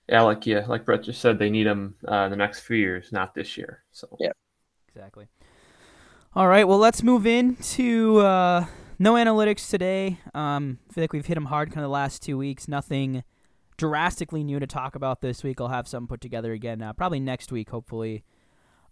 Yeah, 0.08 0.22
like 0.22 0.46
yeah, 0.46 0.64
like 0.66 0.86
Brett 0.86 1.02
just 1.02 1.20
said, 1.20 1.38
they 1.38 1.50
need 1.50 1.66
him 1.66 1.94
uh, 2.08 2.28
the 2.30 2.36
next 2.36 2.60
few 2.60 2.76
years, 2.76 3.12
not 3.12 3.34
this 3.34 3.58
year. 3.58 3.82
So 3.92 4.16
Yeah. 4.18 4.32
Exactly. 4.88 5.28
All 6.34 6.48
right, 6.48 6.66
well, 6.66 6.78
let's 6.78 7.02
move 7.02 7.26
into 7.26 8.18
uh, 8.18 8.64
no 9.00 9.14
analytics 9.14 9.68
today. 9.70 10.18
Um, 10.34 10.78
I 10.88 10.92
feel 10.92 11.02
like 11.02 11.14
we've 11.14 11.24
hit 11.26 11.34
them 11.34 11.46
hard 11.46 11.70
kind 11.70 11.78
of 11.78 11.88
the 11.88 11.92
last 11.92 12.22
two 12.22 12.36
weeks. 12.36 12.68
Nothing 12.68 13.24
drastically 13.78 14.44
new 14.44 14.60
to 14.60 14.66
talk 14.66 14.94
about 14.94 15.22
this 15.22 15.42
week. 15.42 15.58
I'll 15.58 15.68
have 15.68 15.88
some 15.88 16.06
put 16.06 16.20
together 16.20 16.52
again, 16.52 16.82
uh, 16.82 16.92
probably 16.92 17.18
next 17.18 17.50
week, 17.50 17.70
hopefully. 17.70 18.24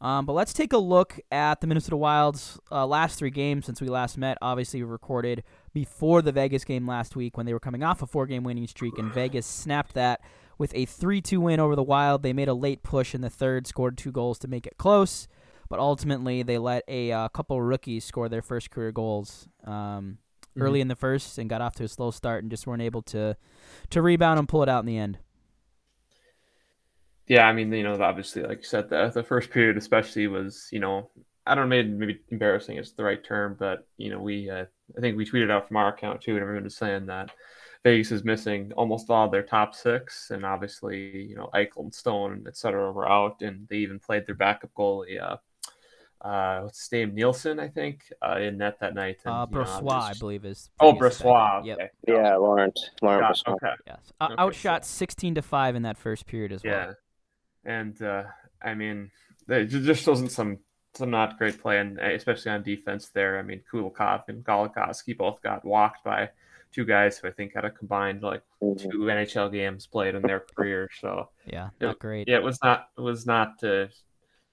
Um, 0.01 0.25
but 0.25 0.33
let's 0.33 0.55
take 0.55 0.73
a 0.73 0.79
look 0.79 1.21
at 1.31 1.61
the 1.61 1.67
Minnesota 1.67 1.97
Wild's 1.97 2.59
uh, 2.73 2.87
last 2.87 3.19
three 3.19 3.31
games 3.31 3.67
since 3.67 3.83
we 3.83 3.89
last 3.89 4.17
met. 4.17 4.39
Obviously, 4.41 4.83
we 4.83 4.89
recorded 4.89 5.43
before 5.75 6.23
the 6.23 6.33
Vegas 6.33 6.65
game 6.65 6.87
last 6.87 7.15
week 7.15 7.37
when 7.37 7.45
they 7.45 7.53
were 7.53 7.61
coming 7.61 7.83
off 7.83 8.01
a 8.01 8.07
four 8.07 8.27
game 8.27 8.45
winning 8.45 8.67
streak, 8.67 8.97
and 8.97 9.13
Vegas 9.13 9.45
snapped 9.45 9.93
that 9.93 10.23
with 10.57 10.75
a 10.75 10.87
3 10.87 11.21
2 11.21 11.39
win 11.39 11.61
over 11.61 11.77
the 11.77 11.83
Wild. 11.83 12.23
They 12.23 12.33
made 12.33 12.49
a 12.49 12.55
late 12.55 12.83
push 12.83 13.15
in 13.15 13.21
the 13.21 13.29
third, 13.29 13.67
scored 13.67 13.99
two 13.99 14.13
goals 14.13 14.39
to 14.39 14.49
make 14.49 14.67
it 14.67 14.79
close, 14.79 15.29
but 15.69 15.79
ultimately 15.79 16.43
they 16.43 16.59
let 16.59 16.85
a 16.89 17.13
uh, 17.13 17.29
couple 17.29 17.61
rookies 17.61 18.05
score 18.05 18.29
their 18.29 18.43
first 18.43 18.71
career 18.71 18.93
goals 18.93 19.49
um, 19.65 20.19
early 20.59 20.81
in 20.81 20.89
the 20.89 20.97
first 20.97 21.39
and 21.39 21.49
got 21.51 21.61
off 21.61 21.75
to 21.77 21.85
a 21.85 21.89
slow 21.89 22.11
start 22.11 22.43
and 22.43 22.51
just 22.51 22.67
weren't 22.67 22.83
able 22.83 23.03
to, 23.03 23.37
to 23.91 24.03
rebound 24.03 24.39
and 24.39 24.49
pull 24.49 24.63
it 24.63 24.69
out 24.69 24.81
in 24.81 24.87
the 24.87 24.99
end. 24.99 25.19
Yeah, 27.27 27.47
I 27.47 27.53
mean, 27.53 27.71
you 27.73 27.83
know, 27.83 27.95
obviously, 28.01 28.43
like 28.43 28.59
you 28.59 28.65
said, 28.65 28.89
the 28.89 29.11
the 29.15 29.23
first 29.23 29.51
period 29.51 29.77
especially 29.77 30.27
was, 30.29 30.69
you 30.73 30.81
know, 30.81 31.11
I 31.47 31.55
don't 31.55 31.69
know, 31.69 31.77
maybe, 31.77 31.89
maybe 31.91 32.21
embarrassing 32.31 32.79
is 32.79 32.93
the 32.93 33.05
right 33.05 33.23
term, 33.23 33.55
but 33.59 33.87
you 33.99 34.11
know, 34.11 34.19
we 34.19 34.49
uh, 34.49 34.65
I 34.97 35.01
think 35.01 35.17
we 35.17 35.27
tweeted 35.27 35.51
out 35.51 35.69
from 35.69 35.77
our 35.77 35.93
account 35.93 36.23
too, 36.23 36.33
and 36.33 36.41
everyone 36.41 36.65
was 36.65 36.77
saying 36.77 37.07
that 37.07 37.31
Vegas 37.85 38.13
is 38.13 38.25
missing 38.25 38.73
almost 38.77 39.11
all 39.11 39.29
their 39.29 39.43
top 39.43 39.75
six, 39.75 40.31
and 40.31 40.45
obviously, 40.45 41.27
you 41.29 41.37
know, 41.37 41.51
Eichel 41.55 41.85
and 41.85 41.95
Stone, 41.95 42.45
et 42.47 42.57
cetera, 42.57 42.91
were 42.93 43.09
out, 43.09 43.43
and 43.43 43.69
they 43.69 43.77
even 43.77 43.99
played 43.99 44.27
their 44.27 44.35
backup 44.35 44.73
goalie, 44.75 45.23
uh, 45.23 45.37
uh, 46.21 46.61
what's 46.63 46.81
his 46.81 46.93
name, 46.93 47.15
Nielsen, 47.15 47.61
I 47.61 47.69
think, 47.69 48.03
uh, 48.23 48.39
in 48.39 48.59
net 48.59 48.79
that 48.81 48.95
night. 48.95 49.19
And, 49.25 49.35
Uh, 49.35 49.47
you 49.51 49.57
know, 49.59 49.65
Brossoit, 49.65 49.93
I 49.93 50.13
believe, 50.19 50.45
is. 50.45 50.71
Oh, 50.81 50.93
Vegas' 50.93 51.23
Brossoit. 51.23 51.35
backup. 51.35 51.67
Yep. 51.67 51.79
Okay. 51.79 51.91
Yeah, 52.09 52.37
Laurent. 52.37 52.79
Laurent 53.03 53.21
Got- 53.23 53.37
Brossoit. 53.37 53.53
okay. 53.55 53.75
Yes. 53.87 54.13
O- 54.21 54.25
Okay, 54.27 54.35
outshot 54.39 54.85
so- 54.85 54.97
16 54.99 55.35
to 55.37 55.43
5 55.43 55.77
in 55.77 55.83
that 55.83 55.97
first 55.97 56.27
period 56.27 56.53
as 56.53 56.63
well. 56.65 56.73
Yeah, 56.73 56.93
and 57.65 58.01
uh, 58.03 58.25
I 58.63 58.75
mean, 58.75 59.11
there 59.47 59.65
ju- 59.65 59.85
just 59.85 60.07
wasn't 60.07 60.31
some 60.33 60.59
some 60.95 61.11
not 61.11 61.39
great 61.39 61.61
play, 61.61 61.79
and 61.79 62.01
uh, 62.01 62.05
especially 62.07 62.51
on 62.51 62.63
defense 62.63 63.11
there. 63.11 63.39
I 63.39 63.43
mean, 63.43 63.63
Kulikov 63.71 64.25
and 64.29 64.43
Goligoski 64.43 65.17
both 65.17 65.41
got 65.43 65.65
walked 65.65 66.03
by 66.03 66.31
two 66.73 66.85
guys 66.85 67.19
who 67.19 67.29
I 67.29 67.31
think 67.31 67.55
had 67.55 67.65
a 67.65 67.71
combined 67.71 68.23
like 68.23 68.43
Mhm. 68.63 68.91
two 68.91 68.99
NHL 69.11 69.49
games 69.51 69.87
played 69.87 70.15
in 70.17 70.23
their 70.23 70.41
career. 70.41 70.89
So 71.01 71.29
Yeah, 71.47 71.71
Yeah. 71.81 71.89
not 71.89 71.99
great. 72.01 72.27
yeah, 72.27 72.37
it 72.39 72.43
was 72.43 72.59
not 72.65 72.89
it 72.99 73.01
was 73.01 73.27
not. 73.27 73.63
Uh, 73.63 73.87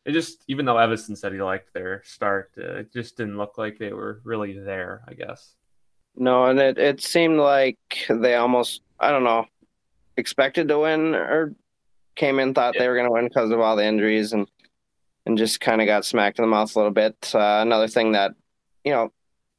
it 0.05 0.11
just 0.11 0.43
even 0.47 0.65
though 0.65 0.75
Evason 0.75 1.17
said 1.17 1.33
he 1.33 1.41
liked 1.41 1.73
their 1.73 2.01
start, 2.05 2.51
uh, 2.57 2.75
it 2.75 2.93
just 2.93 3.17
didn't 3.17 3.37
look 3.37 3.57
like 3.57 3.77
they 3.77 3.93
were 3.93 4.21
really 4.23 4.57
there. 4.57 5.03
I 5.07 5.13
guess. 5.13 5.55
No, 6.15 6.45
and 6.45 6.59
it, 6.59 6.77
it 6.77 7.01
seemed 7.01 7.39
like 7.39 7.77
they 8.09 8.35
almost, 8.35 8.81
I 8.99 9.11
don't 9.11 9.25
know, 9.25 9.47
expected 10.15 10.69
to 10.69 10.79
win 10.79 11.13
or 11.13 11.53
came 12.15 12.39
in, 12.39 12.53
thought 12.53 12.75
they 12.77 12.87
were 12.87 12.95
going 12.95 13.07
to 13.07 13.11
win 13.11 13.27
because 13.27 13.51
of 13.51 13.59
all 13.59 13.75
the 13.75 13.85
injuries 13.85 14.31
and, 14.31 14.47
and 15.25 15.37
just 15.37 15.59
kind 15.59 15.81
of 15.81 15.87
got 15.87 16.05
smacked 16.05 16.39
in 16.39 16.43
the 16.43 16.47
mouth 16.47 16.73
a 16.73 16.79
little 16.79 16.93
bit. 16.93 17.31
Uh, 17.35 17.59
another 17.61 17.89
thing 17.89 18.13
that, 18.13 18.31
you 18.85 18.91
know, 18.91 19.11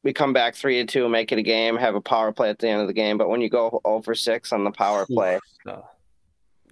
we 0.02 0.14
come 0.14 0.32
back 0.32 0.54
three 0.54 0.76
to 0.76 0.86
two, 0.86 1.08
make 1.10 1.30
it 1.30 1.38
a 1.38 1.42
game, 1.42 1.76
have 1.76 1.94
a 1.94 2.00
power 2.00 2.32
play 2.32 2.48
at 2.48 2.58
the 2.58 2.68
end 2.68 2.80
of 2.80 2.86
the 2.86 2.94
game. 2.94 3.18
But 3.18 3.28
when 3.28 3.42
you 3.42 3.50
go 3.50 3.82
over 3.84 4.14
six 4.14 4.50
on 4.50 4.64
the 4.64 4.70
power 4.70 5.04
play, 5.04 5.38
So, 5.62 5.84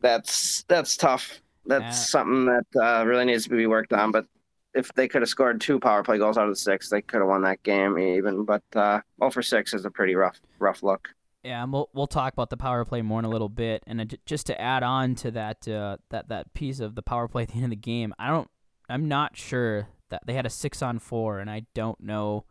that's, 0.01 0.63
that's 0.63 0.97
tough. 0.97 1.43
That's 1.67 1.83
Yeah. 1.83 1.91
something 1.91 2.45
that 2.47 2.67
uh, 3.01 3.05
really 3.07 3.25
needs 3.25 3.45
to 3.45 3.51
be 3.51 3.67
worked 3.67 3.93
on. 3.93 4.11
But 4.11 4.27
if 4.75 4.93
they 4.95 5.09
could 5.09 5.23
have 5.23 5.29
scored 5.29 5.61
two 5.61 5.79
power 5.79 6.03
play 6.03 6.19
goals 6.19 6.37
out 6.37 6.45
of 6.45 6.51
the 6.51 6.57
six, 6.57 6.91
they 6.91 7.01
could 7.03 7.21
have 7.21 7.29
won 7.29 7.43
that 7.43 7.63
game 7.63 7.99
even. 7.99 8.45
But 8.45 8.63
uh, 8.75 9.01
0 9.21 9.31
for 9.31 9.43
six 9.43 9.73
is 9.73 9.85
a 9.85 9.91
pretty 9.91 10.15
rough 10.15 10.41
rough 10.59 10.83
look. 10.83 11.09
Yeah, 11.43 11.63
and 11.63 11.73
we'll 11.73 11.91
we'll 11.93 12.07
talk 12.07 12.33
about 12.33 12.51
the 12.51 12.57
power 12.57 12.85
play 12.85 13.03
more 13.03 13.19
in 13.19 13.25
a 13.25 13.29
little 13.29 13.49
bit. 13.51 13.83
And 13.87 14.19
just 14.27 14.47
to 14.47 14.61
add 14.61 14.83
on 14.83 15.15
to 15.17 15.31
that 15.33 15.69
uh, 15.69 15.99
that 16.11 16.29
that 16.29 16.55
piece 16.55 16.81
of 16.81 16.95
the 16.95 17.03
power 17.03 17.29
play 17.29 17.43
at 17.45 17.49
the 17.49 17.55
end 17.57 17.65
of 17.65 17.71
the 17.71 17.77
game, 17.77 18.15
I 18.19 18.29
don't, 18.31 18.49
I'm 18.89 19.09
not 19.09 19.37
sure 19.37 19.89
that 20.11 20.23
they 20.27 20.35
had 20.35 20.47
a 20.47 20.51
six 20.51 20.83
on 20.83 20.99
four, 20.99 21.39
and 21.39 21.51
I 21.51 21.67
don't 21.75 22.01
know 22.01 22.45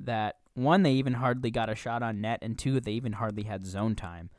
that 0.00 0.36
one 0.54 0.82
they 0.82 0.92
even 0.92 1.14
hardly 1.14 1.50
got 1.50 1.68
a 1.68 1.74
shot 1.74 2.02
on 2.02 2.20
net, 2.20 2.38
and 2.42 2.58
two 2.58 2.80
they 2.80 2.92
even 2.92 3.14
hardly 3.14 3.42
had 3.44 3.66
zone 3.66 3.94
time. 3.94 4.30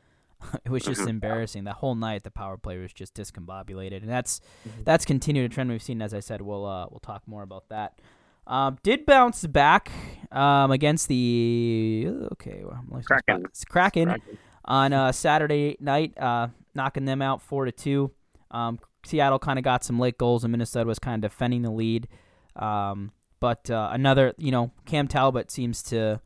it 0.64 0.70
was 0.70 0.82
just 0.82 1.00
embarrassing. 1.08 1.64
The 1.64 1.72
whole 1.72 1.94
night 1.94 2.24
the 2.24 2.30
power 2.30 2.56
play 2.56 2.78
was 2.78 2.92
just 2.92 3.14
discombobulated, 3.14 4.02
and 4.02 4.08
that's 4.08 4.40
mm-hmm. 4.68 4.82
that's 4.84 5.04
continued 5.04 5.50
a 5.50 5.54
trend 5.54 5.70
we've 5.70 5.82
seen. 5.82 6.02
As 6.02 6.14
I 6.14 6.20
said, 6.20 6.42
we'll 6.42 6.66
uh, 6.66 6.86
we'll 6.90 7.00
talk 7.00 7.22
more 7.26 7.42
about 7.42 7.68
that. 7.68 7.98
Um, 8.46 8.78
did 8.82 9.06
bounce 9.06 9.46
back 9.46 9.90
um, 10.32 10.70
against 10.70 11.08
the 11.08 12.08
okay 12.32 12.62
well, 12.64 13.02
Kraken. 13.04 13.46
Kraken, 13.68 14.08
Kraken 14.08 14.38
on 14.64 14.92
uh, 14.92 15.12
Saturday 15.12 15.76
night, 15.80 16.16
uh, 16.18 16.48
knocking 16.74 17.04
them 17.04 17.22
out 17.22 17.42
four 17.42 17.64
to 17.64 17.72
two. 17.72 18.12
Um, 18.50 18.78
Seattle 19.04 19.38
kind 19.38 19.58
of 19.58 19.64
got 19.64 19.84
some 19.84 19.98
late 19.98 20.18
goals, 20.18 20.44
and 20.44 20.52
Minnesota 20.52 20.86
was 20.86 20.98
kind 20.98 21.24
of 21.24 21.30
defending 21.30 21.62
the 21.62 21.70
lead. 21.70 22.08
Um, 22.56 23.12
but 23.40 23.70
uh, 23.70 23.88
another, 23.92 24.34
you 24.36 24.50
know, 24.50 24.70
Cam 24.84 25.08
Talbot 25.08 25.50
seems 25.50 25.82
to 25.84 26.20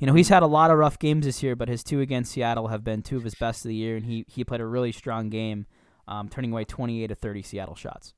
you 0.00 0.06
know, 0.06 0.14
he's 0.14 0.30
had 0.30 0.42
a 0.42 0.46
lot 0.46 0.70
of 0.70 0.78
rough 0.78 0.98
games 0.98 1.26
this 1.26 1.42
year, 1.42 1.54
but 1.54 1.68
his 1.68 1.84
two 1.84 2.00
against 2.00 2.32
Seattle 2.32 2.68
have 2.68 2.82
been 2.82 3.02
two 3.02 3.18
of 3.18 3.22
his 3.22 3.34
best 3.34 3.66
of 3.66 3.68
the 3.68 3.74
year, 3.74 3.96
and 3.96 4.06
he, 4.06 4.24
he 4.26 4.44
played 4.44 4.62
a 4.62 4.66
really 4.66 4.92
strong 4.92 5.28
game, 5.28 5.66
um, 6.08 6.30
turning 6.30 6.52
away 6.52 6.64
28 6.64 7.08
to 7.08 7.14
30 7.14 7.42
Seattle 7.42 7.74
shots. 7.74 8.14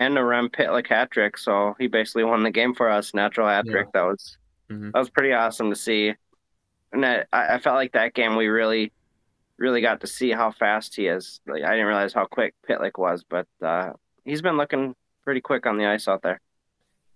And 0.00 0.18
a 0.18 0.24
Rem 0.24 0.48
Pitlick 0.48 0.88
hat 0.88 1.12
trick, 1.12 1.38
so 1.38 1.76
he 1.78 1.86
basically 1.86 2.24
won 2.24 2.42
the 2.42 2.50
game 2.50 2.74
for 2.74 2.90
us. 2.90 3.14
Natural 3.14 3.46
hat 3.46 3.66
trick. 3.66 3.86
Yeah. 3.94 4.00
That 4.00 4.06
was 4.08 4.38
mm-hmm. 4.68 4.90
that 4.92 4.98
was 4.98 5.10
pretty 5.10 5.32
awesome 5.32 5.70
to 5.70 5.76
see. 5.76 6.14
And 6.92 7.06
I, 7.06 7.24
I 7.32 7.58
felt 7.58 7.76
like 7.76 7.92
that 7.92 8.14
game 8.14 8.34
we 8.34 8.48
really, 8.48 8.92
really 9.58 9.80
got 9.80 10.00
to 10.00 10.06
see 10.08 10.30
how 10.32 10.50
fast 10.50 10.96
he 10.96 11.06
is. 11.06 11.40
Like 11.46 11.62
I 11.62 11.72
didn't 11.72 11.86
realize 11.86 12.14
how 12.14 12.24
quick 12.24 12.54
Pitlick 12.68 12.98
was, 12.98 13.24
but 13.28 13.46
uh, 13.62 13.92
he's 14.24 14.42
been 14.42 14.56
looking 14.56 14.96
pretty 15.22 15.42
quick 15.42 15.66
on 15.66 15.76
the 15.76 15.84
ice 15.84 16.08
out 16.08 16.22
there. 16.22 16.40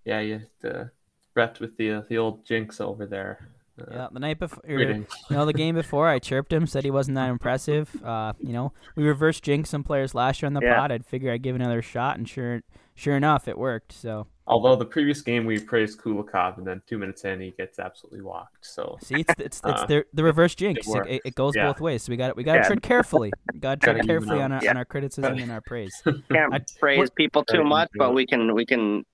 Yeah, 0.05 0.21
you 0.21 0.43
the 0.61 0.91
repped 1.37 1.61
with 1.61 1.77
the 1.77 1.93
uh, 1.93 2.03
the 2.09 2.19
old 2.19 2.45
jinx 2.45 2.81
over 2.81 3.07
there. 3.07 3.49
Uh, 3.81 3.85
yeah, 3.91 4.09
the 4.13 4.21
night 4.21 4.39
before, 4.39 4.63
you 4.69 5.05
know, 5.31 5.45
the 5.45 5.53
game 5.53 5.75
before, 5.75 6.09
I 6.09 6.21
chirped 6.21 6.53
him, 6.53 6.67
said 6.67 6.85
he 6.85 6.91
wasn't 6.91 7.17
that 7.17 7.29
impressive. 7.29 7.91
Uh, 8.05 8.33
you 8.39 8.53
know, 8.53 8.73
we 8.95 9.05
reversed 9.05 9.43
jinx 9.43 9.71
some 9.71 9.83
players 9.83 10.15
last 10.15 10.43
year 10.43 10.47
on 10.47 10.55
the 10.55 10.61
yeah. 10.63 10.77
pod. 10.77 10.93
I'd 10.93 11.05
figure 11.05 11.33
I'd 11.33 11.43
give 11.43 11.57
another 11.57 11.83
shot, 11.83 12.17
and 12.17 12.29
sure, 12.29 12.63
sure 12.95 13.17
enough, 13.17 13.49
it 13.49 13.59
worked. 13.59 13.93
So. 13.93 14.29
Although 14.47 14.77
the 14.77 14.85
previous 14.85 15.23
game 15.23 15.47
we 15.47 15.59
praised 15.59 15.99
Kulikov, 15.99 16.59
and 16.59 16.67
then 16.67 16.83
two 16.87 16.99
minutes 16.99 17.25
in 17.25 17.41
he 17.41 17.53
gets 17.53 17.79
absolutely 17.79 18.21
walked. 18.21 18.67
So 18.67 18.99
see, 19.01 19.21
it's 19.21 19.35
it's, 19.39 19.63
it's 19.65 19.83
uh, 19.83 19.87
the, 19.87 20.05
the 20.13 20.23
reverse 20.23 20.55
jinx. 20.55 20.87
It, 20.87 21.07
it, 21.07 21.23
it 21.25 21.35
goes 21.35 21.55
yeah. 21.57 21.67
both 21.67 21.81
ways. 21.81 22.03
So 22.03 22.11
we 22.11 22.19
got 22.19 22.37
we 22.37 22.45
got 22.45 22.53
to 22.53 22.59
yeah. 22.59 22.67
tread 22.67 22.83
carefully. 22.83 23.33
We 23.55 23.61
got 23.61 23.81
to 23.81 23.85
tread 23.87 24.07
carefully 24.07 24.43
on 24.43 24.53
our 24.53 24.61
on 24.69 24.77
our 24.77 24.85
criticism 24.85 25.39
and 25.39 25.51
our 25.51 25.63
praise. 25.63 25.95
Can't 26.05 26.53
I, 26.53 26.61
praise 26.79 27.09
people 27.09 27.43
too 27.43 27.65
much, 27.65 27.89
but 27.97 28.13
we 28.13 28.27
can 28.27 28.55
we 28.55 28.67
can 28.67 29.07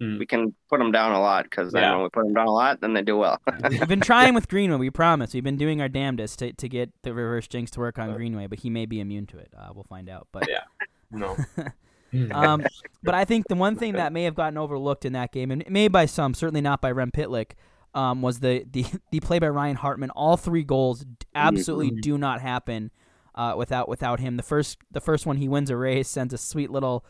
Mm. 0.00 0.18
We 0.18 0.26
can 0.26 0.54
put 0.68 0.78
them 0.78 0.92
down 0.92 1.12
a 1.12 1.20
lot 1.20 1.44
because 1.44 1.72
yeah. 1.74 1.92
when 1.92 2.04
we 2.04 2.08
put 2.10 2.24
them 2.24 2.34
down 2.34 2.46
a 2.46 2.52
lot, 2.52 2.80
then 2.80 2.92
they 2.92 3.02
do 3.02 3.16
well. 3.16 3.40
We've 3.68 3.88
been 3.88 4.00
trying 4.12 4.34
with 4.34 4.48
Greenway. 4.48 4.76
We 4.76 4.90
promise. 4.90 5.34
We've 5.34 5.42
been 5.42 5.56
doing 5.56 5.80
our 5.80 5.88
damnedest 5.88 6.38
to, 6.38 6.52
to 6.52 6.68
get 6.68 6.90
the 7.02 7.12
reverse 7.12 7.48
jinx 7.48 7.70
to 7.72 7.80
work 7.80 7.98
on 7.98 8.14
Greenway, 8.14 8.46
but 8.46 8.60
he 8.60 8.70
may 8.70 8.86
be 8.86 9.00
immune 9.00 9.26
to 9.26 9.38
it. 9.38 9.52
Uh, 9.56 9.70
we'll 9.74 9.84
find 9.84 10.08
out. 10.08 10.28
But 10.30 10.48
yeah, 10.48 10.62
no. 11.10 11.36
um, 12.32 12.64
but 13.02 13.14
I 13.14 13.24
think 13.24 13.48
the 13.48 13.56
one 13.56 13.74
thing 13.74 13.94
that 13.94 14.12
may 14.12 14.22
have 14.22 14.36
gotten 14.36 14.56
overlooked 14.56 15.04
in 15.04 15.14
that 15.14 15.32
game, 15.32 15.50
and 15.50 15.64
maybe 15.68 15.90
by 15.90 16.06
some, 16.06 16.32
certainly 16.32 16.60
not 16.60 16.80
by 16.80 16.92
Rem 16.92 17.10
Pitlick, 17.10 17.52
um, 17.92 18.22
was 18.22 18.38
the, 18.38 18.64
the 18.70 18.86
the 19.10 19.18
play 19.18 19.40
by 19.40 19.48
Ryan 19.48 19.76
Hartman. 19.76 20.10
All 20.10 20.36
three 20.36 20.62
goals 20.62 21.04
absolutely 21.34 21.90
mm-hmm. 21.90 22.00
do 22.00 22.18
not 22.18 22.40
happen 22.40 22.92
uh, 23.34 23.54
without 23.56 23.88
without 23.88 24.20
him. 24.20 24.36
The 24.36 24.44
first 24.44 24.78
the 24.92 25.00
first 25.00 25.26
one 25.26 25.38
he 25.38 25.48
wins 25.48 25.70
a 25.70 25.76
race, 25.76 26.08
sends 26.08 26.32
a 26.32 26.38
sweet 26.38 26.70
little 26.70 27.04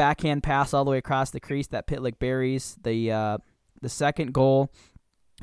backhand 0.00 0.42
pass 0.42 0.72
all 0.72 0.82
the 0.86 0.90
way 0.90 0.96
across 0.96 1.30
the 1.30 1.40
crease 1.40 1.66
that 1.66 1.86
Pitlick 1.86 2.18
buries. 2.18 2.78
The 2.82 3.12
uh, 3.12 3.38
the 3.82 3.90
second 3.90 4.32
goal, 4.32 4.72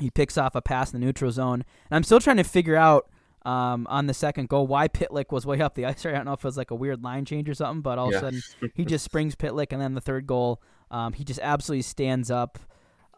he 0.00 0.10
picks 0.10 0.36
off 0.36 0.56
a 0.56 0.60
pass 0.60 0.92
in 0.92 1.00
the 1.00 1.06
neutral 1.06 1.30
zone, 1.30 1.64
and 1.88 1.96
I'm 1.96 2.02
still 2.02 2.18
trying 2.18 2.38
to 2.38 2.44
figure 2.44 2.74
out 2.74 3.08
um, 3.46 3.86
on 3.88 4.08
the 4.08 4.14
second 4.14 4.48
goal 4.48 4.66
why 4.66 4.88
Pitlick 4.88 5.30
was 5.30 5.46
way 5.46 5.60
up 5.60 5.76
the 5.76 5.86
ice. 5.86 6.04
I 6.04 6.10
don't 6.10 6.24
know 6.24 6.32
if 6.32 6.40
it 6.40 6.44
was 6.44 6.56
like 6.56 6.72
a 6.72 6.74
weird 6.74 7.04
line 7.04 7.24
change 7.24 7.48
or 7.48 7.54
something, 7.54 7.82
but 7.82 7.98
all 7.98 8.10
yeah. 8.10 8.18
of 8.18 8.24
a 8.24 8.26
sudden 8.26 8.72
he 8.74 8.84
just 8.84 9.04
springs 9.04 9.36
Pitlick, 9.36 9.68
and 9.70 9.80
then 9.80 9.94
the 9.94 10.00
third 10.00 10.26
goal, 10.26 10.60
um, 10.90 11.12
he 11.12 11.22
just 11.22 11.40
absolutely 11.40 11.82
stands 11.82 12.28
up. 12.28 12.58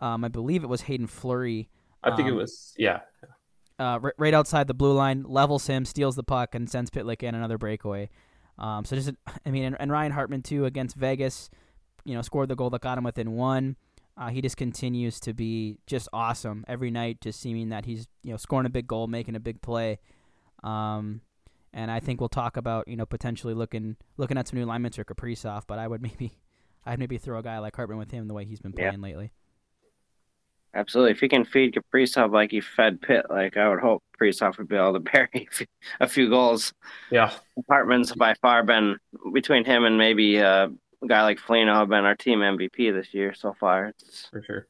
Um, 0.02 0.22
I 0.22 0.28
believe 0.28 0.62
it 0.62 0.68
was 0.68 0.82
Haydn 0.82 1.06
Fleury. 1.06 1.70
I 2.02 2.14
think 2.16 2.28
it 2.28 2.32
um, 2.32 2.36
was 2.36 2.74
yeah. 2.76 3.00
Uh, 3.78 3.98
right 4.18 4.34
outside 4.34 4.66
the 4.66 4.74
blue 4.74 4.92
line, 4.92 5.24
levels 5.26 5.66
him, 5.66 5.86
steals 5.86 6.14
the 6.16 6.22
puck, 6.22 6.54
and 6.54 6.68
sends 6.68 6.90
Pitlick 6.90 7.22
in 7.22 7.34
another 7.34 7.56
breakaway. 7.56 8.10
Um, 8.60 8.84
so 8.84 8.94
just, 8.94 9.10
I 9.46 9.50
mean, 9.50 9.64
and, 9.64 9.76
and, 9.80 9.90
Ryan 9.90 10.12
Hartman 10.12 10.42
too 10.42 10.66
against 10.66 10.94
Vegas, 10.94 11.48
you 12.04 12.14
know, 12.14 12.22
scored 12.22 12.48
the 12.48 12.56
goal 12.56 12.70
that 12.70 12.82
got 12.82 12.98
him 12.98 13.04
within 13.04 13.32
one. 13.32 13.76
Uh, 14.18 14.28
he 14.28 14.42
just 14.42 14.58
continues 14.58 15.18
to 15.20 15.32
be 15.32 15.78
just 15.86 16.08
awesome 16.12 16.64
every 16.68 16.90
night, 16.90 17.22
just 17.22 17.40
seeming 17.40 17.70
that 17.70 17.86
he's 17.86 18.06
you 18.22 18.30
know 18.30 18.36
scoring 18.36 18.66
a 18.66 18.70
big 18.70 18.86
goal, 18.86 19.06
making 19.06 19.34
a 19.34 19.40
big 19.40 19.62
play. 19.62 19.98
Um, 20.62 21.22
and 21.72 21.90
I 21.90 22.00
think 22.00 22.20
we'll 22.20 22.28
talk 22.28 22.58
about 22.58 22.86
you 22.86 22.96
know 22.96 23.06
potentially 23.06 23.54
looking 23.54 23.96
looking 24.18 24.36
at 24.36 24.46
some 24.46 24.58
new 24.58 24.66
linemen 24.66 24.92
for 24.92 25.04
Kaprizov, 25.04 25.62
but 25.66 25.78
I 25.78 25.88
would 25.88 26.02
maybe 26.02 26.32
I'd 26.84 26.98
maybe 26.98 27.16
throw 27.16 27.38
a 27.38 27.42
guy 27.42 27.58
like 27.60 27.76
Hartman 27.76 27.98
with 27.98 28.10
him 28.10 28.28
the 28.28 28.34
way 28.34 28.44
he's 28.44 28.60
been 28.60 28.72
playing 28.72 28.94
yeah. 28.94 29.00
lately. 29.00 29.32
Absolutely. 30.74 31.12
If 31.12 31.20
he 31.20 31.28
can 31.28 31.44
feed 31.44 31.74
Kaprizov 31.74 32.32
like 32.32 32.52
he 32.52 32.60
fed 32.60 33.00
Pitt, 33.00 33.26
like 33.28 33.56
I 33.56 33.68
would 33.68 33.80
hope 33.80 34.02
Kaprizov 34.18 34.58
would 34.58 34.68
be 34.68 34.76
able 34.76 34.94
to 34.94 35.00
bury 35.12 35.48
a 36.00 36.08
few 36.08 36.28
goals. 36.28 36.72
Yeah. 37.10 37.32
Hartman's 37.68 38.12
by 38.12 38.34
far 38.34 38.62
been 38.62 38.96
between 39.32 39.64
him 39.64 39.84
and 39.84 39.98
maybe 39.98 40.40
uh, 40.40 40.68
a 41.02 41.06
guy 41.06 41.22
like 41.22 41.38
Foligno 41.38 41.74
have 41.74 41.88
been 41.88 42.04
our 42.04 42.14
team 42.14 42.40
MVP 42.40 42.92
this 42.92 43.12
year 43.12 43.34
so 43.34 43.54
far. 43.58 43.86
It's... 43.86 44.28
For 44.30 44.42
sure. 44.42 44.66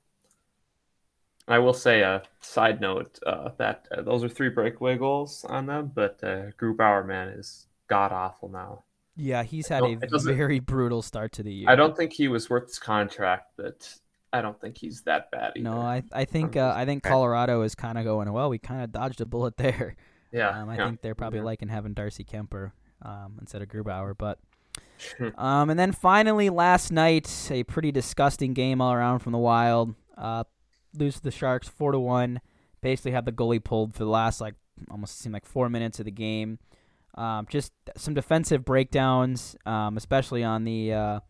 I 1.49 1.59
will 1.59 1.75
say 1.75 2.03
a 2.03 2.23
side 2.41 2.81
note 2.81 3.19
uh, 3.27 3.51
that 3.59 3.89
uh, 3.91 4.03
those 4.03 4.23
are 4.23 4.29
three 4.29 4.51
breakaway 4.51 4.97
goals 4.97 5.45
on 5.49 5.67
them, 5.67 5.91
but 5.93 6.21
uh, 6.23 6.53
Grubauer 6.61 7.05
man 7.07 7.29
is 7.29 7.67
god 7.89 8.13
awful 8.13 8.49
now. 8.49 8.85
Yeah, 9.17 9.43
he's 9.43 9.67
had 9.67 9.83
a 9.83 9.99
very 10.21 10.61
brutal 10.61 11.03
start 11.03 11.33
to 11.33 11.43
the 11.43 11.53
year. 11.53 11.69
I 11.69 11.75
don't 11.75 11.97
think 11.97 12.13
he 12.13 12.29
was 12.29 12.49
worth 12.49 12.69
his 12.69 12.79
contract, 12.79 13.53
but 13.57 13.93
I 14.33 14.43
don't 14.43 14.61
think 14.61 14.79
he's 14.79 15.03
that 15.03 15.31
bad 15.31 15.53
either. 15.57 15.65
No, 15.69 15.81
I 15.81 16.03
I 16.13 16.25
think 16.25 16.57
uh, 16.57 16.73
I 16.75 16.85
think 16.85 17.03
Colorado 17.03 17.63
is 17.63 17.75
kind 17.75 17.99
of 17.99 18.05
going 18.05 18.33
well. 18.33 18.49
We 18.49 18.59
kind 18.59 18.83
of 18.83 18.93
dodged 18.93 19.21
a 19.21 19.27
bullet 19.27 19.57
there. 19.59 19.97
Yeah, 20.33 20.51
um, 20.51 20.69
I 20.69 20.77
yeah. 20.77 20.87
think 20.87 21.03
they're 21.03 21.15
probably 21.15 21.41
yeah. 21.41 21.47
liking 21.47 21.69
having 21.69 21.95
Darcy 21.95 22.25
Kuemper 22.25 22.73
um, 23.03 23.39
instead 23.41 23.63
of 23.63 23.69
Grubauer. 23.69 24.17
But 24.17 24.39
um, 25.39 25.71
and 25.71 25.79
then 25.79 25.93
finally 25.93 26.51
last 26.51 26.93
night, 26.93 27.49
a 27.51 27.65
pretty 27.65 27.93
disgusting 27.93 28.55
game 28.55 28.81
all 28.81 28.93
around 28.93 29.21
from 29.21 29.33
the 29.33 29.39
Wild. 29.39 29.95
Uh, 30.17 30.45
lose 30.95 31.17
to 31.17 31.23
the 31.23 31.31
Sharks 31.31 31.69
four 31.69 31.93
to 31.93 31.99
one. 31.99 32.41
Basically 32.81 33.11
had 33.11 33.25
the 33.25 33.33
goalie 33.33 33.63
pulled 33.63 33.95
for 33.95 34.05
the 34.05 34.11
last 34.11 34.41
like 34.41 34.55
almost 34.91 35.19
seemed 35.19 35.33
like 35.33 35.45
four 35.45 35.69
minutes 35.69 35.99
of 35.99 36.05
the 36.05 36.11
game. 36.11 36.59
Um, 37.17 37.47
just 37.51 37.73
some 37.97 38.15
defensive 38.15 38.65
breakdowns, 38.65 39.57
um, 39.67 39.97
especially 39.97 40.45
on 40.45 40.65
the 40.65 40.93
uh, 40.93 41.21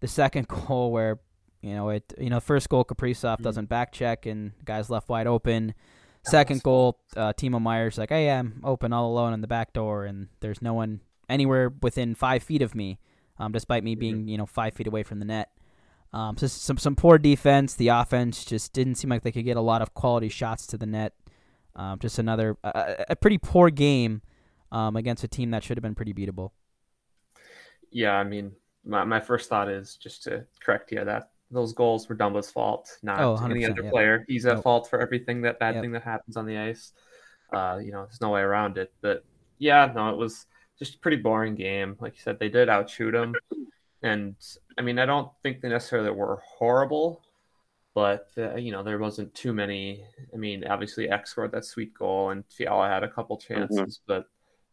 the 0.00 0.08
second 0.08 0.48
goal 0.66 0.90
where 0.90 1.20
you 1.62 1.74
know, 1.74 1.90
it 1.90 2.12
you 2.18 2.30
know 2.30 2.40
first 2.40 2.68
goal 2.68 2.84
Kaprizov 2.84 3.34
mm-hmm. 3.34 3.42
doesn't 3.42 3.68
back 3.68 3.92
check 3.92 4.26
and 4.26 4.52
guys 4.64 4.90
left 4.90 5.08
wide 5.08 5.26
open. 5.26 5.74
Second 6.22 6.62
goal, 6.62 6.98
uh, 7.16 7.32
Timo 7.32 7.62
Meier's 7.62 7.96
like, 7.96 8.10
hey, 8.10 8.30
I'm 8.30 8.60
open 8.62 8.92
all 8.92 9.10
alone 9.10 9.32
in 9.32 9.40
the 9.40 9.46
back 9.46 9.72
door, 9.72 10.04
and 10.04 10.28
there's 10.40 10.60
no 10.60 10.74
one 10.74 11.00
anywhere 11.30 11.72
within 11.80 12.14
five 12.14 12.42
feet 12.42 12.60
of 12.60 12.74
me, 12.74 12.98
um, 13.38 13.52
despite 13.52 13.82
me 13.82 13.94
being 13.94 14.28
you 14.28 14.36
know 14.36 14.46
five 14.46 14.74
feet 14.74 14.86
away 14.86 15.02
from 15.02 15.18
the 15.18 15.24
net. 15.24 15.50
Um, 16.12 16.36
so 16.36 16.46
some 16.46 16.76
some 16.76 16.96
poor 16.96 17.18
defense. 17.18 17.74
The 17.74 17.88
offense 17.88 18.44
just 18.44 18.72
didn't 18.72 18.96
seem 18.96 19.10
like 19.10 19.22
they 19.22 19.32
could 19.32 19.44
get 19.44 19.56
a 19.56 19.62
lot 19.62 19.80
of 19.80 19.94
quality 19.94 20.28
shots 20.28 20.66
to 20.68 20.78
the 20.78 20.86
net. 20.86 21.14
Um, 21.76 21.98
just 21.98 22.18
another 22.18 22.56
a, 22.64 23.06
a, 23.10 23.16
pretty 23.16 23.38
poor 23.38 23.70
game 23.70 24.22
um, 24.72 24.96
against 24.96 25.22
a 25.22 25.28
team 25.28 25.52
that 25.52 25.62
should 25.62 25.76
have 25.78 25.82
been 25.82 25.94
pretty 25.94 26.12
beatable. 26.12 26.50
Yeah, 27.92 28.14
I 28.14 28.24
mean, 28.24 28.52
my, 28.84 29.04
my 29.04 29.20
first 29.20 29.48
thought 29.48 29.68
is 29.68 29.94
just 29.94 30.24
to 30.24 30.44
correct 30.60 30.90
you 30.90 31.04
that 31.04 31.30
those 31.50 31.72
goals 31.72 32.08
were 32.08 32.16
Dumba's 32.16 32.50
fault, 32.50 32.98
not 33.02 33.20
oh, 33.20 33.44
any 33.44 33.64
other 33.64 33.82
yeah. 33.82 33.90
player. 33.90 34.24
He's 34.28 34.46
at 34.46 34.56
nope. 34.56 34.64
fault 34.64 34.90
for 34.90 35.00
everything 35.00 35.42
that 35.42 35.58
bad 35.58 35.74
yep. 35.74 35.82
thing 35.82 35.92
that 35.92 36.02
happens 36.02 36.36
on 36.36 36.46
the 36.46 36.56
ice. 36.56 36.92
Uh, 37.52 37.80
you 37.82 37.90
know, 37.90 38.04
there's 38.04 38.20
no 38.20 38.30
way 38.30 38.40
around 38.40 38.78
it. 38.78 38.92
But 39.00 39.24
yeah, 39.58 39.90
no, 39.94 40.10
it 40.10 40.16
was 40.16 40.46
just 40.78 40.94
a 40.94 40.98
pretty 40.98 41.16
boring 41.16 41.56
game. 41.56 41.96
Like 42.00 42.14
you 42.14 42.22
said, 42.22 42.38
they 42.38 42.48
did 42.48 42.68
outshoot 42.68 43.14
him, 43.14 43.34
and 44.02 44.36
I 44.78 44.82
mean, 44.82 44.98
I 44.98 45.06
don't 45.06 45.30
think 45.42 45.60
they 45.60 45.68
necessarily 45.68 46.10
were 46.10 46.40
horrible, 46.44 47.22
but 47.94 48.28
uh, 48.38 48.54
you 48.54 48.70
know, 48.70 48.82
there 48.82 48.98
wasn't 48.98 49.34
too 49.34 49.52
many. 49.52 50.04
I 50.32 50.36
mean, 50.36 50.64
obviously, 50.66 51.08
X 51.08 51.30
scored 51.30 51.52
that 51.52 51.64
sweet 51.64 51.94
goal, 51.94 52.30
and 52.30 52.44
Fiala 52.48 52.88
had 52.88 53.02
a 53.02 53.10
couple 53.10 53.36
mm-hmm. 53.36 53.54
chances, 53.54 53.98
mm-hmm. 53.98 54.04
but 54.06 54.26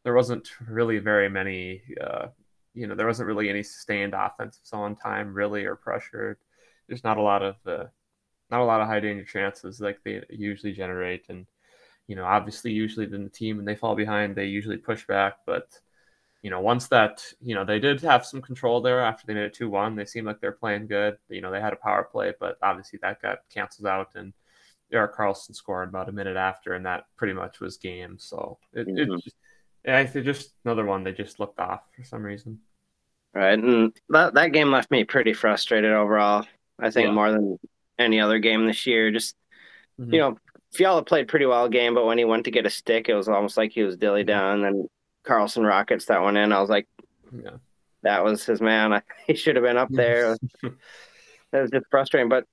there 0.04 0.14
wasn't 0.14 0.50
really 0.68 1.00
very 1.00 1.30
many. 1.30 1.82
Uh, 2.00 2.28
you 2.76 2.86
know, 2.86 2.94
there 2.94 3.08
wasn't 3.08 3.28
really 3.28 3.50
any 3.50 3.64
sustained 3.64 4.14
offensive 4.14 4.62
on 4.72 4.96
time 4.96 5.34
really 5.34 5.66
or 5.66 5.76
pressure. 5.76 6.38
There's 6.88 7.04
not 7.04 7.18
a 7.18 7.22
lot 7.22 7.44
of 7.44 7.56
uh, 7.66 7.86
not 8.50 8.62
a 8.62 8.66
lot 8.66 8.82
of 8.82 8.88
high 8.88 9.00
danger 9.00 9.26
chances 9.26 9.82
like 9.82 10.00
they 10.04 10.24
usually 10.30 10.74
generate. 10.74 11.26
And 11.30 11.46
you 12.08 12.16
know, 12.16 12.26
obviously, 12.26 12.72
usually 12.72 13.06
then 13.06 13.24
the 13.24 13.30
team 13.30 13.58
when 13.58 13.66
they 13.66 13.76
fall 13.76 13.96
behind, 13.96 14.36
they 14.36 14.46
usually 14.46 14.78
push 14.78 15.06
back. 15.06 15.40
But 15.46 15.80
you 16.42 16.50
know, 16.50 16.62
once 16.62 16.88
that 16.88 17.24
you 17.42 17.56
know 17.56 17.66
they 17.66 17.80
did 17.80 18.02
have 18.02 18.26
some 18.26 18.42
control 18.42 18.82
there 18.82 19.02
after 19.02 19.26
they 19.26 19.34
made 19.34 19.44
it 19.44 19.54
two 19.54 19.70
one, 19.70 19.96
they 19.96 20.06
seemed 20.06 20.28
like 20.28 20.40
they're 20.40 20.52
playing 20.52 20.88
good. 20.88 21.18
You 21.30 21.42
know, 21.42 21.52
they 21.52 21.62
had 21.62 21.74
a 21.74 21.78
power 21.78 22.04
play, 22.04 22.34
but 22.40 22.58
obviously 22.62 23.00
that 23.02 23.22
got 23.22 23.40
canceled 23.54 23.88
out 23.88 24.10
and. 24.16 24.34
Erik 24.90 25.18
Karlsson 25.18 25.54
scored 25.54 25.90
about 25.90 26.08
a 26.08 26.14
minute 26.14 26.38
after, 26.38 26.74
and 26.74 26.86
that 26.86 27.08
pretty 27.18 27.34
much 27.34 27.60
was 27.60 27.76
game. 27.76 28.16
So 28.18 28.58
it, 28.72 28.88
mm-hmm. 28.88 29.16
it 29.16 29.22
just, 29.22 29.36
yeah, 29.84 30.00
it's 30.00 30.14
just 30.14 30.54
another 30.64 30.86
one 30.86 31.04
they 31.04 31.12
just 31.12 31.42
looked 31.42 31.60
off 31.60 31.82
for 31.94 32.06
some 32.06 32.24
reason. 32.24 32.62
Right, 33.34 33.60
and 33.60 33.94
that 34.08 34.34
that 34.36 34.54
game 34.54 34.72
left 34.72 34.90
me 34.90 35.04
pretty 35.04 35.34
frustrated 35.34 35.92
overall. 35.92 36.46
I 36.80 36.90
think 36.90 37.08
yeah. 37.08 37.14
more 37.14 37.32
than 37.32 37.60
any 37.98 38.20
other 38.20 38.40
game 38.40 38.68
this 38.68 38.86
year. 38.86 39.12
Just 39.12 39.36
mm-hmm. 40.00 40.14
you 40.14 40.20
know, 40.20 40.38
Fiala 40.74 41.04
played 41.04 41.28
pretty 41.28 41.46
well 41.46 41.70
game, 41.70 41.94
but 41.94 42.06
when 42.06 42.18
he 42.18 42.26
went 42.26 42.46
to 42.46 42.52
get 42.52 42.66
a 42.66 42.70
stick, 42.70 43.10
it 43.10 43.16
was 43.16 43.28
almost 43.28 43.58
like 43.58 43.72
he 43.72 43.84
was 43.84 43.98
dilly 43.98 44.22
mm-hmm. 44.22 44.28
down. 44.28 44.54
And 44.56 44.64
then 44.64 44.88
Karlsson 45.26 45.68
rockets 45.68 46.06
that 46.06 46.22
one 46.22 46.38
in. 46.38 46.52
I 46.52 46.60
was 46.60 46.70
like, 46.70 46.88
yeah. 47.32 47.58
that 48.04 48.24
was 48.24 48.46
his 48.46 48.62
man. 48.62 49.02
he 49.28 49.36
should 49.36 49.56
have 49.56 49.66
been 49.66 49.78
up 49.78 49.90
there. 49.92 50.38
it 50.64 50.72
was 51.52 51.72
just 51.72 51.88
frustrating, 51.90 52.30
but 52.30 52.46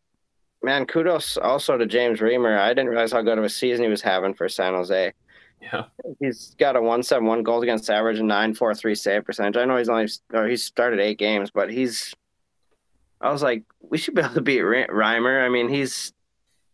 man, 0.64 0.86
kudos 0.86 1.36
also 1.36 1.76
to 1.76 1.86
James 1.86 2.20
Reimer. 2.20 2.58
I 2.58 2.70
didn't 2.70 2.88
realize 2.88 3.12
how 3.12 3.22
good 3.22 3.38
of 3.38 3.44
a 3.44 3.48
season 3.48 3.84
he 3.84 3.90
was 3.90 4.02
having 4.02 4.34
for 4.34 4.48
San 4.48 4.72
Jose. 4.72 5.12
Yeah, 5.60 5.84
he's 6.20 6.54
got 6.58 6.76
a 6.76 6.82
one 6.82 7.02
seven 7.02 7.26
one 7.26 7.42
goals 7.42 7.62
against 7.62 7.88
average 7.88 8.18
and 8.18 8.28
nine 8.28 8.54
four 8.54 8.74
three 8.74 8.94
save 8.94 9.24
percentage. 9.24 9.56
I 9.56 9.64
know 9.64 9.76
he's 9.76 9.88
only 9.88 10.08
or 10.32 10.48
he's 10.48 10.64
started 10.64 11.00
eight 11.00 11.18
games, 11.18 11.50
but 11.50 11.70
he's. 11.70 12.14
I 13.24 13.32
was 13.32 13.42
like, 13.42 13.64
we 13.80 13.96
should 13.96 14.14
be 14.14 14.20
able 14.20 14.34
to 14.34 14.42
beat 14.42 14.60
Reimer. 14.60 15.44
I 15.44 15.48
mean, 15.48 15.68
he's 15.68 16.12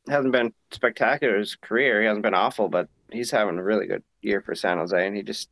hasn't 0.08 0.32
been 0.32 0.52
spectacular 0.72 1.38
his 1.38 1.54
career. 1.54 2.00
He 2.00 2.06
hasn't 2.06 2.24
been 2.24 2.34
awful, 2.34 2.68
but 2.68 2.88
he's 3.12 3.30
having 3.30 3.58
a 3.58 3.62
really 3.62 3.86
good 3.86 4.02
year 4.20 4.40
for 4.40 4.54
San 4.56 4.78
Jose, 4.78 5.06
and 5.06 5.16
he 5.16 5.22
just 5.22 5.48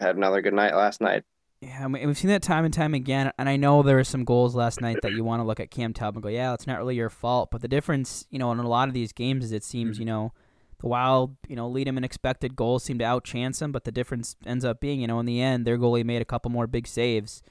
had 0.00 0.16
another 0.16 0.42
good 0.42 0.54
night 0.54 0.74
last 0.74 1.00
night. 1.00 1.22
Yeah, 1.60 1.84
and 1.84 1.92
we've 1.92 2.18
seen 2.18 2.30
that 2.30 2.42
time 2.42 2.64
and 2.64 2.74
time 2.74 2.92
again. 2.92 3.32
And 3.38 3.48
I 3.48 3.56
know 3.56 3.82
there 3.82 3.96
were 3.96 4.04
some 4.04 4.24
goals 4.24 4.54
last 4.54 4.80
night 4.80 4.98
that 5.02 5.12
you 5.12 5.24
want 5.24 5.40
to 5.40 5.46
look 5.46 5.60
at 5.60 5.70
Cam 5.70 5.94
Talbot 5.94 6.16
and 6.16 6.22
go, 6.22 6.28
yeah, 6.28 6.52
it's 6.52 6.66
not 6.66 6.78
really 6.78 6.96
your 6.96 7.08
fault. 7.08 7.50
But 7.50 7.62
the 7.62 7.68
difference, 7.68 8.26
you 8.30 8.38
know, 8.38 8.52
in 8.52 8.58
a 8.58 8.68
lot 8.68 8.88
of 8.88 8.94
these 8.94 9.12
games 9.12 9.46
is 9.46 9.52
it 9.52 9.64
seems, 9.64 9.94
mm-hmm. 9.94 10.02
you 10.02 10.06
know, 10.06 10.32
the 10.80 10.88
Wild, 10.88 11.36
you 11.48 11.56
know, 11.56 11.68
lead 11.68 11.88
him 11.88 11.96
in 11.96 12.04
expected 12.04 12.56
goals, 12.56 12.84
seem 12.84 12.98
to 12.98 13.04
outchance 13.04 13.62
him, 13.62 13.72
but 13.72 13.84
the 13.84 13.92
difference 13.92 14.36
ends 14.44 14.64
up 14.64 14.80
being, 14.80 15.00
you 15.00 15.06
know, 15.06 15.18
in 15.18 15.24
the 15.24 15.40
end, 15.40 15.66
their 15.66 15.78
goalie 15.78 16.04
made 16.04 16.20
a 16.20 16.26
couple 16.26 16.50
more 16.50 16.66
big 16.66 16.86
saves. 16.86 17.42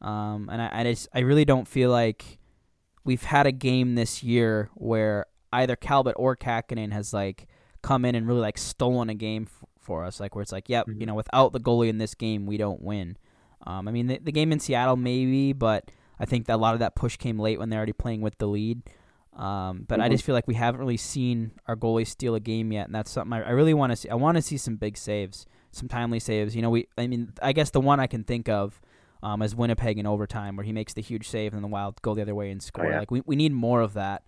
Um, 0.00 0.48
and 0.50 0.62
I, 0.62 0.80
I 0.80 0.84
just, 0.84 1.08
I 1.14 1.20
really 1.20 1.44
don't 1.44 1.68
feel 1.68 1.90
like 1.90 2.38
we've 3.04 3.22
had 3.22 3.46
a 3.46 3.52
game 3.52 3.94
this 3.94 4.22
year 4.22 4.70
where 4.74 5.26
either 5.52 5.76
Talbot 5.76 6.14
or 6.16 6.36
Kahkonen 6.36 6.92
has 6.92 7.12
like 7.12 7.46
come 7.82 8.04
in 8.04 8.14
and 8.14 8.26
really 8.26 8.40
like 8.40 8.58
stolen 8.58 9.10
a 9.10 9.14
game 9.14 9.46
f- 9.48 9.68
for 9.78 10.04
us, 10.04 10.20
like 10.20 10.34
where 10.34 10.42
it's 10.42 10.52
like, 10.52 10.68
yep, 10.68 10.86
mm-hmm. 10.86 11.00
you 11.00 11.06
know, 11.06 11.14
without 11.14 11.52
the 11.52 11.60
goalie 11.60 11.88
in 11.88 11.98
this 11.98 12.14
game, 12.14 12.46
we 12.46 12.56
don't 12.56 12.82
win. 12.82 13.16
Um, 13.66 13.88
I 13.88 13.90
mean, 13.90 14.06
the, 14.06 14.18
the 14.18 14.32
game 14.32 14.52
in 14.52 14.60
Seattle 14.60 14.96
maybe, 14.96 15.52
but 15.52 15.90
I 16.18 16.24
think 16.24 16.46
that 16.46 16.54
a 16.54 16.56
lot 16.56 16.74
of 16.74 16.80
that 16.80 16.94
push 16.94 17.16
came 17.16 17.38
late 17.38 17.58
when 17.58 17.68
they're 17.68 17.78
already 17.78 17.92
playing 17.92 18.20
with 18.20 18.38
the 18.38 18.46
lead. 18.46 18.82
Um, 19.36 19.86
but 19.88 19.96
mm-hmm. 19.96 20.02
I 20.02 20.08
just 20.08 20.24
feel 20.24 20.34
like 20.34 20.48
we 20.48 20.54
haven't 20.54 20.80
really 20.80 20.96
seen 20.96 21.52
our 21.66 21.76
goalie 21.76 22.06
steal 22.06 22.34
a 22.34 22.40
game 22.40 22.72
yet, 22.72 22.86
and 22.86 22.94
that's 22.94 23.10
something 23.10 23.32
I, 23.32 23.42
I 23.42 23.50
really 23.50 23.74
want 23.74 23.92
to 23.92 23.96
see. 23.96 24.08
I 24.08 24.14
want 24.14 24.36
to 24.36 24.42
see 24.42 24.56
some 24.56 24.76
big 24.76 24.96
saves, 24.96 25.46
some 25.72 25.88
timely 25.88 26.20
saves. 26.20 26.54
You 26.54 26.62
know, 26.62 26.70
we. 26.70 26.88
I 26.98 27.06
mean, 27.06 27.32
I 27.40 27.52
guess 27.52 27.70
the 27.70 27.80
one 27.80 28.00
I 28.00 28.06
can 28.06 28.24
think 28.24 28.48
of 28.48 28.80
um, 29.22 29.42
is 29.42 29.54
Winnipeg 29.54 29.98
in 29.98 30.06
overtime, 30.06 30.56
where 30.56 30.64
he 30.64 30.72
makes 30.72 30.94
the 30.94 31.02
huge 31.02 31.28
save 31.28 31.52
and 31.52 31.62
the 31.62 31.68
Wild 31.68 32.00
go 32.02 32.14
the 32.14 32.22
other 32.22 32.34
way 32.34 32.50
and 32.50 32.62
score. 32.62 32.86
Oh, 32.86 32.90
yeah. 32.90 32.98
Like 33.00 33.10
we 33.10 33.22
we 33.26 33.36
need 33.36 33.52
more 33.52 33.80
of 33.80 33.94
that. 33.94 34.24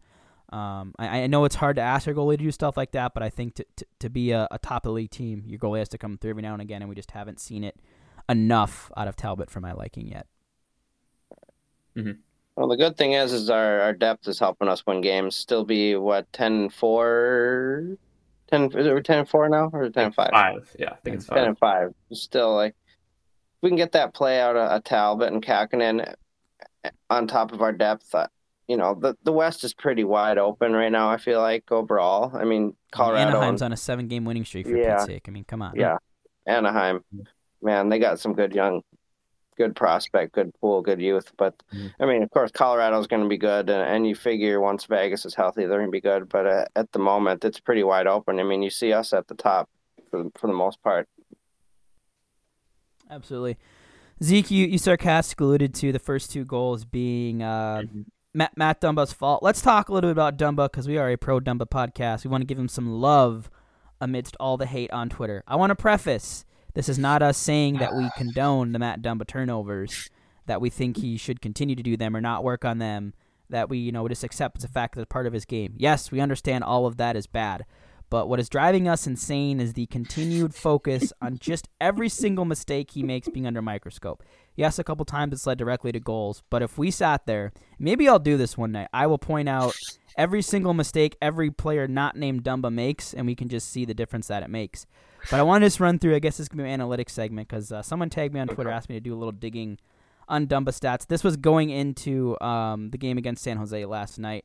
Um, 0.53 0.95
I, 0.99 1.21
I, 1.21 1.27
know 1.29 1.47
it's 1.47 1.55
hard 1.55 1.77
to 1.77 1.83
ask 1.83 2.05
your 2.05 2.15
goalie 2.15 2.37
to 2.37 2.45
do 2.45 2.51
stuff 2.51 2.77
like 2.77 2.91
that, 2.93 3.15
but 3.15 3.23
I 3.23 3.31
think 3.31 3.55
to 3.55 3.65
to, 3.77 3.87
to 4.01 4.11
be 4.11 4.33
a, 4.33 4.47
a 4.51 4.59
top 4.59 4.85
elite 4.85 5.11
team, 5.11 5.45
your 5.47 5.59
goalie 5.59 5.79
has 5.79 5.89
to 5.91 5.99
come 5.99 6.19
through 6.19 6.31
every 6.31 6.43
now 6.43 6.53
and 6.53 6.61
again, 6.61 6.83
and 6.83 6.91
we 6.91 6.95
just 6.95 7.13
haven't 7.13 7.41
seen 7.41 7.65
it 7.65 7.77
enough 8.29 8.91
out 8.97 9.09
of 9.09 9.17
Talbot 9.17 9.51
for 9.51 9.61
my 9.61 9.73
liking 9.73 10.09
yet. 10.09 10.27
Mm-hmm. 11.97 12.13
Well, 12.57 12.69
the 12.69 12.77
good 12.77 12.97
thing 12.99 13.13
is, 13.13 13.33
is 13.33 13.49
our, 13.49 13.81
our 13.81 13.93
depth 13.95 14.29
is 14.29 14.39
helping 14.39 14.69
us 14.69 14.85
win 14.87 15.01
games. 15.01 15.35
Still 15.37 15.65
be 15.65 15.97
what 15.97 16.31
10-4? 16.33 17.97
10 18.49 18.65
is 18.79 18.87
it 18.87 19.05
10 19.05 19.25
4 19.25 19.49
now 19.49 19.71
or 19.73 19.89
10 19.89 20.13
5? 20.13 20.31
5. 20.31 20.77
Yeah, 20.79 20.91
I 20.91 20.97
think 20.97 21.17
it's 21.17 21.27
5. 21.27 21.39
10 21.39 21.49
and 21.49 21.59
5. 21.59 21.95
Still 22.13 22.55
like 22.55 22.75
we 23.63 23.71
can 23.71 23.77
get 23.77 23.93
that 23.93 24.13
play 24.13 24.41
out 24.41 24.57
of, 24.57 24.71
of 24.71 24.85
Talbot 24.85 25.33
and 25.33 25.45
Kahkonen 25.45 26.15
on 27.09 27.27
top 27.27 27.53
of 27.53 27.63
our 27.63 27.73
depth. 27.73 28.15
Uh, 28.15 28.27
you 28.69 28.77
know, 28.77 28.95
the 28.95 29.17
the 29.23 29.33
West 29.33 29.65
is 29.65 29.73
pretty 29.73 30.05
wide 30.05 30.39
open 30.39 30.73
right 30.73 30.93
now. 30.93 31.09
I 31.09 31.17
feel 31.17 31.41
like 31.41 31.71
overall. 31.71 32.37
I 32.37 32.45
mean, 32.45 32.75
Colorado. 32.91 33.31
Anaheim's 33.31 33.63
on 33.63 33.73
a 33.73 33.77
seven 33.77 34.09
game 34.09 34.25
winning 34.25 34.45
streak 34.45 34.67
for 34.67 34.77
yeah, 34.77 35.05
sake. 35.05 35.25
I 35.29 35.31
mean, 35.31 35.45
come 35.45 35.63
on. 35.63 35.75
Yeah, 35.77 35.99
Anaheim, 36.47 37.05
man, 37.63 37.89
they 37.89 37.99
got 37.99 38.21
some 38.21 38.35
good 38.35 38.55
young 38.55 38.83
good 39.57 39.77
prospect, 39.77 40.33
good 40.33 40.53
pool, 40.61 40.83
good 40.83 41.01
youth. 41.01 41.31
But 41.37 41.55
mm-hmm. 41.73 42.03
I 42.03 42.07
mean, 42.07 42.23
of 42.23 42.31
course, 42.31 42.51
Colorado's 42.51 43.07
going 43.07 43.23
to 43.23 43.29
be 43.29 43.37
good, 43.37 43.69
and, 43.69 43.83
and, 43.83 44.07
you 44.07 44.15
figure 44.15 44.61
once 44.61 44.87
Vegas 44.87 45.27
is 45.27 45.35
healthy, 45.35 45.67
they're 45.67 45.79
going 45.79 45.89
to 45.89 45.91
be 45.91 46.01
good. 46.01 46.29
But 46.29 46.47
uh, 46.47 46.65
at 46.75 46.91
the 46.93 46.99
moment, 46.99 47.45
it's 47.45 47.61
pretty 47.61 47.85
wide 47.85 48.07
open. 48.07 48.41
I 48.41 48.45
mean, 48.45 48.63
you 48.63 48.71
see 48.71 48.93
us 48.93 49.13
at 49.13 49.29
the 49.29 49.35
top 49.35 49.69
for 50.11 50.25
for 50.37 50.47
the 50.47 50.53
most 50.55 50.83
part. 50.83 51.09
Absolutely, 53.13 53.59
Zeke. 54.23 54.51
You, 54.51 54.67
you 54.67 54.79
sarcastically 54.79 55.45
alluded 55.45 55.75
to 55.75 55.93
the 55.93 55.99
first 55.99 56.33
two 56.33 56.47
goals 56.47 56.87
being 56.87 57.43
uh, 57.43 57.83
mm-hmm. 57.85 58.03
Matt 58.33 58.57
Matt 58.57 58.81
Dumba's 58.81 59.13
fault. 59.13 59.43
Let's 59.43 59.61
talk 59.61 59.91
a 59.91 59.93
little 59.93 60.09
bit 60.09 60.13
about 60.13 60.39
Dumba 60.39 60.71
because 60.71 60.89
we 60.89 60.97
are 60.97 61.11
a 61.11 61.17
pro 61.17 61.39
Dumba 61.39 61.69
podcast. 61.69 62.25
We 62.25 62.31
want 62.31 62.41
to 62.41 62.47
give 62.47 62.59
him 62.59 62.69
some 62.69 62.91
love 62.91 63.51
amidst 64.01 64.35
all 64.41 64.57
the 64.57 64.67
hate 64.67 64.91
on 64.91 65.11
Twitter. 65.11 65.45
I 65.47 65.57
want 65.57 65.71
to 65.71 65.75
preface 65.75 66.47
this 66.75 66.89
is 66.89 66.99
not 66.99 67.23
us 67.23 67.37
saying 67.37 67.79
that 67.79 67.95
we 67.95 68.09
condone 68.17 68.73
the 68.73 68.79
Matt 68.79 69.03
Dumba 69.03 69.27
turnovers, 69.27 70.09
that 70.47 70.61
we 70.61 70.71
think 70.71 70.97
he 70.97 71.19
should 71.19 71.43
continue 71.43 71.77
to 71.77 71.83
do 71.83 71.99
them 71.99 72.17
or 72.17 72.21
not 72.23 72.45
work 72.45 72.65
on 72.65 72.79
them, 72.79 73.13
that 73.51 73.69
we, 73.69 73.77
you 73.77 73.93
know, 73.93 74.09
just 74.09 74.25
accept 74.25 74.65
a 74.65 74.69
fact 74.69 74.95
that 74.95 75.03
it's 75.03 75.13
part 75.13 75.27
of 75.27 75.35
his 75.35 75.45
game. 75.45 75.75
Yes, 75.77 76.11
we 76.11 76.21
understand 76.21 76.65
all 76.65 76.87
of 76.87 76.97
that 76.97 77.15
is 77.15 77.27
bad. 77.27 77.67
But 78.13 78.29
what 78.29 78.39
is 78.39 78.51
driving 78.51 78.89
us 78.89 79.07
insane 79.07 79.59
is 79.59 79.73
the 79.73 79.87
continued 79.87 80.55
focus 80.55 81.15
on 81.23 81.39
just 81.39 81.71
every 81.81 82.11
single 82.11 82.45
mistake 82.45 82.91
he 82.91 83.03
makes 83.03 83.27
being 83.31 83.47
under 83.47 83.63
microscope. 83.63 84.23
Yes, 84.55 84.79
a 84.79 84.85
couple 84.85 85.07
times 85.07 85.33
it's 85.33 85.47
led 85.47 85.57
directly 85.57 85.93
to 85.93 85.99
goals, 85.99 86.43
but 86.51 86.61
if 86.61 86.77
we 86.77 86.91
sat 86.91 87.25
there, 87.25 87.53
maybe 87.79 88.07
I'll 88.07 88.19
do 88.19 88.37
this 88.37 88.59
one 88.59 88.71
night. 88.71 88.89
I 88.93 89.07
will 89.07 89.17
point 89.17 89.49
out 89.49 89.75
every 90.15 90.43
single 90.43 90.75
mistake 90.75 91.17
every 91.23 91.51
player 91.51 91.89
not 91.89 92.15
named 92.15 92.45
Dumba 92.45 92.71
makes, 92.71 93.15
and 93.15 93.25
we 93.25 93.35
can 93.35 93.49
just 93.49 93.71
see 93.71 93.87
the 93.87 93.95
difference 93.95 94.27
that 94.27 94.43
it 94.43 94.51
makes. 94.51 94.87
But 95.31 95.41
I 95.41 95.43
want 95.43 95.63
to 95.63 95.67
just 95.69 95.81
run 95.81 95.99
through. 95.99 96.15
I 96.15 96.19
guess 96.19 96.37
this 96.37 96.45
is 96.45 96.49
gonna 96.51 96.65
be 96.65 96.71
an 96.71 96.81
analytics 96.81 97.13
segment 97.13 97.49
because 97.49 97.73
uh, 97.73 97.81
someone 97.81 98.11
tagged 98.11 98.35
me 98.35 98.41
on 98.41 98.49
Twitter, 98.49 98.69
asked 98.69 98.91
me 98.91 98.97
to 98.97 99.01
do 99.01 99.15
a 99.15 99.17
little 99.17 99.33
digging 99.33 99.79
on 100.29 100.47
Dumba 100.47 100.79
stats. 100.79 101.07
This 101.07 101.25
was 101.25 101.39
going 101.39 101.71
into 101.71 102.39
um, 102.43 102.91
the 102.91 102.99
game 102.99 103.17
against 103.17 103.43
San 103.43 103.57
Jose 103.57 103.87
last 103.87 104.19
night. 104.19 104.45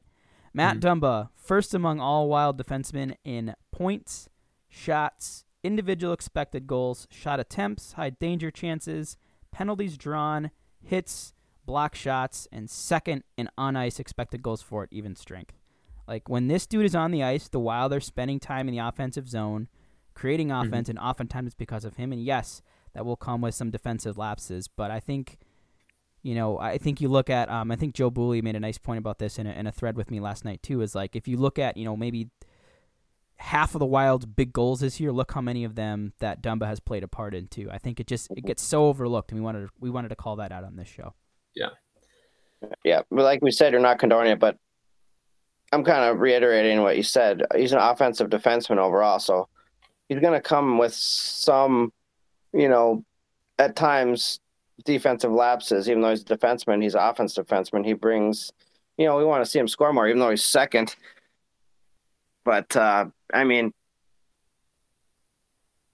Matt 0.54 0.80
mm-hmm. 0.80 1.04
Dumba, 1.04 1.30
first 1.36 1.74
among 1.74 2.00
all 2.00 2.28
Wild 2.28 2.62
defensemen 2.62 3.16
in 3.24 3.54
points, 3.72 4.30
shots, 4.70 5.46
individual 5.64 6.14
expected 6.14 6.68
goals, 6.68 7.08
shot 7.10 7.40
attempts, 7.40 7.94
high 7.94 8.10
danger 8.10 8.52
chances, 8.52 9.18
penalties 9.52 9.98
drawn, 9.98 10.52
hits, 10.84 11.34
block 11.66 11.96
shots, 11.96 12.48
and 12.52 12.70
second 12.70 13.24
in 13.38 13.50
on 13.58 13.76
ice 13.76 14.00
expected 14.00 14.42
goals 14.42 14.62
for 14.62 14.84
it, 14.84 14.90
even 14.92 15.16
strength. 15.16 15.56
Like 16.08 16.30
when 16.30 16.48
this 16.48 16.66
dude 16.66 16.86
is 16.86 16.96
on 16.96 17.12
the 17.12 17.24
ice, 17.24 17.48
the 17.50 17.60
Wild 17.60 17.94
are 17.94 18.00
spending 18.00 18.40
time 18.40 18.68
in 18.68 18.74
the 18.74 18.86
offensive 18.86 19.28
zone 19.28 19.68
creating 20.14 20.48
mm-hmm. 20.48 20.68
offense, 20.68 20.90
mm-hmm. 20.90 20.98
and 20.98 21.08
oftentimes 21.08 21.48
it's 21.48 21.56
because 21.56 21.86
of 21.86 21.98
him. 21.98 22.12
And 22.12 22.24
yes, 22.24 22.62
that 22.94 23.06
will 23.06 23.18
come 23.18 23.42
with 23.42 23.56
some 23.56 23.72
defensive 23.72 24.18
lapses, 24.18 24.68
but 24.68 24.92
I 24.92 25.00
think. 25.00 25.38
You 26.24 26.36
know, 26.36 26.60
I 26.60 26.78
think 26.78 27.00
you 27.00 27.10
look 27.10 27.30
at. 27.30 27.50
Um, 27.50 27.72
I 27.72 27.76
think 27.76 27.96
Joe 27.96 28.12
Booley 28.12 28.42
made 28.42 28.56
a 28.56 28.60
nice 28.60 28.78
point 28.78 28.98
about 28.98 29.20
this 29.20 29.40
in 29.40 29.48
a, 29.48 29.52
in 29.52 29.68
a 29.68 29.72
thread 29.72 29.96
with 29.96 30.12
me 30.12 30.20
last 30.20 30.44
night 30.44 30.62
too. 30.64 30.82
Is 30.82 30.96
like 30.96 31.16
if 31.16 31.28
you 31.28 31.38
look 31.38 31.58
at, 31.58 31.78
you 31.78 31.86
know, 31.86 31.96
maybe 31.96 32.30
half 33.38 33.76
of 33.76 33.80
the 33.80 33.86
Wild's 33.86 34.26
big 34.26 34.52
goals 34.52 34.80
this 34.80 35.00
year. 35.00 35.12
Look 35.12 35.32
how 35.32 35.42
many 35.42 35.64
of 35.64 35.76
them 35.76 36.14
that 36.20 36.42
Dumba 36.42 36.66
has 36.66 36.80
played 36.80 37.04
a 37.04 37.08
part 37.08 37.34
in 37.34 37.48
too. 37.48 37.70
I 37.72 37.78
think 37.78 38.00
it 38.00 38.08
just 38.08 38.30
it 38.32 38.46
gets 38.46 38.64
so 38.64 38.86
overlooked, 38.88 39.32
and 39.32 39.40
we 39.40 39.46
wanted 39.46 39.68
to, 39.68 39.70
we 39.80 39.90
wanted 39.90 40.10
to 40.10 40.16
call 40.16 40.38
that 40.38 40.52
out 40.52 40.64
on 40.64 40.76
this 40.76 40.88
show. 40.88 41.14
Yeah, 41.56 41.70
yeah. 42.84 43.02
But 43.10 43.24
like 43.24 43.42
we 43.42 43.52
said, 43.52 43.72
you're 43.72 43.82
not 43.82 44.00
condoning 44.00 44.34
it, 44.34 44.40
but 44.40 44.58
I'm 45.72 45.84
kind 45.84 46.10
of 46.10 46.20
reiterating 46.20 46.82
what 46.82 46.98
you 46.98 47.04
said. 47.04 47.44
He's 47.56 47.74
an 47.74 47.80
offensive 47.80 48.30
defenseman 48.30 48.78
overall, 48.78 49.20
so 49.20 49.48
he's 50.10 50.20
going 50.20 50.34
to 50.34 50.42
come 50.42 50.78
with 50.78 50.94
some, 50.94 51.92
you 52.54 52.70
know, 52.70 53.04
at 53.60 53.76
times 53.76 54.40
defensive 54.86 55.32
lapses. 55.32 55.90
Even 55.90 56.02
though 56.02 56.12
he's 56.12 56.22
a 56.22 56.26
defenseman, 56.26 56.82
he's 56.82 56.96
an 56.96 57.02
offense 57.02 57.36
defenseman. 57.36 57.86
He 57.86 57.94
brings, 57.94 58.52
you 58.98 59.06
know, 59.06 59.18
we 59.18 59.26
want 59.26 59.44
to 59.44 59.50
see 59.50 59.60
him 59.60 59.68
score 59.68 59.94
more, 59.94 60.08
even 60.08 60.20
though 60.20 60.30
he's 60.30 60.44
second. 60.44 60.96
But 62.44 62.76
uh, 62.76 63.06
I 63.34 63.44
mean, 63.44 63.74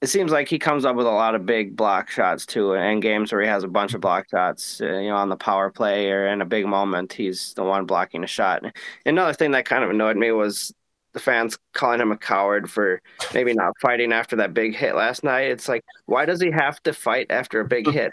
it 0.03 0.07
seems 0.07 0.33
like 0.33 0.49
he 0.49 0.59
comes 0.59 0.83
up 0.83 0.97
with 0.97 1.07
a 1.07 1.11
lot 1.11 1.33
of 1.33 1.45
big 1.45 1.77
block 1.77 2.09
shots 2.09 2.45
too, 2.45 2.75
and 2.75 3.01
games 3.01 3.31
where 3.31 3.41
he 3.41 3.47
has 3.47 3.63
a 3.63 3.69
bunch 3.69 3.93
of 3.93 4.01
block 4.01 4.29
shots, 4.29 4.81
uh, 4.81 4.97
you 4.97 5.07
know, 5.07 5.15
on 5.15 5.29
the 5.29 5.37
power 5.37 5.69
play 5.69 6.11
or 6.11 6.27
in 6.27 6.41
a 6.41 6.45
big 6.45 6.65
moment, 6.65 7.13
he's 7.13 7.53
the 7.53 7.63
one 7.63 7.85
blocking 7.85 8.21
a 8.21 8.27
shot. 8.27 8.63
Another 9.05 9.33
thing 9.33 9.51
that 9.51 9.63
kind 9.63 9.81
of 9.81 9.89
annoyed 9.89 10.17
me 10.17 10.31
was 10.31 10.73
the 11.13 11.21
fans 11.21 11.57
calling 11.73 12.01
him 12.01 12.11
a 12.11 12.17
coward 12.17 12.69
for 12.69 13.01
maybe 13.33 13.53
not 13.53 13.79
fighting 13.79 14.11
after 14.11 14.35
that 14.35 14.53
big 14.53 14.75
hit 14.75 14.93
last 14.93 15.23
night. 15.23 15.49
It's 15.51 15.69
like, 15.69 15.85
why 16.05 16.25
does 16.25 16.41
he 16.41 16.51
have 16.51 16.83
to 16.83 16.91
fight 16.91 17.27
after 17.29 17.61
a 17.61 17.65
big 17.65 17.89
hit? 17.91 18.11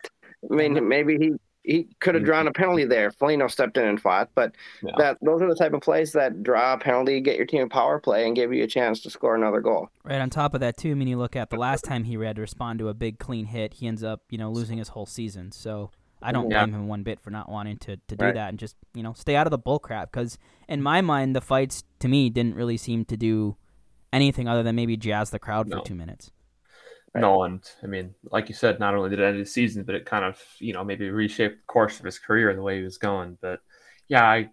I 0.50 0.54
mean, 0.54 0.88
maybe 0.88 1.16
he 1.18 1.32
he 1.62 1.88
could 2.00 2.14
have 2.14 2.24
drawn 2.24 2.48
a 2.48 2.52
penalty 2.52 2.84
there. 2.84 3.10
Foligno 3.10 3.46
stepped 3.46 3.76
in 3.76 3.84
and 3.84 4.00
fought, 4.00 4.30
but 4.34 4.54
yeah. 4.82 4.92
that 4.96 5.18
those 5.20 5.42
are 5.42 5.48
the 5.48 5.54
type 5.54 5.72
of 5.72 5.82
plays 5.82 6.12
that 6.12 6.42
draw 6.42 6.74
a 6.74 6.78
penalty, 6.78 7.20
get 7.20 7.36
your 7.36 7.46
team 7.46 7.62
a 7.62 7.68
power 7.68 7.98
play, 7.98 8.26
and 8.26 8.34
give 8.34 8.52
you 8.52 8.64
a 8.64 8.66
chance 8.66 9.00
to 9.02 9.10
score 9.10 9.34
another 9.34 9.60
goal. 9.60 9.88
Right 10.02 10.20
on 10.20 10.30
top 10.30 10.54
of 10.54 10.60
that, 10.60 10.78
too. 10.78 10.92
I 10.92 10.94
mean, 10.94 11.08
you 11.08 11.18
look 11.18 11.36
at 11.36 11.50
the 11.50 11.56
last 11.56 11.84
time 11.84 12.04
he 12.04 12.14
had 12.14 12.36
to 12.36 12.42
respond 12.42 12.78
to 12.78 12.88
a 12.88 12.94
big 12.94 13.18
clean 13.18 13.46
hit, 13.46 13.74
he 13.74 13.86
ends 13.86 14.02
up 14.02 14.22
you 14.30 14.38
know 14.38 14.50
losing 14.50 14.78
his 14.78 14.88
whole 14.88 15.06
season. 15.06 15.52
So 15.52 15.90
I 16.22 16.32
don't 16.32 16.50
yeah. 16.50 16.64
blame 16.64 16.74
him 16.74 16.88
one 16.88 17.02
bit 17.02 17.20
for 17.20 17.30
not 17.30 17.50
wanting 17.50 17.78
to, 17.78 17.96
to 17.96 18.16
do 18.16 18.24
right. 18.24 18.34
that 18.34 18.48
and 18.48 18.58
just 18.58 18.76
you 18.94 19.02
know 19.02 19.12
stay 19.12 19.36
out 19.36 19.46
of 19.46 19.50
the 19.50 19.58
bull 19.58 19.78
crap. 19.78 20.10
Because 20.10 20.38
in 20.68 20.82
my 20.82 21.00
mind, 21.02 21.36
the 21.36 21.40
fights 21.40 21.84
to 22.00 22.08
me 22.08 22.30
didn't 22.30 22.54
really 22.54 22.78
seem 22.78 23.04
to 23.06 23.16
do 23.16 23.56
anything 24.12 24.48
other 24.48 24.62
than 24.62 24.76
maybe 24.76 24.96
jazz 24.96 25.30
the 25.30 25.38
crowd 25.38 25.68
no. 25.68 25.78
for 25.78 25.84
two 25.84 25.94
minutes. 25.94 26.30
Right. 27.14 27.20
No, 27.22 27.42
and 27.42 27.62
I 27.82 27.86
mean, 27.86 28.14
like 28.30 28.48
you 28.48 28.54
said, 28.54 28.78
not 28.78 28.94
only 28.94 29.10
did 29.10 29.18
it 29.20 29.24
end 29.24 29.40
the 29.40 29.46
season, 29.46 29.82
but 29.82 29.94
it 29.94 30.06
kind 30.06 30.24
of 30.24 30.40
you 30.58 30.72
know 30.72 30.84
maybe 30.84 31.10
reshaped 31.10 31.56
the 31.56 31.66
course 31.66 31.98
of 31.98 32.04
his 32.04 32.18
career 32.18 32.50
and 32.50 32.58
the 32.58 32.62
way 32.62 32.78
he 32.78 32.84
was 32.84 32.98
going. 32.98 33.36
But 33.40 33.60
yeah, 34.08 34.24
I 34.24 34.50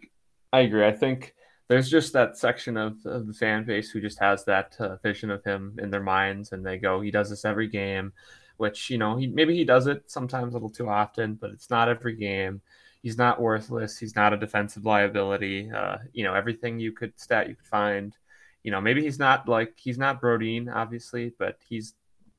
I 0.52 0.62
agree. 0.62 0.86
I 0.86 0.92
think 0.94 1.36
there's 1.68 1.90
just 1.90 2.14
that 2.14 2.38
section 2.38 2.78
of, 2.78 2.98
of 3.06 3.28
the 3.28 3.34
fan 3.34 3.66
base 3.66 3.92
who 3.92 4.02
just 4.02 4.20
has 4.20 4.46
that 4.46 4.76
uh, 4.80 4.96
vision 5.04 5.30
of 5.30 5.44
him 5.44 5.78
in 5.82 5.92
their 5.92 6.02
minds, 6.04 6.52
and 6.52 6.66
they 6.66 6.78
go, 6.78 7.02
he 7.02 7.12
does 7.12 7.30
this 7.30 7.46
every 7.46 7.68
game 7.68 8.14
which 8.58 8.90
you 8.90 8.98
know 8.98 9.16
he 9.16 9.28
maybe 9.28 9.56
he 9.56 9.64
does 9.64 9.88
it 9.88 10.10
sometimes 10.10 10.54
a 10.54 10.56
little 10.56 10.70
too 10.70 10.90
often, 10.90 11.36
but 11.36 11.52
it's 11.52 11.70
not 11.70 11.90
every 11.90 12.16
game. 12.16 12.62
He's 13.04 13.18
not 13.18 13.40
worthless. 13.40 13.98
He's 13.98 14.16
not 14.16 14.34
a 14.34 14.38
defensive 14.38 14.86
liability. 14.86 15.72
Uh, 15.72 15.98
you 16.14 16.24
know 16.24 16.34
everything 16.34 16.80
you 16.80 16.92
could 16.92 17.18
stat 17.20 17.48
you 17.50 17.56
could 17.56 17.68
find. 17.68 18.16
You 18.64 18.72
know 18.72 18.82
maybe 18.82 19.02
he's 19.04 19.20
not 19.20 19.48
like 19.48 19.74
he's 19.78 19.98
not 19.98 20.22
Brodin 20.22 20.74
obviously, 20.74 21.34
but 21.40 21.58
he's 21.68 21.94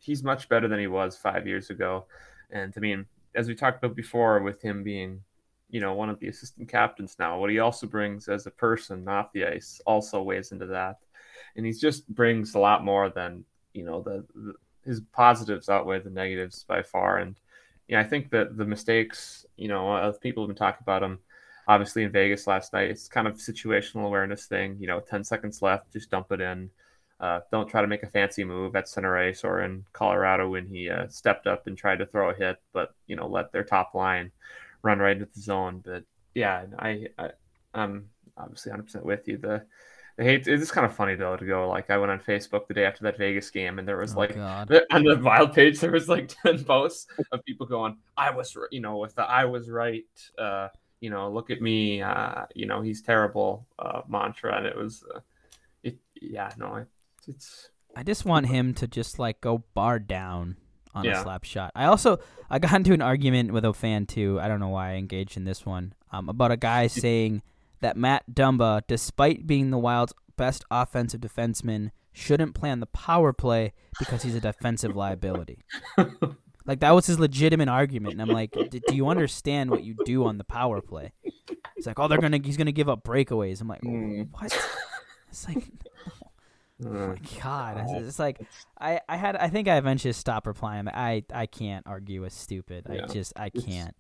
he's 0.09 0.25
much 0.25 0.49
better 0.49 0.67
than 0.69 0.81
he 0.81 0.87
was 0.87 1.19
five 1.19 1.47
years 1.47 1.69
ago. 1.69 2.07
And 2.51 2.73
I 2.77 2.81
mean, 2.81 3.05
as 3.35 3.47
we 3.47 3.55
talked 3.55 3.85
about 3.85 3.95
before, 3.95 4.41
with 4.41 4.63
him 4.63 4.83
being 4.83 5.21
you 5.71 5.81
know 5.81 5.93
one 5.93 6.09
of 6.09 6.19
the 6.19 6.29
assistant 6.29 6.69
captains 6.69 7.17
now, 7.19 7.39
what 7.39 7.51
he 7.51 7.59
also 7.59 7.87
brings 7.87 8.27
as 8.27 8.47
a 8.47 8.51
person 8.51 9.07
off 9.07 9.33
the 9.33 9.45
ice 9.45 9.83
also 9.87 10.23
weighs 10.23 10.51
into 10.51 10.67
that. 10.67 10.97
And 11.57 11.67
he 11.67 11.73
just 11.73 12.09
brings 12.09 12.55
a 12.55 12.59
lot 12.59 12.85
more 12.85 13.11
than 13.11 13.45
you 13.75 13.85
know 13.85 14.01
the, 14.01 14.25
the 14.35 14.55
his 14.83 15.03
positives 15.13 15.69
outweigh 15.69 16.01
the 16.01 16.09
negatives 16.09 16.65
by 16.65 16.83
far. 16.83 17.19
And 17.19 17.39
yeah, 17.87 18.01
I 18.01 18.05
think 18.05 18.31
that 18.31 18.57
the 18.57 18.65
mistakes, 18.65 19.45
you 19.57 19.69
know, 19.69 19.93
uh, 19.93 20.13
people 20.13 20.43
have 20.43 20.49
been 20.49 20.57
talking 20.57 20.83
about 20.83 21.03
him. 21.03 21.19
Obviously, 21.67 22.03
in 22.03 22.11
Vegas 22.11 22.47
last 22.47 22.73
night, 22.73 22.91
it's 22.91 23.09
kind 23.09 23.29
of 23.29 23.35
situational 23.35 24.07
awareness 24.07 24.47
thing. 24.47 24.79
You 24.81 24.87
know, 24.87 25.01
ten 25.01 25.23
seconds 25.23 25.61
left, 25.61 25.93
just 25.93 26.11
dump 26.11 26.33
it 26.33 26.41
in. 26.41 26.71
Uh, 27.21 27.41
don't 27.51 27.69
try 27.69 27.81
to 27.81 27.89
make 27.89 28.05
a 28.05 28.07
fancy 28.07 28.45
move 28.45 28.77
at 28.77 28.89
center 28.89 29.19
ice 29.19 29.43
or 29.43 29.63
in 29.63 29.85
Colorado 29.93 30.51
when 30.51 30.67
he 30.67 30.89
uh, 30.89 31.09
stepped 31.09 31.47
up 31.47 31.67
and 31.67 31.77
tried 31.77 31.99
to 31.99 32.07
throw 32.07 32.31
a 32.31 32.35
hit, 32.35 32.59
but 32.73 32.95
you 33.07 33.17
know, 33.17 33.27
let 33.27 33.51
their 33.51 33.65
top 33.65 33.95
line 33.95 34.31
run 34.83 35.01
right 35.01 35.17
into 35.17 35.29
the 35.35 35.41
zone. 35.41 35.83
But 35.85 36.05
yeah, 36.35 36.65
I, 36.79 37.09
I 37.19 37.31
I'm 37.75 38.09
obviously 38.37 38.71
100 38.71 38.85
percent 38.85 39.05
with 39.05 39.27
you. 39.27 39.39
The 39.39 39.65
I 40.19 40.25
hate 40.25 40.49
it's 40.49 40.71
kind 40.73 40.85
of 40.85 40.95
funny 40.95 41.15
though 41.15 41.37
to 41.37 41.45
go 41.45 41.69
like 41.69 41.91
I 41.91 41.99
went 41.99 42.11
on 42.11 42.19
Facebook 42.19 42.67
the 42.67 42.75
day 42.75 42.85
after 42.85 43.05
that 43.05 43.17
Vegas 43.17 43.51
game 43.51 43.79
and 43.79 43.87
there 43.87 43.99
was 43.99 44.15
oh, 44.15 44.19
like 44.19 44.35
God. 44.35 44.69
on 44.91 45.05
the 45.05 45.17
wild 45.17 45.55
page 45.55 45.79
there 45.79 45.93
was 45.93 46.09
like 46.09 46.29
10 46.43 46.65
posts 46.65 47.07
of 47.31 47.45
people 47.45 47.67
going 47.67 47.97
I 48.17 48.31
was 48.31 48.57
you 48.73 48.81
know 48.81 48.97
with 48.97 49.15
the 49.15 49.23
I 49.23 49.45
was 49.45 49.71
right 49.71 50.05
uh 50.37 50.69
you 51.01 51.11
know 51.11 51.31
look 51.31 51.51
at 51.51 51.63
me 51.63 52.03
uh 52.03 52.47
you 52.55 52.67
know 52.67 52.81
he's 52.81 53.01
terrible 53.01 53.69
uh 53.79 54.03
mantra 54.09 54.57
and 54.57 54.67
it 54.67 54.77
was 54.77 55.05
uh, 55.15 55.21
it 55.85 55.97
yeah 56.21 56.53
no 56.59 56.75
it, 56.77 56.89
it's 57.29 57.71
I 57.97 58.03
just 58.03 58.25
want 58.25 58.47
him 58.47 58.75
to 58.75 58.87
just 58.87 59.19
like 59.19 59.41
go 59.41 59.65
bar 59.75 59.99
down 59.99 60.57
on 60.95 61.05
yeah. 61.05 61.21
a 61.21 61.23
slap 61.23 61.45
shot. 61.45 61.73
I 61.75 61.85
also 61.85 62.19
I 62.51 62.59
got 62.59 62.73
into 62.75 62.93
an 62.93 63.03
argument 63.03 63.53
with 63.53 63.65
a 63.65 63.73
fan 63.73 64.07
too. 64.07 64.39
I 64.41 64.49
don't 64.49 64.61
know 64.61 64.69
why 64.69 64.93
I 64.93 64.95
engaged 64.95 65.37
in 65.37 65.45
this 65.45 65.65
one 65.65 65.95
um 66.13 66.29
about 66.29 66.51
a 66.51 66.57
guy 66.57 66.87
saying 66.89 67.43
that 67.81 67.97
Matt 67.97 68.25
Dumba, 68.33 68.83
despite 68.89 69.47
being 69.47 69.71
the 69.71 69.79
Wild's 69.79 70.15
best 70.37 70.65
offensive 70.71 71.21
defenseman, 71.21 71.91
shouldn't 72.13 72.55
play 72.55 72.71
on 72.71 72.81
the 72.81 72.87
power 72.87 73.33
play 73.33 73.73
because 73.99 74.23
he's 74.23 74.35
a 74.35 74.41
defensive 74.41 74.97
liability. 74.97 75.59
like 76.67 76.81
that 76.81 76.91
was 76.91 77.07
his 77.07 77.21
legitimate 77.21 77.69
argument, 77.69 78.15
and 78.15 78.23
I'm 78.23 78.29
like, 78.29 78.53
do 78.53 78.95
you 78.95 79.09
understand 79.09 79.71
what 79.71 79.85
you 79.85 79.97
do 80.05 80.25
on 80.25 80.39
the 80.39 80.45
power 80.45 80.81
play? 80.81 81.13
He's 81.77 81.87
like, 81.87 82.01
oh, 82.01 82.09
they're 82.09 82.19
gonna 82.19 82.41
he's 82.43 82.57
gonna 82.57 82.73
give 82.73 82.89
up 82.89 83.05
breakaways. 83.05 83.61
I'm 83.61 83.69
like, 83.69 83.83
mm. 83.83 84.29
what? 84.33 84.57
It's 85.31 85.47
like. 85.47 85.63
Oh 86.85 86.91
my 86.91 87.17
god! 87.43 87.87
It's 87.89 88.19
like 88.19 88.41
I, 88.81 89.01
I 89.09 89.17
had 89.17 89.37
I 89.37 89.49
think 89.49 89.67
I 89.69 89.77
eventually 89.77 90.13
stopped 90.13 90.47
replying. 90.47 90.89
I 90.89 91.25
I 91.33 91.47
can't 91.47 91.85
argue 91.87 92.23
with 92.23 92.33
stupid. 92.33 92.87
Yeah. 92.89 93.05
I 93.05 93.07
just 93.07 93.33
I 93.37 93.51
can't. 93.51 93.97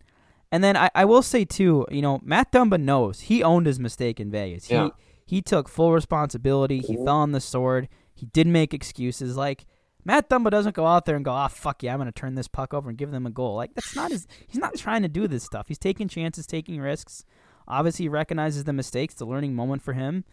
And 0.50 0.64
then 0.64 0.76
I, 0.76 0.88
I 0.94 1.04
will 1.04 1.22
say 1.22 1.44
too, 1.44 1.86
you 1.90 2.00
know, 2.00 2.20
Matt 2.22 2.52
Dumba 2.52 2.80
knows 2.80 3.20
he 3.20 3.42
owned 3.42 3.66
his 3.66 3.78
mistake 3.78 4.20
in 4.20 4.30
Vegas. 4.30 4.70
Yeah. 4.70 4.90
He 5.26 5.36
he 5.36 5.42
took 5.42 5.68
full 5.68 5.92
responsibility. 5.92 6.78
He 6.78 6.96
fell 6.96 7.08
on 7.16 7.32
the 7.32 7.40
sword. 7.40 7.88
He 8.14 8.26
didn't 8.26 8.52
make 8.52 8.72
excuses. 8.72 9.36
Like 9.36 9.66
Matt 10.04 10.30
Dumba 10.30 10.50
doesn't 10.50 10.74
go 10.74 10.86
out 10.86 11.04
there 11.04 11.16
and 11.16 11.24
go, 11.24 11.32
"Ah, 11.32 11.46
oh, 11.46 11.48
fuck 11.48 11.82
yeah, 11.82 11.92
I'm 11.92 11.98
gonna 11.98 12.12
turn 12.12 12.34
this 12.34 12.48
puck 12.48 12.72
over 12.72 12.88
and 12.88 12.96
give 12.96 13.10
them 13.10 13.26
a 13.26 13.30
goal." 13.30 13.56
Like 13.56 13.74
that's 13.74 13.94
not 13.94 14.10
his. 14.10 14.26
He's 14.46 14.60
not 14.60 14.76
trying 14.76 15.02
to 15.02 15.08
do 15.08 15.28
this 15.28 15.44
stuff. 15.44 15.68
He's 15.68 15.78
taking 15.78 16.08
chances, 16.08 16.46
taking 16.46 16.80
risks. 16.80 17.24
Obviously, 17.66 18.04
he 18.04 18.08
recognizes 18.08 18.64
the 18.64 18.72
mistakes. 18.72 19.14
It's 19.14 19.20
a 19.20 19.26
learning 19.26 19.54
moment 19.54 19.82
for 19.82 19.92
him, 19.92 20.24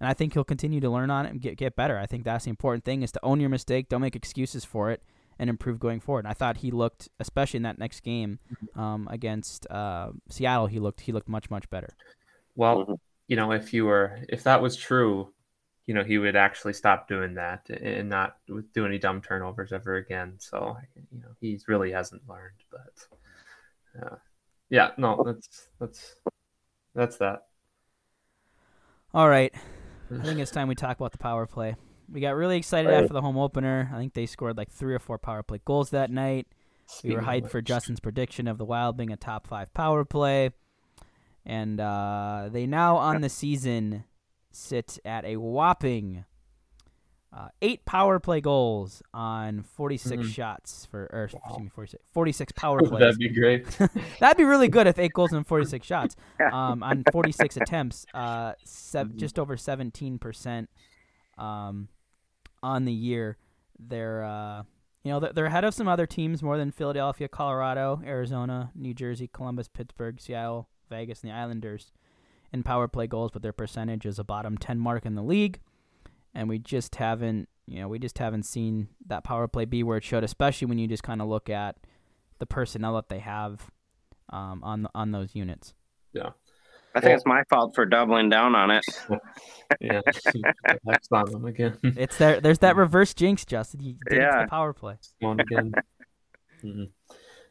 and 0.00 0.08
I 0.08 0.14
think 0.14 0.34
he'll 0.34 0.44
continue 0.44 0.80
to 0.80 0.90
learn 0.90 1.10
on 1.10 1.26
it 1.26 1.30
and 1.30 1.40
get 1.40 1.56
get 1.56 1.76
better. 1.76 1.98
I 1.98 2.06
think 2.06 2.24
that's 2.24 2.44
the 2.44 2.50
important 2.50 2.84
thing: 2.84 3.02
is 3.02 3.12
to 3.12 3.20
own 3.22 3.40
your 3.40 3.50
mistake. 3.50 3.88
Don't 3.88 4.00
make 4.00 4.16
excuses 4.16 4.64
for 4.64 4.90
it 4.90 5.02
and 5.38 5.50
improve 5.50 5.78
going 5.78 6.00
forward. 6.00 6.20
And 6.24 6.28
I 6.28 6.34
thought 6.34 6.58
he 6.58 6.70
looked, 6.70 7.08
especially 7.20 7.58
in 7.58 7.62
that 7.64 7.78
next 7.78 8.00
game 8.00 8.38
mm-hmm. 8.50 8.80
um, 8.80 9.08
against 9.10 9.70
uh, 9.70 10.10
Seattle, 10.28 10.66
he 10.66 10.78
looked 10.78 11.00
he 11.00 11.12
looked 11.12 11.28
much 11.28 11.50
much 11.50 11.68
better. 11.70 11.94
Well, 12.54 13.00
you 13.28 13.36
know, 13.36 13.52
if 13.52 13.72
you 13.72 13.84
were 13.84 14.18
if 14.28 14.44
that 14.44 14.62
was 14.62 14.76
true, 14.76 15.32
you 15.86 15.94
know, 15.94 16.04
he 16.04 16.18
would 16.18 16.36
actually 16.36 16.72
stop 16.72 17.08
doing 17.08 17.34
that 17.34 17.68
and 17.70 18.08
not 18.08 18.36
do 18.74 18.86
any 18.86 18.98
dumb 18.98 19.20
turnovers 19.20 19.72
ever 19.72 19.96
again. 19.96 20.34
So 20.38 20.76
you 21.12 21.20
know, 21.20 21.28
he 21.40 21.60
really 21.68 21.92
hasn't 21.92 22.22
learned. 22.28 22.56
But 22.70 24.02
uh, 24.02 24.16
yeah, 24.70 24.90
no, 24.96 25.22
that's 25.24 25.68
that's 25.78 26.14
that's 26.94 27.16
that. 27.18 27.46
All 29.14 29.28
right, 29.28 29.54
I 30.12 30.22
think 30.22 30.40
it's 30.40 30.50
time 30.50 30.68
we 30.68 30.74
talk 30.74 30.96
about 30.96 31.12
the 31.12 31.18
power 31.18 31.46
play. 31.46 31.76
We 32.12 32.20
got 32.20 32.36
really 32.36 32.56
excited 32.56 32.88
right. 32.88 33.02
after 33.02 33.12
the 33.12 33.20
home 33.20 33.36
opener. 33.36 33.90
I 33.92 33.98
think 33.98 34.14
they 34.14 34.26
scored 34.26 34.56
like 34.56 34.70
three 34.70 34.94
or 34.94 34.98
four 34.98 35.18
power 35.18 35.42
play 35.42 35.60
goals 35.64 35.90
that 35.90 36.10
night. 36.10 36.46
Speaking 36.86 37.10
we 37.10 37.16
were 37.16 37.22
hyped 37.22 37.50
for 37.50 37.60
Justin's 37.60 37.98
prediction 37.98 38.46
of 38.46 38.58
the 38.58 38.64
Wild 38.64 38.96
being 38.96 39.12
a 39.12 39.16
top 39.16 39.46
five 39.46 39.74
power 39.74 40.04
play. 40.04 40.50
And 41.44 41.80
uh, 41.80 42.48
they 42.52 42.66
now 42.66 42.96
on 42.96 43.20
the 43.20 43.28
season 43.28 44.04
sit 44.52 44.98
at 45.04 45.24
a 45.24 45.36
whopping 45.36 46.24
uh, 47.36 47.48
eight 47.60 47.84
power 47.84 48.18
play 48.18 48.40
goals 48.40 49.02
on 49.12 49.62
46 49.62 50.22
mm-hmm. 50.22 50.30
shots 50.30 50.86
for, 50.90 51.02
or 51.12 51.28
wow. 51.32 51.40
excuse 51.44 51.64
me, 51.64 51.68
46, 51.68 52.02
46 52.12 52.52
power 52.52 52.80
plays. 52.80 53.00
That'd 53.00 53.18
be 53.18 53.28
great. 53.28 53.66
That'd 54.20 54.38
be 54.38 54.44
really 54.44 54.68
good 54.68 54.86
if 54.86 54.98
eight 54.98 55.12
goals 55.12 55.32
and 55.32 55.46
46 55.46 55.86
shots 55.86 56.16
um, 56.52 56.82
on 56.82 57.04
46 57.12 57.56
attempts, 57.58 58.06
uh, 58.14 58.52
sev- 58.64 59.08
mm-hmm. 59.08 59.18
just 59.18 59.38
over 59.38 59.56
17%. 59.56 60.66
Um, 61.36 61.88
on 62.66 62.84
the 62.84 62.92
year. 62.92 63.36
They're 63.78 64.24
uh, 64.24 64.62
you 65.04 65.12
know 65.12 65.20
they're 65.20 65.46
ahead 65.46 65.64
of 65.64 65.74
some 65.74 65.88
other 65.88 66.06
teams 66.06 66.42
more 66.42 66.56
than 66.56 66.72
Philadelphia, 66.72 67.28
Colorado, 67.28 68.02
Arizona, 68.04 68.72
New 68.74 68.94
Jersey, 68.94 69.30
Columbus, 69.32 69.68
Pittsburgh, 69.68 70.20
Seattle, 70.20 70.68
Vegas, 70.90 71.22
and 71.22 71.30
the 71.30 71.34
Islanders 71.34 71.92
in 72.52 72.62
power 72.62 72.88
play 72.88 73.06
goals, 73.06 73.30
but 73.32 73.42
their 73.42 73.52
percentage 73.52 74.06
is 74.06 74.18
a 74.18 74.24
bottom 74.24 74.56
ten 74.58 74.78
mark 74.78 75.06
in 75.06 75.14
the 75.14 75.22
league, 75.22 75.60
and 76.36 76.48
we 76.48 76.58
just 76.58 76.94
haven't 76.96 77.48
you 77.66 77.80
know 77.80 77.88
we 77.88 77.98
just 77.98 78.18
haven't 78.18 78.44
seen 78.44 78.88
that 79.06 79.24
power 79.24 79.48
play 79.48 79.64
be 79.64 79.82
where 79.82 79.96
it 79.96 80.04
should, 80.04 80.22
especially 80.22 80.66
when 80.66 80.78
you 80.78 80.86
just 80.86 81.02
kind 81.02 81.20
of 81.20 81.26
look 81.26 81.50
at 81.50 81.76
the 82.38 82.46
personnel 82.46 82.94
that 82.94 83.08
they 83.08 83.18
have 83.18 83.70
um, 84.30 84.62
on 84.62 84.86
on 84.94 85.10
those 85.10 85.34
units. 85.34 85.74
Yeah, 86.12 86.30
I 86.94 87.00
think 87.00 87.10
well, 87.10 87.14
it's 87.16 87.26
my 87.26 87.42
fault 87.50 87.74
for 87.74 87.86
doubling 87.86 88.28
down 88.28 88.54
on 88.54 88.70
it. 88.70 88.84
yeah, 89.80 90.02
that's 90.84 91.08
on 91.10 91.30
them 91.32 91.46
again. 91.46 91.78
It's 91.82 92.18
there. 92.18 92.40
There's 92.40 92.60
that 92.60 92.76
reverse 92.76 93.14
jinx, 93.14 93.44
Justin. 93.44 93.80
You 93.80 93.96
did 94.08 94.18
yeah. 94.18 94.42
the 94.42 94.48
power 94.48 94.72
play. 94.72 94.98
One 95.20 95.40
again. 95.40 95.72
mm-hmm. 96.62 96.84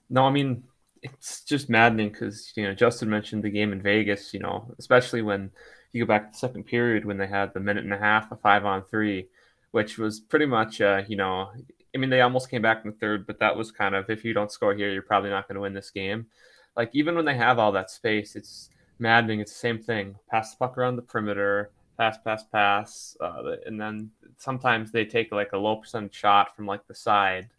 No, 0.09 0.23
I 0.23 0.29
mean 0.29 0.63
it's 1.01 1.43
just 1.43 1.69
maddening 1.69 2.09
because 2.09 2.51
you 2.55 2.63
know 2.63 2.73
Justin 2.73 3.09
mentioned 3.09 3.43
the 3.43 3.49
game 3.49 3.73
in 3.73 3.81
Vegas. 3.81 4.33
You 4.33 4.39
know, 4.39 4.73
especially 4.79 5.21
when 5.21 5.51
you 5.95 6.05
go 6.05 6.07
back 6.07 6.25
to 6.27 6.31
the 6.31 6.37
second 6.37 6.65
period 6.65 7.05
when 7.05 7.17
they 7.17 7.27
had 7.27 7.53
the 7.53 7.59
minute 7.59 7.83
and 7.83 7.93
a 7.93 7.97
half, 7.97 8.31
a 8.31 8.35
five 8.35 8.65
on 8.65 8.83
three, 8.83 9.29
which 9.71 9.97
was 9.97 10.19
pretty 10.19 10.45
much 10.45 10.81
uh, 10.81 11.03
you 11.07 11.15
know 11.15 11.49
I 11.95 11.97
mean, 11.97 12.09
they 12.09 12.21
almost 12.21 12.51
came 12.51 12.61
back 12.61 12.83
in 12.83 12.91
the 12.91 12.97
third, 12.97 13.25
but 13.25 13.39
that 13.39 13.55
was 13.55 13.71
kind 13.71 13.95
of 13.95 14.09
if 14.09 14.25
you 14.25 14.33
don't 14.33 14.51
score 14.51 14.75
here, 14.75 14.91
you're 14.91 15.01
probably 15.01 15.29
not 15.29 15.47
going 15.47 15.55
to 15.55 15.61
win 15.61 15.73
this 15.73 15.91
game. 15.91 16.27
Like 16.75 16.89
even 16.93 17.15
when 17.15 17.23
they 17.23 17.37
have 17.37 17.57
all 17.57 17.71
that 17.71 17.89
space, 17.89 18.35
it's 18.35 18.69
maddening. 18.99 19.39
It's 19.39 19.53
the 19.53 19.59
same 19.59 19.79
thing. 19.79 20.17
Pass 20.29 20.51
the 20.51 20.57
puck 20.57 20.77
around 20.77 20.97
the 20.97 21.01
perimeter, 21.01 21.71
pass, 21.97 22.17
pass, 22.17 22.43
pass, 22.43 23.15
uh, 23.21 23.55
and 23.65 23.79
then 23.79 24.11
sometimes 24.37 24.91
they 24.91 25.05
take 25.05 25.31
like 25.31 25.53
a 25.53 25.57
low 25.57 25.77
percent 25.77 26.13
shot 26.13 26.53
from 26.53 26.65
like 26.65 26.85
the 26.85 26.93
side, 26.93 27.49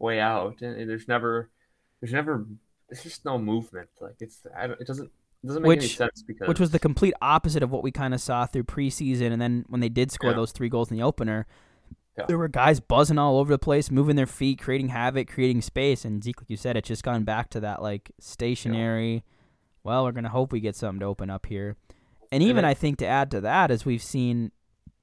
way 0.00 0.18
out, 0.18 0.60
and 0.60 0.90
there's 0.90 1.06
never, 1.06 1.50
there's 2.00 2.12
never, 2.12 2.44
it's 2.90 3.04
just 3.04 3.24
no 3.24 3.38
movement. 3.38 3.90
Like 4.00 4.16
it's, 4.18 4.40
it 4.44 4.86
doesn't 4.88 5.12
which, 5.44 5.78
any 5.80 5.88
sense 5.88 6.22
because 6.22 6.48
which 6.48 6.60
was 6.60 6.70
the 6.70 6.78
complete 6.78 7.14
opposite 7.22 7.62
of 7.62 7.70
what 7.70 7.82
we 7.82 7.90
kind 7.90 8.14
of 8.14 8.20
saw 8.20 8.46
through 8.46 8.64
preseason, 8.64 9.32
and 9.32 9.40
then 9.40 9.64
when 9.68 9.80
they 9.80 9.88
did 9.88 10.10
score 10.10 10.30
Yeah. 10.30 10.36
those 10.36 10.52
three 10.52 10.68
goals 10.68 10.90
in 10.90 10.96
the 10.96 11.02
opener, 11.02 11.46
Yeah. 12.18 12.24
there 12.26 12.38
were 12.38 12.48
guys 12.48 12.80
buzzing 12.80 13.18
all 13.18 13.38
over 13.38 13.52
the 13.52 13.58
place, 13.58 13.90
moving 13.90 14.16
their 14.16 14.26
feet, 14.26 14.60
creating 14.60 14.88
havoc, 14.88 15.28
creating 15.28 15.62
space, 15.62 16.04
and 16.04 16.22
Zeke, 16.22 16.40
like 16.40 16.50
you 16.50 16.56
said, 16.56 16.76
it's 16.76 16.88
just 16.88 17.02
gone 17.04 17.24
back 17.24 17.50
to 17.50 17.60
that 17.60 17.82
like 17.82 18.10
stationary. 18.20 19.24
Well, 19.82 20.04
we're 20.04 20.12
gonna 20.12 20.28
hope 20.30 20.52
we 20.52 20.60
get 20.60 20.76
something 20.76 21.00
to 21.00 21.06
open 21.06 21.28
up 21.30 21.46
here, 21.46 21.76
and 22.32 22.42
even 22.42 22.64
I- 22.64 22.70
I 22.70 22.74
think 22.74 22.98
to 22.98 23.06
add 23.06 23.30
to 23.32 23.40
that, 23.42 23.70
as 23.70 23.84
we've 23.84 24.02
seen, 24.02 24.50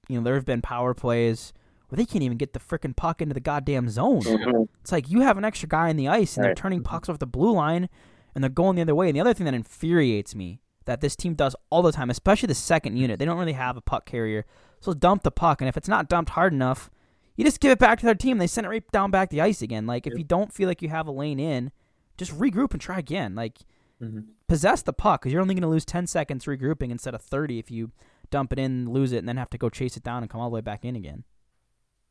you 0.09 0.17
know, 0.17 0.23
there 0.23 0.35
have 0.35 0.45
been 0.45 0.61
power 0.61 0.93
plays 0.93 1.53
where 1.89 1.97
they 1.97 2.05
can't 2.05 2.23
even 2.23 2.37
get 2.37 2.53
the 2.53 2.59
freaking 2.59 2.95
puck 2.95 3.21
into 3.21 3.33
the 3.33 3.39
goddamn 3.41 3.89
zone. 3.89 4.21
Mhm. 4.21 4.67
It's 4.79 4.91
like 4.93 5.09
you 5.09 5.21
have 5.21 5.37
an 5.37 5.43
extra 5.45 5.67
guy 5.69 5.89
in 5.89 5.97
the 5.97 6.07
ice 6.07 6.35
and 6.37 6.43
they're 6.45 6.55
turning 6.55 6.81
pucks 6.83 7.09
off 7.09 7.19
the 7.19 7.27
blue 7.27 7.51
line 7.53 7.89
and 8.33 8.43
they're 8.43 8.49
going 8.49 8.75
the 8.75 8.81
other 8.81 8.95
way. 8.95 9.07
And 9.09 9.15
the 9.15 9.21
other 9.21 9.33
thing 9.33 9.45
that 9.45 9.53
infuriates 9.53 10.35
me 10.35 10.61
that 10.85 11.01
this 11.01 11.15
team 11.15 11.33
does 11.35 11.55
all 11.69 11.81
the 11.81 11.91
time, 11.91 12.09
especially 12.09 12.47
the 12.47 12.55
second 12.55 12.97
unit, 12.97 13.19
they 13.19 13.25
don't 13.25 13.37
really 13.37 13.53
have 13.53 13.77
a 13.77 13.81
puck 13.81 14.05
carrier. 14.05 14.45
So 14.79 14.93
dump 14.93 15.23
the 15.23 15.31
puck, 15.31 15.61
and 15.61 15.67
if 15.69 15.77
it's 15.77 15.87
not 15.87 16.09
dumped 16.09 16.31
hard 16.31 16.53
enough, 16.53 16.89
you 17.35 17.43
just 17.45 17.59
give 17.59 17.71
it 17.71 17.79
back 17.79 17.99
to 17.99 18.05
their 18.05 18.15
team. 18.15 18.37
They 18.39 18.47
send 18.47 18.65
it 18.65 18.69
right 18.69 18.91
down 18.91 19.11
back 19.11 19.29
the 19.29 19.41
ice 19.41 19.61
again. 19.61 19.85
Like 19.85 20.07
if 20.07 20.17
you 20.17 20.23
don't 20.23 20.51
feel 20.51 20.67
like 20.67 20.81
you 20.81 20.89
have 20.89 21.07
a 21.07 21.11
lane 21.11 21.39
in, 21.39 21.71
just 22.17 22.37
regroup 22.37 22.71
and 22.71 22.81
try 22.81 22.97
again. 22.99 23.35
Like 23.35 23.59
Mhm. 24.01 24.25
possess 24.47 24.81
the 24.81 24.93
puck 24.93 25.21
because 25.21 25.31
you're 25.31 25.41
only 25.43 25.53
going 25.53 25.61
to 25.61 25.67
lose 25.67 25.85
10 25.85 26.07
seconds 26.07 26.45
regrouping 26.45 26.89
instead 26.89 27.13
of 27.13 27.21
30 27.21 27.59
if 27.59 27.69
you 27.69 27.91
dump 28.31 28.51
it 28.51 28.57
in, 28.57 28.89
lose 28.91 29.11
it, 29.11 29.17
and 29.19 29.29
then 29.29 29.37
have 29.37 29.49
to 29.51 29.57
go 29.59 29.69
chase 29.69 29.95
it 29.95 30.01
down 30.01 30.23
and 30.23 30.29
come 30.31 30.41
all 30.41 30.49
the 30.49 30.55
way 30.55 30.61
back 30.61 30.83
in 30.83 30.95
again. 30.95 31.23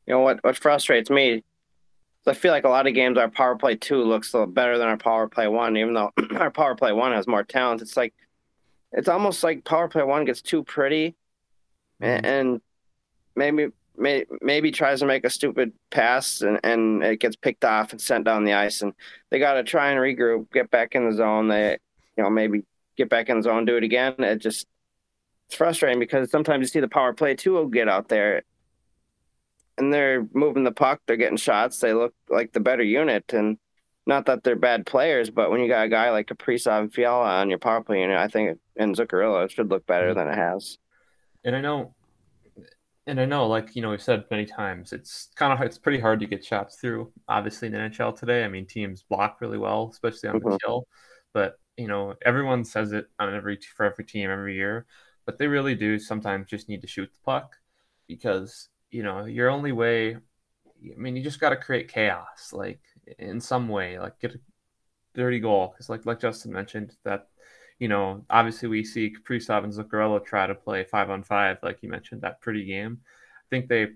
You 0.06 0.14
know 0.14 0.20
what? 0.20 0.42
What 0.44 0.56
frustrates 0.56 1.10
me 1.10 1.30
is 1.30 1.42
I 2.26 2.34
feel 2.34 2.52
like 2.52 2.64
a 2.64 2.68
lot 2.68 2.86
of 2.86 2.94
games 2.94 3.16
our 3.16 3.30
power 3.30 3.56
play 3.56 3.76
two 3.76 4.02
looks 4.02 4.32
a 4.32 4.38
little 4.38 4.52
better 4.52 4.76
than 4.78 4.88
our 4.88 4.96
power 4.96 5.28
play 5.28 5.48
one, 5.48 5.76
even 5.76 5.94
though 5.94 6.12
our 6.36 6.50
power 6.50 6.74
play 6.74 6.92
one 6.92 7.12
has 7.12 7.26
more 7.26 7.42
talent. 7.42 7.82
It's 7.82 7.96
like 7.96 8.14
it's 8.92 9.08
almost 9.08 9.42
like 9.42 9.64
power 9.64 9.88
play 9.88 10.02
one 10.02 10.24
gets 10.24 10.42
too 10.42 10.62
pretty, 10.62 11.16
and, 12.00 12.24
mm-hmm. 12.24 12.32
and 12.32 12.60
maybe 13.36 13.68
may, 13.96 14.26
maybe 14.42 14.70
tries 14.70 15.00
to 15.00 15.06
make 15.06 15.24
a 15.24 15.30
stupid 15.30 15.72
pass 15.90 16.42
and, 16.42 16.60
and 16.62 17.02
it 17.02 17.20
gets 17.20 17.36
picked 17.36 17.64
off 17.64 17.92
and 17.92 18.00
sent 18.00 18.24
down 18.24 18.44
the 18.44 18.52
ice, 18.52 18.82
and 18.82 18.92
they 19.30 19.38
got 19.38 19.54
to 19.54 19.62
try 19.62 19.90
and 19.90 20.00
regroup, 20.00 20.50
get 20.52 20.70
back 20.70 20.94
in 20.94 21.08
the 21.08 21.16
zone. 21.16 21.48
They 21.48 21.78
you 22.16 22.22
know 22.22 22.30
maybe 22.30 22.64
get 22.98 23.08
back 23.08 23.30
in 23.30 23.38
the 23.38 23.42
zone, 23.44 23.64
do 23.64 23.76
it 23.76 23.84
again. 23.84 24.14
It 24.18 24.38
just 24.38 24.66
it's 25.46 25.56
frustrating 25.56 25.98
because 25.98 26.30
sometimes 26.30 26.60
you 26.60 26.66
see 26.66 26.80
the 26.80 26.88
power 26.88 27.14
play 27.14 27.34
two 27.34 27.52
will 27.52 27.66
get 27.66 27.88
out 27.88 28.08
there 28.08 28.42
and 29.80 29.92
they're 29.92 30.26
moving 30.34 30.64
the 30.64 30.72
puck, 30.72 31.00
they're 31.06 31.16
getting 31.16 31.36
shots, 31.36 31.80
they 31.80 31.92
look 31.94 32.14
like 32.28 32.52
the 32.52 32.60
better 32.60 32.82
unit. 32.82 33.32
And 33.32 33.58
not 34.06 34.26
that 34.26 34.42
they're 34.44 34.56
bad 34.56 34.86
players, 34.86 35.30
but 35.30 35.50
when 35.50 35.60
you 35.60 35.68
got 35.68 35.86
a 35.86 35.88
guy 35.88 36.10
like 36.10 36.28
Kaprizov 36.28 36.80
and 36.80 36.94
Fiala 36.94 37.40
on 37.40 37.50
your 37.50 37.58
power 37.58 37.82
play 37.82 38.00
unit, 38.00 38.16
I 38.18 38.28
think 38.28 38.58
and 38.76 38.96
Zuccarello 38.96 39.44
it 39.44 39.52
should 39.52 39.70
look 39.70 39.86
better 39.86 40.14
than 40.14 40.28
it 40.28 40.36
has. 40.36 40.78
and 41.44 41.56
I 41.56 41.60
know, 41.60 41.94
and 43.06 43.20
I 43.20 43.24
know, 43.24 43.46
like 43.46 43.74
you 43.76 43.82
know, 43.82 43.90
we've 43.90 44.02
said 44.02 44.24
many 44.30 44.46
times, 44.46 44.92
it's 44.92 45.30
kind 45.36 45.52
of 45.52 45.60
it's 45.66 45.78
pretty 45.78 45.98
hard 46.00 46.20
to 46.20 46.26
get 46.26 46.44
shots 46.44 46.76
through. 46.80 47.12
Obviously, 47.28 47.66
in 47.66 47.72
the 47.72 47.78
NHL 47.80 48.12
today, 48.16 48.44
I 48.44 48.48
mean, 48.48 48.66
teams 48.66 49.02
block 49.02 49.40
really 49.40 49.58
well, 49.58 49.90
especially 49.92 50.28
on 50.30 50.38
the 50.40 50.46
Mhm. 50.46 50.58
kill. 50.64 50.86
But 51.32 51.58
you 51.76 51.88
know, 51.88 52.14
everyone 52.24 52.64
says 52.64 52.92
it 52.92 53.06
on 53.18 53.34
every 53.34 53.56
for 53.76 53.84
every 53.86 54.04
team 54.04 54.30
every 54.30 54.54
year, 54.56 54.86
but 55.26 55.38
they 55.38 55.46
really 55.46 55.74
do 55.74 55.98
sometimes 55.98 56.48
just 56.48 56.68
need 56.68 56.82
to 56.82 56.86
shoot 56.88 57.10
the 57.12 57.20
puck 57.24 57.56
because 58.06 58.69
you 58.90 59.02
know 59.02 59.24
your 59.24 59.50
only 59.50 59.72
way. 59.72 60.16
I 60.16 60.96
mean, 60.96 61.16
you 61.16 61.22
just 61.22 61.40
got 61.40 61.50
to 61.50 61.56
create 61.56 61.92
chaos, 61.92 62.52
like 62.52 62.80
in 63.18 63.40
some 63.40 63.68
way, 63.68 63.98
like 63.98 64.18
get 64.20 64.34
a 64.34 64.40
dirty 65.14 65.40
goal, 65.40 65.68
because 65.68 65.88
like 65.88 66.06
like 66.06 66.20
Justin 66.20 66.52
mentioned 66.52 66.96
that 67.04 67.28
you 67.80 67.88
know, 67.88 68.24
obviously 68.28 68.68
we 68.68 68.84
see 68.84 69.10
Kaprizov 69.10 69.64
and 69.64 69.72
Zuccarello 69.72 70.24
try 70.24 70.46
to 70.46 70.54
play 70.54 70.84
five 70.84 71.08
on 71.10 71.24
five, 71.24 71.56
like 71.62 71.78
you 71.82 71.88
mentioned, 71.88 72.20
that 72.20 72.40
pretty 72.42 72.64
game. 72.66 73.00
I 73.02 73.48
think 73.48 73.68
they 73.68 73.88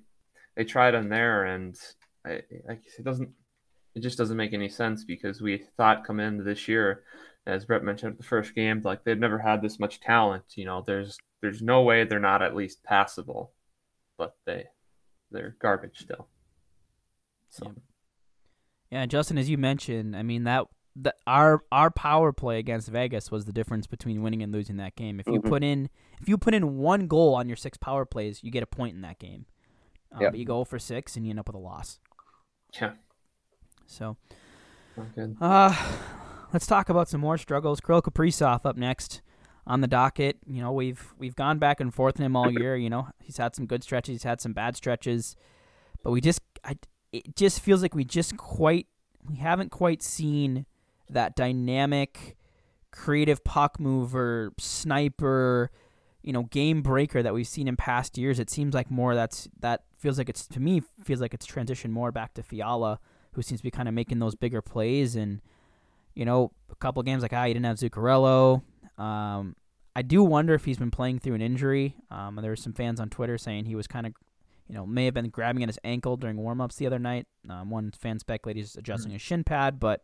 they 0.56 0.64
tried 0.64 0.94
on 0.94 1.10
there, 1.10 1.44
and 1.44 1.78
I, 2.26 2.42
like 2.66 2.82
it 2.98 3.04
doesn't, 3.04 3.28
it 3.94 4.00
just 4.00 4.18
doesn't 4.18 4.38
make 4.38 4.54
any 4.54 4.70
sense 4.70 5.04
because 5.04 5.42
we 5.42 5.64
thought 5.76 6.06
coming 6.06 6.26
into 6.26 6.44
this 6.44 6.66
year, 6.66 7.04
as 7.46 7.66
Brett 7.66 7.84
mentioned 7.84 8.12
at 8.12 8.18
the 8.18 8.24
first 8.24 8.54
game, 8.54 8.80
like 8.84 9.04
they've 9.04 9.18
never 9.18 9.38
had 9.38 9.60
this 9.60 9.78
much 9.78 10.00
talent. 10.00 10.44
You 10.56 10.64
know, 10.64 10.82
there's 10.86 11.18
there's 11.42 11.60
no 11.60 11.82
way 11.82 12.04
they're 12.04 12.18
not 12.20 12.42
at 12.42 12.56
least 12.56 12.82
passable, 12.84 13.52
but 14.16 14.34
they 14.46 14.64
they're 15.34 15.56
garbage 15.60 15.98
still. 16.00 16.28
So. 17.50 17.74
Yeah, 18.90 19.04
Justin, 19.06 19.36
as 19.38 19.50
you 19.50 19.58
mentioned, 19.58 20.16
I 20.16 20.22
mean 20.22 20.44
that 20.44 20.64
the, 20.96 21.14
our 21.26 21.62
our 21.72 21.90
power 21.90 22.32
play 22.32 22.58
against 22.58 22.88
Vegas 22.88 23.30
was 23.30 23.44
the 23.44 23.52
difference 23.52 23.86
between 23.86 24.22
winning 24.22 24.42
and 24.42 24.52
losing 24.52 24.76
that 24.76 24.94
game. 24.96 25.18
If 25.20 25.26
you 25.26 25.40
Mhm. 25.40 25.48
put 25.48 25.64
in 25.64 25.90
if 26.20 26.28
you 26.28 26.38
put 26.38 26.54
in 26.54 26.78
one 26.78 27.08
goal 27.08 27.34
on 27.34 27.48
your 27.48 27.56
six 27.56 27.76
power 27.76 28.04
plays, 28.04 28.42
you 28.44 28.50
get 28.50 28.62
a 28.62 28.66
point 28.66 28.94
in 28.94 29.02
that 29.02 29.18
game. 29.18 29.46
Um, 30.12 30.20
Yep. 30.22 30.32
But 30.32 30.38
you 30.38 30.44
go 30.46 30.64
for 30.64 30.78
six 30.78 31.16
and 31.16 31.26
you 31.26 31.30
end 31.30 31.40
up 31.40 31.48
with 31.48 31.56
a 31.56 31.58
loss. 31.58 31.98
Yeah, 32.80 32.94
So, 33.86 34.16
uh, 35.40 35.74
let's 36.52 36.66
talk 36.66 36.88
about 36.88 37.08
some 37.08 37.20
more 37.20 37.38
struggles. 37.38 37.80
Kirill 37.80 38.02
Kaprizov 38.02 38.64
up 38.64 38.76
next 38.76 39.22
on 39.66 39.80
the 39.80 39.86
docket. 39.86 40.38
You 40.46 40.60
know, 40.60 40.72
we've 40.72 41.14
we've 41.18 41.36
gone 41.36 41.58
back 41.58 41.80
and 41.80 41.92
forth 41.92 42.18
in 42.18 42.24
him 42.24 42.36
all 42.36 42.50
year. 42.50 42.76
You 42.76 42.90
know, 42.90 43.08
he's 43.20 43.36
had 43.36 43.54
some 43.54 43.66
good 43.66 43.82
stretches, 43.82 44.14
he's 44.14 44.22
had 44.22 44.40
some 44.40 44.52
bad 44.52 44.76
stretches, 44.76 45.36
but 46.02 46.10
we 46.10 46.20
just 46.20 46.40
I, 46.64 46.76
it 47.12 47.36
just 47.36 47.60
feels 47.60 47.82
like 47.82 47.94
we 47.94 48.04
just 48.04 48.36
quite 48.36 48.86
we 49.26 49.36
haven't 49.36 49.70
quite 49.70 50.02
seen 50.02 50.66
that 51.08 51.36
dynamic, 51.36 52.36
creative 52.90 53.44
puck 53.44 53.78
mover, 53.80 54.52
sniper, 54.58 55.70
you 56.22 56.32
know, 56.32 56.44
game 56.44 56.82
breaker 56.82 57.22
that 57.22 57.34
we've 57.34 57.46
seen 57.46 57.68
in 57.68 57.76
past 57.76 58.18
years. 58.18 58.38
It 58.38 58.50
seems 58.50 58.74
like 58.74 58.90
more 58.90 59.14
that's 59.14 59.48
that 59.60 59.84
feels 59.98 60.18
like 60.18 60.28
it's 60.28 60.46
to 60.48 60.60
me 60.60 60.82
feels 61.02 61.20
like 61.20 61.34
it's 61.34 61.46
transitioned 61.46 61.90
more 61.90 62.12
back 62.12 62.34
to 62.34 62.42
Fiala, 62.42 63.00
who 63.32 63.42
seems 63.42 63.60
to 63.60 63.64
be 63.64 63.70
kind 63.70 63.88
of 63.88 63.94
making 63.94 64.18
those 64.18 64.34
bigger 64.34 64.60
plays. 64.60 65.16
And 65.16 65.40
you 66.14 66.24
know, 66.24 66.52
a 66.70 66.76
couple 66.76 67.02
games 67.02 67.22
like 67.22 67.32
ah, 67.32 67.44
you 67.44 67.54
didn't 67.54 67.66
have 67.66 67.78
Zuccarello. 67.78 68.62
Um, 68.98 69.56
I 69.96 70.02
do 70.02 70.22
wonder 70.24 70.54
if 70.54 70.64
he's 70.64 70.78
been 70.78 70.90
playing 70.90 71.20
through 71.20 71.34
an 71.34 71.42
injury. 71.42 71.96
Um, 72.10 72.36
there 72.36 72.50
were 72.50 72.56
some 72.56 72.72
fans 72.72 73.00
on 73.00 73.10
Twitter 73.10 73.38
saying 73.38 73.66
he 73.66 73.76
was 73.76 73.86
kind 73.86 74.06
of, 74.06 74.14
you 74.68 74.74
know, 74.74 74.86
may 74.86 75.04
have 75.04 75.14
been 75.14 75.28
grabbing 75.28 75.62
at 75.62 75.68
his 75.68 75.78
ankle 75.84 76.16
during 76.16 76.36
warm-ups 76.36 76.76
the 76.76 76.86
other 76.86 76.98
night. 76.98 77.26
Um, 77.48 77.70
one 77.70 77.92
fan 77.92 78.18
speculated 78.18 78.60
he's 78.60 78.76
adjusting 78.76 79.12
his 79.12 79.22
shin 79.22 79.44
pad, 79.44 79.78
but 79.78 80.02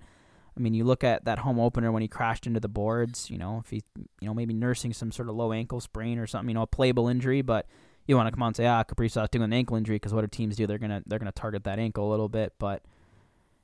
I 0.56 0.60
mean, 0.60 0.74
you 0.74 0.84
look 0.84 1.02
at 1.02 1.24
that 1.24 1.40
home 1.40 1.58
opener 1.58 1.90
when 1.90 2.02
he 2.02 2.08
crashed 2.08 2.46
into 2.46 2.60
the 2.60 2.68
boards. 2.68 3.30
You 3.30 3.38
know, 3.38 3.62
if 3.64 3.70
he, 3.70 3.82
you 4.20 4.28
know, 4.28 4.34
maybe 4.34 4.54
nursing 4.54 4.92
some 4.92 5.10
sort 5.10 5.28
of 5.28 5.34
low 5.34 5.52
ankle 5.52 5.80
sprain 5.80 6.18
or 6.18 6.26
something. 6.26 6.48
You 6.48 6.54
know, 6.54 6.62
a 6.62 6.66
playable 6.66 7.08
injury, 7.08 7.42
but 7.42 7.66
you 8.06 8.16
want 8.16 8.26
to 8.26 8.32
come 8.32 8.42
on 8.42 8.48
and 8.48 8.56
say, 8.56 8.66
ah, 8.66 8.84
Kaprizov's 8.84 9.30
doing 9.30 9.44
an 9.44 9.52
ankle 9.52 9.76
injury 9.76 9.96
because 9.96 10.12
what 10.12 10.20
do 10.20 10.26
teams 10.26 10.56
do? 10.56 10.66
They're 10.66 10.78
gonna 10.78 11.02
they're 11.06 11.18
gonna 11.18 11.32
target 11.32 11.64
that 11.64 11.78
ankle 11.78 12.08
a 12.08 12.10
little 12.10 12.28
bit, 12.28 12.54
but. 12.58 12.82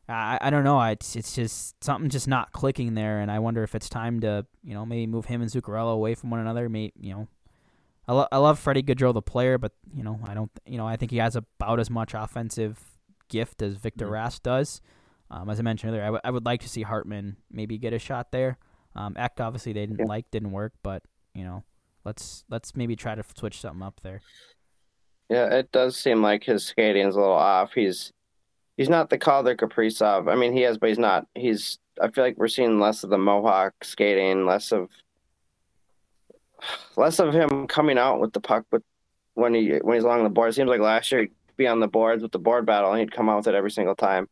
I, 0.09 0.39
I 0.41 0.51
don't 0.51 0.65
know. 0.65 0.81
It's 0.83 1.17
it's 1.17 1.35
just 1.35 1.83
something 1.83 2.09
just 2.11 2.29
not 2.29 2.53
clicking 2.53 2.95
there, 2.95 3.19
and 3.21 3.31
I 3.31 3.39
wonder 3.41 3.63
if 3.63 3.75
it's 3.75 3.89
time 3.89 4.21
to 4.21 4.47
you 4.63 4.75
know 4.75 4.87
maybe 4.87 5.07
move 5.07 5.27
him 5.27 5.43
and 5.43 5.51
Zuccarello 5.51 5.93
away 5.95 6.15
from 6.15 6.31
one 6.31 6.41
another. 6.41 6.69
Maybe 6.69 6.93
you 7.01 7.13
know, 7.15 7.29
I, 8.07 8.13
lo- 8.13 8.29
I 8.31 8.37
love 8.39 8.59
Freddie 8.59 8.83
Gaudreau 8.85 9.13
the 9.13 9.23
player, 9.23 9.59
but 9.59 9.73
you 9.93 10.03
know 10.05 10.21
I 10.25 10.35
don't 10.35 10.51
you 10.65 10.79
know 10.79 10.87
I 10.87 10.97
think 10.97 11.11
he 11.11 11.17
has 11.19 11.35
about 11.37 11.81
as 11.81 11.91
much 11.91 12.15
offensive 12.15 12.79
gift 13.29 13.63
as 13.63 13.75
Victor 13.75 14.07
Mhm. 14.07 14.13
Rask 14.13 14.43
does. 14.43 14.81
Um, 15.29 15.51
as 15.51 15.59
I 15.59 15.63
mentioned 15.65 15.91
earlier, 15.91 16.03
I, 16.03 16.07
w- 16.07 16.21
I 16.23 16.31
would 16.31 16.45
like 16.47 16.61
to 16.63 16.69
see 16.69 16.83
Hartman 16.83 17.37
maybe 17.51 17.79
get 17.79 17.93
a 17.93 17.99
shot 17.99 18.31
there. 18.31 18.59
Um, 18.95 19.17
Ek 19.17 19.41
obviously 19.41 19.73
they 19.73 19.81
didn't 19.87 19.99
Yeah. 19.99 20.07
like 20.07 20.31
didn't 20.31 20.53
work, 20.53 20.75
but 20.85 21.03
you 21.35 21.43
know 21.43 21.65
let's 22.05 22.45
let's 22.49 22.77
maybe 22.77 22.95
try 22.95 23.17
to 23.17 23.25
switch 23.37 23.61
something 23.61 23.83
up 23.83 24.01
there. 24.05 24.21
Yeah, 25.29 25.47
it 25.53 25.73
does 25.73 25.97
seem 25.97 26.23
like 26.23 26.45
his 26.45 26.65
skating 26.65 27.09
is 27.09 27.17
a 27.17 27.19
little 27.19 27.35
off. 27.35 27.73
He's 27.75 28.13
he's 28.77 28.89
not 28.89 29.11
the 29.11 29.19
Calder 29.19 29.57
Kaprizov. 29.57 30.31
I 30.31 30.37
mean, 30.37 30.53
he 30.53 30.63
has, 30.63 30.79
but 30.79 30.89
he's 30.89 30.99
not. 30.99 31.27
He's. 31.35 31.79
I 32.01 32.11
feel 32.11 32.25
like 32.25 32.37
we're 32.37 32.49
seeing 32.49 32.79
less 32.79 33.05
of 33.05 33.11
the 33.11 33.19
Mohawk 33.19 33.73
skating, 33.83 34.47
less 34.47 34.71
of 34.73 34.89
less 36.97 37.19
of 37.19 37.33
him 37.35 37.67
coming 37.67 37.99
out 37.99 38.21
with 38.21 38.33
the 38.33 38.41
puck. 38.41 38.65
With 38.71 38.83
when 39.35 39.55
he 39.55 39.79
when 39.83 39.97
he's 39.97 40.05
along 40.05 40.25
the 40.25 40.31
board, 40.31 40.51
it 40.51 40.55
seems 40.55 40.69
like 40.69 40.81
last 40.81 41.11
year 41.13 41.23
he'd 41.23 41.33
be 41.57 41.67
on 41.67 41.81
the 41.81 41.89
boards 41.89 42.23
with 42.23 42.33
the 42.33 42.39
board 42.39 42.67
battle, 42.67 42.91
and 42.93 43.01
he'd 43.01 43.13
come 43.13 43.29
out 43.29 43.39
with 43.39 43.49
it 43.49 43.55
every 43.55 43.71
single 43.71 43.95
time. 43.95 44.29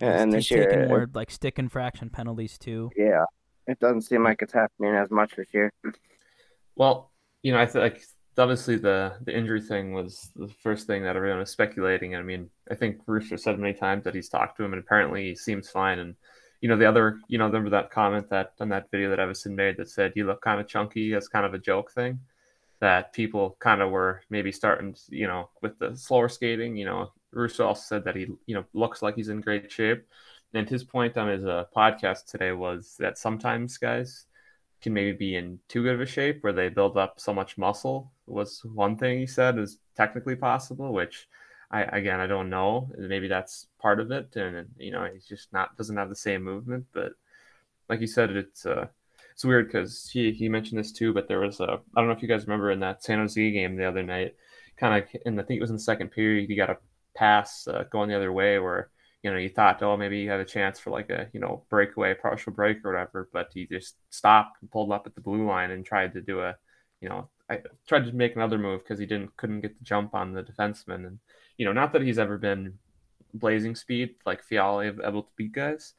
And, 0.00 0.10
He's- 0.10 0.22
and 0.22 0.34
he's 0.34 0.48
this 0.48 0.50
year, 0.50 0.70
taking 0.70 0.88
more 0.88 1.08
like 1.14 1.30
stick 1.30 1.58
infraction 1.58 2.10
penalties 2.10 2.58
too. 2.58 2.90
yeah, 2.96 3.24
it 3.66 3.78
doesn't 3.78 4.02
seem 4.02 4.24
like 4.24 4.42
it's 4.42 4.52
happening 4.52 4.94
as 4.94 5.10
much 5.10 5.36
this 5.36 5.46
year. 5.52 5.72
Well, 6.76 7.10
you 7.42 7.52
know, 7.52 7.58
I 7.60 7.66
feel 7.66 7.82
like 7.82 8.02
obviously 8.38 8.76
the 8.76 9.14
the 9.22 9.36
injury 9.36 9.60
thing 9.60 9.92
was 9.92 10.30
the 10.36 10.48
first 10.48 10.86
thing 10.86 11.02
that 11.04 11.16
everyone 11.16 11.38
was 11.38 11.50
speculating. 11.50 12.16
I 12.16 12.22
mean, 12.22 12.50
I 12.70 12.74
think 12.74 13.00
Rooster 13.06 13.36
said 13.36 13.58
many 13.58 13.74
times 13.74 14.04
that 14.04 14.14
he's 14.14 14.28
talked 14.28 14.56
to 14.56 14.64
him, 14.64 14.72
and 14.72 14.82
apparently 14.82 15.28
he 15.28 15.34
seems 15.34 15.70
fine. 15.70 15.98
And 15.98 16.14
you 16.60 16.68
know, 16.68 16.76
the 16.76 16.88
other, 16.88 17.20
you 17.28 17.38
know, 17.38 17.46
remember 17.46 17.70
that 17.70 17.90
comment 17.90 18.30
that 18.30 18.52
on 18.60 18.70
that 18.70 18.90
video 18.90 19.10
that 19.10 19.18
Evason 19.18 19.54
made 19.54 19.76
that 19.76 19.88
said 19.90 20.12
you 20.16 20.26
look 20.26 20.40
kind 20.40 20.60
of 20.60 20.68
chunky 20.68 21.14
as 21.14 21.28
kind 21.28 21.46
of 21.46 21.54
a 21.54 21.58
joke 21.58 21.92
thing. 21.92 22.20
That 22.80 23.12
people 23.12 23.56
kind 23.60 23.80
of 23.80 23.90
were 23.90 24.22
maybe 24.30 24.52
starting, 24.52 24.94
you 25.08 25.26
know, 25.26 25.48
with 25.62 25.78
the 25.78 25.96
slower 25.96 26.28
skating. 26.28 26.76
You 26.76 26.86
know, 26.86 27.12
Russo 27.32 27.66
also 27.66 27.82
said 27.82 28.04
that 28.04 28.16
he, 28.16 28.26
you 28.46 28.54
know, 28.54 28.64
looks 28.74 29.00
like 29.00 29.14
he's 29.14 29.28
in 29.28 29.40
great 29.40 29.70
shape. 29.70 30.04
And 30.52 30.68
his 30.68 30.84
point 30.84 31.16
on 31.16 31.28
his 31.28 31.44
uh, 31.44 31.64
podcast 31.74 32.26
today 32.26 32.52
was 32.52 32.96
that 32.98 33.18
sometimes 33.18 33.78
guys 33.78 34.26
can 34.84 34.92
maybe 34.92 35.16
be 35.16 35.34
in 35.34 35.58
too 35.66 35.82
good 35.82 35.94
of 35.94 36.00
a 36.02 36.06
shape 36.06 36.44
where 36.44 36.52
they 36.52 36.68
build 36.68 36.98
up 36.98 37.18
so 37.18 37.32
much 37.32 37.56
muscle 37.56 38.12
was 38.26 38.60
one 38.74 38.98
thing 38.98 39.18
he 39.18 39.26
said 39.26 39.58
is 39.58 39.78
technically 39.96 40.36
possible, 40.36 40.92
which 40.92 41.26
I 41.70 41.84
again 41.84 42.20
I 42.20 42.26
don't 42.26 42.50
know. 42.50 42.90
Maybe 42.98 43.26
that's 43.26 43.66
part 43.80 43.98
of 43.98 44.10
it, 44.10 44.36
and 44.36 44.68
you 44.76 44.92
know 44.92 45.08
he's 45.12 45.24
just 45.24 45.52
not 45.54 45.76
doesn't 45.78 45.96
have 45.96 46.10
the 46.10 46.14
same 46.14 46.42
movement. 46.44 46.84
But 46.92 47.12
like 47.88 48.02
you 48.02 48.06
said, 48.06 48.30
it's 48.32 48.66
uh, 48.66 48.86
it's 49.32 49.44
weird 49.44 49.68
because 49.68 50.10
he 50.12 50.32
he 50.32 50.50
mentioned 50.50 50.78
this 50.78 50.92
too. 50.92 51.14
But 51.14 51.28
there 51.28 51.40
was 51.40 51.60
a 51.60 51.80
I 51.96 52.00
don't 52.00 52.06
know 52.08 52.14
if 52.14 52.22
you 52.22 52.28
guys 52.28 52.46
remember 52.46 52.70
in 52.70 52.80
that 52.80 53.02
San 53.02 53.18
Jose 53.18 53.50
game 53.50 53.76
the 53.76 53.88
other 53.88 54.02
night, 54.02 54.36
kind 54.76 55.02
of 55.02 55.08
and 55.24 55.40
I 55.40 55.44
think 55.44 55.58
it 55.58 55.62
was 55.62 55.70
in 55.70 55.76
the 55.76 55.82
second 55.82 56.10
period, 56.10 56.48
he 56.48 56.56
got 56.56 56.68
a 56.70 56.76
pass 57.16 57.66
uh, 57.68 57.84
going 57.90 58.10
the 58.10 58.16
other 58.16 58.32
way 58.32 58.58
where 58.58 58.90
you 59.24 59.30
know, 59.30 59.38
you 59.38 59.48
thought, 59.48 59.82
oh, 59.82 59.96
maybe 59.96 60.18
you 60.18 60.28
had 60.28 60.40
a 60.40 60.44
chance 60.44 60.78
for 60.78 60.90
like 60.90 61.08
a, 61.08 61.28
you 61.32 61.40
know, 61.40 61.64
breakaway, 61.70 62.12
partial 62.12 62.52
break 62.52 62.84
or 62.84 62.92
whatever, 62.92 63.30
but 63.32 63.48
he 63.54 63.66
just 63.66 63.96
stopped 64.10 64.60
and 64.60 64.70
pulled 64.70 64.92
up 64.92 65.06
at 65.06 65.14
the 65.14 65.20
blue 65.22 65.46
line 65.46 65.70
and 65.70 65.84
tried 65.84 66.12
to 66.12 66.20
do 66.20 66.40
a, 66.40 66.54
you 67.00 67.08
know, 67.08 67.30
I 67.48 67.60
tried 67.88 68.04
to 68.04 68.12
make 68.12 68.36
another 68.36 68.58
move 68.58 68.82
because 68.82 68.98
he 68.98 69.06
didn't 69.06 69.34
couldn't 69.38 69.62
get 69.62 69.78
the 69.78 69.84
jump 69.84 70.14
on 70.14 70.34
the 70.34 70.42
defenseman. 70.42 71.06
And, 71.06 71.18
you 71.56 71.64
know, 71.64 71.72
not 71.72 71.94
that 71.94 72.02
he's 72.02 72.18
ever 72.18 72.36
been 72.36 72.74
blazing 73.32 73.74
speed 73.74 74.16
like 74.26 74.42
Fiala 74.42 74.84
able 74.84 75.22
to 75.22 75.28
beat 75.36 75.52
guys, 75.52 75.94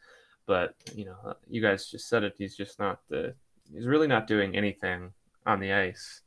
but 0.45 0.75
you 0.93 1.05
know, 1.05 1.33
you 1.49 1.63
guys 1.63 1.89
just 1.89 2.07
said 2.07 2.23
it. 2.23 2.35
He's 2.37 2.55
just 2.55 2.77
not 2.77 2.99
the, 3.09 3.33
he's 3.73 3.87
really 3.87 4.07
not 4.07 4.27
doing 4.27 4.55
anything 4.55 5.11
on 5.47 5.59
the 5.59 5.73
ice 5.73 6.21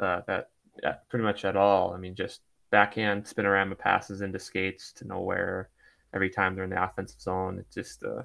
uh, 0.00 0.22
that 0.26 0.50
yeah, 0.82 0.96
pretty 1.08 1.24
much 1.24 1.44
at 1.44 1.56
all. 1.56 1.94
I 1.94 1.96
mean, 1.96 2.16
just 2.16 2.40
backhand 2.72 3.24
spinorama 3.24 3.78
passes 3.78 4.20
into 4.20 4.40
skates 4.40 4.92
to 4.94 5.06
nowhere 5.06 5.70
every 6.14 6.30
time 6.30 6.54
they're 6.54 6.64
in 6.64 6.70
the 6.70 6.82
offensive 6.82 7.20
zone. 7.20 7.58
It's 7.58 7.74
just 7.74 8.04
uh, 8.04 8.22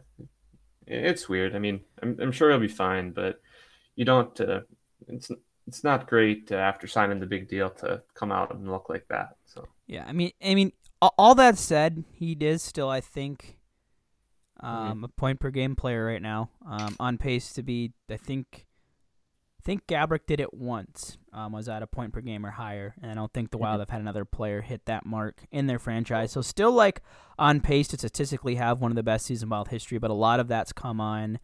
it's 0.87 1.29
weird. 1.29 1.55
I 1.55 1.59
mean, 1.59 1.81
I'm, 2.01 2.17
I'm 2.21 2.31
sure 2.31 2.49
he'll 2.49 2.59
be 2.59 2.67
fine, 2.67 3.11
but 3.11 3.41
you 3.95 4.05
don't. 4.05 4.39
Uh, 4.39 4.61
it's 5.07 5.31
it's 5.67 5.83
not 5.83 6.07
great 6.07 6.51
uh, 6.51 6.55
after 6.55 6.87
signing 6.87 7.19
the 7.19 7.25
big 7.25 7.47
deal 7.47 7.69
to 7.69 8.01
come 8.13 8.31
out 8.31 8.53
and 8.53 8.71
look 8.71 8.89
like 8.89 9.07
that. 9.09 9.35
So 9.45 9.67
yeah, 9.87 10.05
I 10.07 10.13
mean, 10.13 10.31
I 10.43 10.55
mean, 10.55 10.71
all 11.01 11.35
that 11.35 11.57
said, 11.57 12.03
he 12.11 12.33
is 12.33 12.61
still, 12.61 12.89
I 12.89 13.01
think, 13.01 13.57
um, 14.59 14.75
mm-hmm. 14.75 15.03
a 15.05 15.07
point 15.09 15.39
per 15.39 15.49
game 15.49 15.75
player 15.75 16.05
right 16.05 16.21
now, 16.21 16.49
um, 16.67 16.95
on 16.99 17.17
pace 17.17 17.53
to 17.53 17.63
be, 17.63 17.93
I 18.09 18.17
think, 18.17 18.65
think 19.65 19.87
Gaborik 19.87 20.27
did 20.27 20.39
it 20.39 20.53
once, 20.53 21.17
um, 21.33 21.51
was 21.51 21.67
at 21.67 21.81
a 21.81 21.87
point 21.87 22.13
per 22.13 22.21
game 22.21 22.45
or 22.45 22.51
higher, 22.51 22.93
and 23.01 23.11
I 23.11 23.15
don't 23.15 23.33
think 23.33 23.51
the 23.51 23.57
Wild 23.57 23.73
mm-hmm. 23.73 23.81
have 23.81 23.89
had 23.89 24.01
another 24.01 24.23
player 24.23 24.61
hit 24.61 24.85
that 24.85 25.05
mark 25.05 25.41
in 25.51 25.67
their 25.67 25.79
franchise. 25.79 26.31
So 26.31 26.41
still 26.41 26.71
like 26.71 27.01
on 27.37 27.59
pace 27.59 27.87
to 27.89 27.97
statistically 27.97 28.55
have 28.55 28.79
one 28.79 28.91
of 28.91 28.95
the 28.95 29.03
best 29.03 29.25
season 29.25 29.49
Wild 29.49 29.69
history, 29.69 29.97
but 29.97 30.11
a 30.11 30.15
lot 30.15 30.39
of 30.39 30.47
that's 30.47 30.71
come 30.71 31.01
on. 31.01 31.31
You 31.31 31.39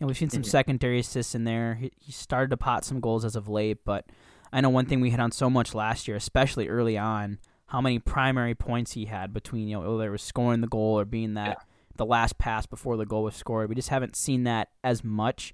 know, 0.00 0.06
we've 0.06 0.16
seen 0.16 0.30
some 0.30 0.42
mm-hmm. 0.42 0.50
secondary 0.50 1.00
assists 1.00 1.34
in 1.34 1.44
there. 1.44 1.74
He, 1.74 1.92
he 1.98 2.12
started 2.12 2.50
to 2.50 2.56
pot 2.56 2.84
some 2.84 3.00
goals 3.00 3.24
as 3.24 3.36
of 3.36 3.48
late, 3.48 3.84
but 3.84 4.06
I 4.52 4.60
know 4.60 4.70
one 4.70 4.86
thing 4.86 5.00
we 5.00 5.10
hit 5.10 5.20
on 5.20 5.32
so 5.32 5.50
much 5.50 5.74
last 5.74 6.06
year, 6.06 6.16
especially 6.16 6.68
early 6.68 6.96
on, 6.96 7.38
how 7.66 7.80
many 7.80 7.98
primary 7.98 8.54
points 8.54 8.92
he 8.92 9.06
had 9.06 9.34
between 9.34 9.66
you 9.66 9.80
know 9.80 9.96
whether 9.96 10.08
it 10.08 10.12
was 10.12 10.22
scoring 10.22 10.60
the 10.60 10.68
goal 10.68 10.98
or 10.98 11.04
being 11.04 11.34
that 11.34 11.48
yeah. 11.48 11.54
the 11.96 12.06
last 12.06 12.38
pass 12.38 12.66
before 12.66 12.96
the 12.96 13.04
goal 13.04 13.24
was 13.24 13.34
scored. 13.34 13.68
We 13.68 13.74
just 13.74 13.88
haven't 13.88 14.14
seen 14.14 14.44
that 14.44 14.68
as 14.84 15.02
much. 15.02 15.52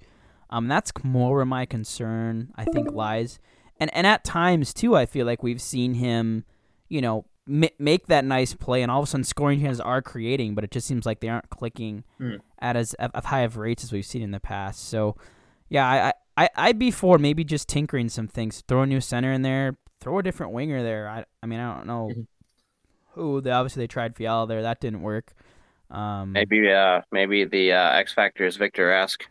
Um, 0.51 0.69
that's 0.69 0.93
more 1.03 1.37
where 1.37 1.45
my 1.45 1.65
concern 1.65 2.53
I 2.57 2.65
think 2.65 2.91
lies, 2.93 3.39
and 3.79 3.93
and 3.95 4.07
at 4.07 4.25
times 4.25 4.75
too, 4.75 4.97
I 4.97 5.07
feel 5.07 5.25
like 5.25 5.43
we've 5.43 5.63
seen 5.63 5.95
him, 5.95 6.45
you 6.89 7.01
know, 7.01 7.25
m- 7.49 7.65
make 7.79 8.09
that 8.09 8.25
nice 8.25 8.55
play, 8.55 8.83
and 8.83 8.91
all 8.91 9.01
of 9.01 9.05
a 9.05 9.11
sudden 9.11 9.25
scoring 9.25 9.61
chances 9.61 9.81
are 9.81 10.03
creating, 10.03 10.55
but 10.55 10.65
it 10.65 10.71
just 10.71 10.87
seems 10.87 11.07
like 11.07 11.21
they 11.21 11.29
aren't 11.29 11.51
clicking 11.51 12.05
mm. 12.21 12.39
at 12.59 12.77
as 12.77 12.95
of 12.95 13.25
high 13.27 13.43
of 13.43 13.57
rates 13.57 13.85
as 13.85 13.93
we've 13.93 14.05
seen 14.05 14.23
in 14.23 14.33
the 14.33 14.41
past. 14.41 14.89
So, 14.89 15.17
yeah, 15.69 15.87
I, 15.87 16.13
I 16.37 16.49
I'd 16.57 16.79
be 16.79 16.91
for 16.91 17.19
maybe 17.19 17.45
just 17.45 17.69
tinkering 17.69 18.09
some 18.09 18.29
things, 18.29 18.63
throw 18.67 18.83
a 18.83 18.87
new 18.87 19.01
center 19.01 19.33
in 19.33 19.43
there, 19.43 19.77
throw 20.01 20.19
a 20.19 20.23
different 20.23 20.53
winger 20.53 20.83
there. 20.83 21.09
I 21.09 21.25
I 21.43 21.47
mean 21.47 21.61
I 21.61 21.77
don't 21.77 21.87
know 21.87 22.09
mm-hmm. 22.11 22.23
who. 23.13 23.41
They 23.41 23.51
obviously 23.51 23.85
they 23.85 23.89
tried 23.89 24.17
Fiala 24.17 24.47
there, 24.47 24.63
that 24.63 24.81
didn't 24.81 25.03
work. 25.03 25.33
Um, 25.91 26.33
maybe 26.33 26.71
uh 26.71 27.03
maybe 27.11 27.45
the 27.45 27.73
uh, 27.73 27.93
X 27.93 28.13
Factor 28.13 28.47
is 28.47 28.57
Victor 28.57 28.89
Rask. 28.89 29.23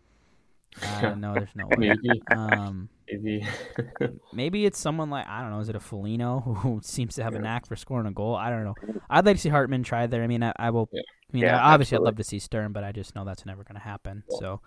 Uh, 0.83 1.15
no, 1.15 1.33
there's 1.33 1.55
no 1.55 1.67
way. 1.77 1.77
maybe. 1.77 2.21
Um, 2.31 2.89
maybe. 3.07 3.47
maybe 4.33 4.65
it's 4.65 4.79
someone 4.79 5.09
like 5.09 5.27
I 5.27 5.41
don't 5.41 5.51
know. 5.51 5.59
Is 5.59 5.69
it 5.69 5.75
a 5.75 5.79
Foligno 5.79 6.39
who 6.61 6.79
seems 6.83 7.15
to 7.15 7.23
have 7.23 7.35
a 7.35 7.39
knack 7.39 7.65
for 7.65 7.75
scoring 7.75 8.07
a 8.07 8.11
goal? 8.11 8.35
I 8.35 8.49
don't 8.49 8.63
know. 8.63 8.75
I'd 9.09 9.25
like 9.25 9.37
to 9.37 9.41
see 9.41 9.49
Hartman 9.49 9.83
try 9.83 10.07
there. 10.07 10.23
I 10.23 10.27
mean, 10.27 10.43
I, 10.43 10.53
I 10.57 10.69
will. 10.69 10.89
Yeah. 10.91 11.01
I 11.01 11.31
mean, 11.31 11.43
yeah, 11.43 11.59
obviously, 11.59 11.95
absolutely. 11.95 11.97
I'd 11.97 12.11
love 12.11 12.17
to 12.17 12.23
see 12.23 12.39
Sturm, 12.39 12.73
but 12.73 12.83
I 12.83 12.91
just 12.91 13.15
know 13.15 13.23
that's 13.23 13.45
never 13.45 13.63
going 13.63 13.75
to 13.75 13.81
happen. 13.81 14.23
Yeah. 14.31 14.37
So, 14.39 14.61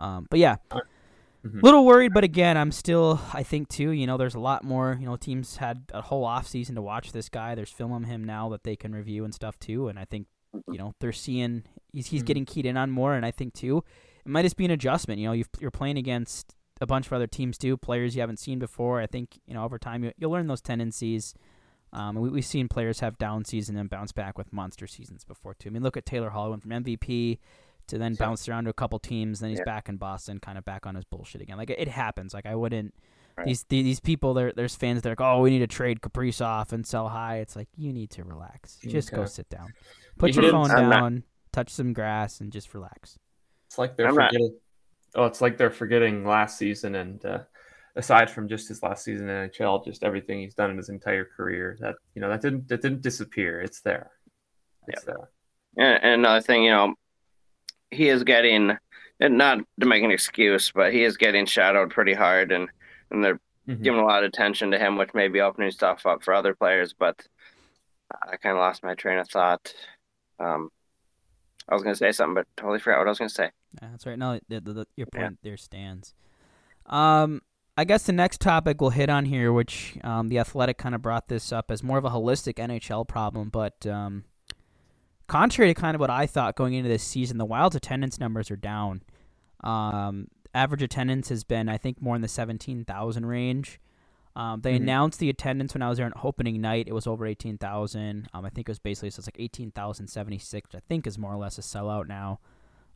um, 0.00 0.26
but 0.30 0.40
yeah, 0.40 0.56
mm-hmm. 0.70 1.60
little 1.60 1.86
worried. 1.86 2.12
But 2.12 2.24
again, 2.24 2.56
I'm 2.56 2.72
still. 2.72 3.20
I 3.32 3.42
think 3.42 3.68
too. 3.68 3.90
You 3.90 4.06
know, 4.06 4.16
there's 4.16 4.34
a 4.34 4.40
lot 4.40 4.64
more. 4.64 4.96
You 4.98 5.06
know, 5.06 5.16
teams 5.16 5.56
had 5.56 5.84
a 5.92 6.02
whole 6.02 6.24
off 6.24 6.46
season 6.46 6.74
to 6.74 6.82
watch 6.82 7.12
this 7.12 7.28
guy. 7.28 7.54
There's 7.54 7.70
film 7.70 7.92
on 7.92 8.04
him 8.04 8.24
now 8.24 8.48
that 8.50 8.64
they 8.64 8.76
can 8.76 8.94
review 8.94 9.24
and 9.24 9.34
stuff 9.34 9.58
too. 9.58 9.88
And 9.88 9.98
I 9.98 10.04
think 10.04 10.26
you 10.68 10.78
know 10.78 10.94
they're 11.00 11.12
seeing 11.12 11.64
he's 11.92 12.08
he's 12.08 12.20
mm-hmm. 12.20 12.26
getting 12.26 12.44
keyed 12.46 12.66
in 12.66 12.76
on 12.76 12.90
more. 12.90 13.14
And 13.14 13.24
I 13.24 13.30
think 13.30 13.54
too 13.54 13.84
it 14.24 14.28
might 14.28 14.42
just 14.42 14.56
be 14.56 14.64
an 14.64 14.70
adjustment. 14.70 15.20
You 15.20 15.26
know, 15.26 15.32
you 15.32 15.44
are 15.62 15.70
playing 15.70 15.98
against 15.98 16.54
a 16.80 16.86
bunch 16.86 17.06
of 17.06 17.12
other 17.12 17.26
teams 17.26 17.58
too, 17.58 17.76
players 17.76 18.14
you 18.14 18.20
haven't 18.20 18.38
seen 18.38 18.58
before. 18.58 19.00
I 19.00 19.06
think 19.06 19.38
you 19.46 19.54
know 19.54 19.64
over 19.64 19.78
time 19.78 20.04
you, 20.04 20.12
will 20.20 20.30
learn 20.30 20.46
those 20.46 20.60
tendencies. 20.60 21.34
Um, 21.92 22.16
we, 22.16 22.30
we've 22.30 22.44
seen 22.44 22.68
players 22.68 23.00
have 23.00 23.18
down 23.18 23.44
season 23.44 23.76
and 23.76 23.90
bounce 23.90 24.12
back 24.12 24.38
with 24.38 24.52
monster 24.52 24.86
seasons 24.86 25.24
before 25.24 25.54
too. 25.54 25.68
I 25.68 25.72
mean, 25.72 25.82
look 25.82 25.96
at 25.96 26.06
Taylor 26.06 26.30
Hall 26.30 26.50
went 26.50 26.62
from 26.62 26.70
MVP 26.70 27.38
to 27.88 27.98
then 27.98 28.12
yeah. 28.12 28.26
bounced 28.26 28.48
around 28.48 28.64
to 28.64 28.70
a 28.70 28.74
couple 28.74 28.98
teams, 28.98 29.40
then 29.40 29.50
he's 29.50 29.58
yeah. 29.58 29.64
back 29.64 29.88
in 29.88 29.96
Boston, 29.96 30.38
kind 30.38 30.58
of 30.58 30.64
back 30.64 30.86
on 30.86 30.94
his 30.94 31.04
bullshit 31.04 31.40
again. 31.40 31.56
Like 31.56 31.70
it, 31.70 31.88
happens. 31.88 32.34
Like 32.34 32.46
I 32.46 32.54
wouldn't. 32.54 32.94
Right. 33.36 33.46
These 33.46 33.64
these 33.68 34.00
people, 34.00 34.34
there 34.34 34.52
there's 34.52 34.74
fans 34.74 35.02
that 35.02 35.08
are 35.08 35.12
like, 35.12 35.20
oh, 35.20 35.40
we 35.40 35.50
need 35.50 35.60
to 35.60 35.66
trade 35.66 36.00
Kaprizov 36.00 36.72
and 36.72 36.86
sell 36.86 37.08
high. 37.08 37.38
It's 37.38 37.56
like 37.56 37.68
you 37.76 37.92
need 37.92 38.10
to 38.10 38.24
relax. 38.24 38.78
Just 38.86 39.08
okay. 39.08 39.16
go 39.16 39.26
sit 39.26 39.48
down, 39.48 39.72
put 40.18 40.34
you 40.34 40.42
your 40.42 40.50
phone 40.50 40.68
down, 40.68 41.22
touch 41.50 41.70
some 41.70 41.92
grass, 41.92 42.40
and 42.40 42.52
just 42.52 42.74
relax. 42.74 43.18
It's 43.72 43.78
like 43.78 43.96
they're 43.96 44.08
I'm 44.08 44.14
forgetting. 44.14 44.54
Not... 45.14 45.22
Oh, 45.22 45.24
it's 45.24 45.40
like 45.40 45.56
they're 45.56 45.70
forgetting 45.70 46.26
last 46.26 46.58
season, 46.58 46.94
and 46.94 47.24
uh, 47.24 47.38
aside 47.96 48.30
from 48.30 48.46
just 48.46 48.68
his 48.68 48.82
last 48.82 49.02
season 49.02 49.30
in 49.30 49.48
NHL, 49.48 49.82
just 49.82 50.04
everything 50.04 50.40
he's 50.40 50.52
done 50.52 50.70
in 50.70 50.76
his 50.76 50.90
entire 50.90 51.24
career. 51.24 51.78
That 51.80 51.94
you 52.14 52.20
know 52.20 52.28
that 52.28 52.42
didn't 52.42 52.68
that 52.68 52.82
didn't 52.82 53.00
disappear. 53.00 53.62
It's 53.62 53.80
there. 53.80 54.10
It's 54.88 55.02
yeah. 55.06 55.14
there. 55.14 55.86
And, 55.94 56.04
and 56.04 56.12
another 56.20 56.42
thing, 56.42 56.64
you 56.64 56.70
know, 56.70 56.96
he 57.90 58.10
is 58.10 58.24
getting, 58.24 58.76
and 59.20 59.38
not 59.38 59.60
to 59.80 59.86
make 59.86 60.04
an 60.04 60.10
excuse, 60.10 60.70
but 60.70 60.92
he 60.92 61.02
is 61.02 61.16
getting 61.16 61.46
shadowed 61.46 61.92
pretty 61.92 62.12
hard, 62.12 62.52
and 62.52 62.68
and 63.10 63.24
they're 63.24 63.40
mm-hmm. 63.66 63.82
giving 63.82 64.00
a 64.00 64.04
lot 64.04 64.22
of 64.22 64.28
attention 64.28 64.72
to 64.72 64.78
him, 64.78 64.98
which 64.98 65.14
may 65.14 65.28
be 65.28 65.40
opening 65.40 65.70
stuff 65.70 66.04
up 66.04 66.22
for 66.22 66.34
other 66.34 66.54
players. 66.54 66.92
But 66.92 67.26
I 68.12 68.36
kind 68.36 68.54
of 68.54 68.60
lost 68.60 68.84
my 68.84 68.94
train 68.96 69.18
of 69.18 69.30
thought. 69.30 69.72
Um, 70.38 70.68
I 71.66 71.72
was 71.72 71.82
going 71.82 71.94
to 71.94 71.98
say 71.98 72.12
something, 72.12 72.34
but 72.34 72.46
totally 72.54 72.78
forgot 72.78 72.98
what 72.98 73.06
I 73.06 73.10
was 73.12 73.18
going 73.18 73.30
to 73.30 73.34
say. 73.34 73.50
Yeah, 73.80 73.88
that's 73.90 74.06
right. 74.06 74.18
No, 74.18 74.38
the, 74.48 74.60
the, 74.60 74.72
the, 74.72 74.86
your 74.96 75.06
point 75.06 75.38
yeah. 75.42 75.50
there 75.50 75.56
stands. 75.56 76.14
Um, 76.86 77.40
I 77.76 77.84
guess 77.84 78.02
the 78.04 78.12
next 78.12 78.40
topic 78.40 78.80
we'll 78.80 78.90
hit 78.90 79.08
on 79.08 79.24
here, 79.24 79.52
which 79.52 79.96
um, 80.04 80.28
the 80.28 80.38
Athletic 80.38 80.76
kind 80.76 80.94
of 80.94 81.00
brought 81.00 81.28
this 81.28 81.52
up 81.52 81.70
as 81.70 81.82
more 81.82 81.96
of 81.96 82.04
a 82.04 82.10
holistic 82.10 82.54
NHL 82.54 83.08
problem, 83.08 83.48
but 83.48 83.86
um, 83.86 84.24
contrary 85.26 85.72
to 85.72 85.80
kind 85.80 85.94
of 85.94 86.00
what 86.00 86.10
I 86.10 86.26
thought 86.26 86.54
going 86.54 86.74
into 86.74 86.90
this 86.90 87.02
season, 87.02 87.38
the 87.38 87.46
Wild's 87.46 87.76
attendance 87.76 88.20
numbers 88.20 88.50
are 88.50 88.56
down. 88.56 89.02
Um, 89.64 90.28
average 90.54 90.82
attendance 90.82 91.30
has 91.30 91.44
been, 91.44 91.68
I 91.68 91.78
think, 91.78 92.02
more 92.02 92.14
in 92.14 92.20
the 92.20 92.28
17,000 92.28 93.24
range. 93.26 93.80
Um, 94.34 94.60
they 94.62 94.74
mm-hmm. 94.74 94.82
announced 94.82 95.18
the 95.18 95.30
attendance 95.30 95.74
when 95.74 95.82
I 95.82 95.88
was 95.88 95.98
there 95.98 96.06
on 96.06 96.12
opening 96.22 96.60
night. 96.60 96.88
It 96.88 96.94
was 96.94 97.06
over 97.06 97.26
18,000. 97.26 98.28
Um, 98.32 98.44
I 98.44 98.48
think 98.50 98.68
it 98.68 98.70
was 98.70 98.78
basically 98.78 99.10
so 99.10 99.20
it's 99.20 99.26
like 99.26 99.36
18,076, 99.38 100.68
which 100.68 100.80
I 100.80 100.82
think 100.88 101.06
is 101.06 101.18
more 101.18 101.32
or 101.32 101.38
less 101.38 101.58
a 101.58 101.62
sellout 101.62 102.08
now. 102.08 102.40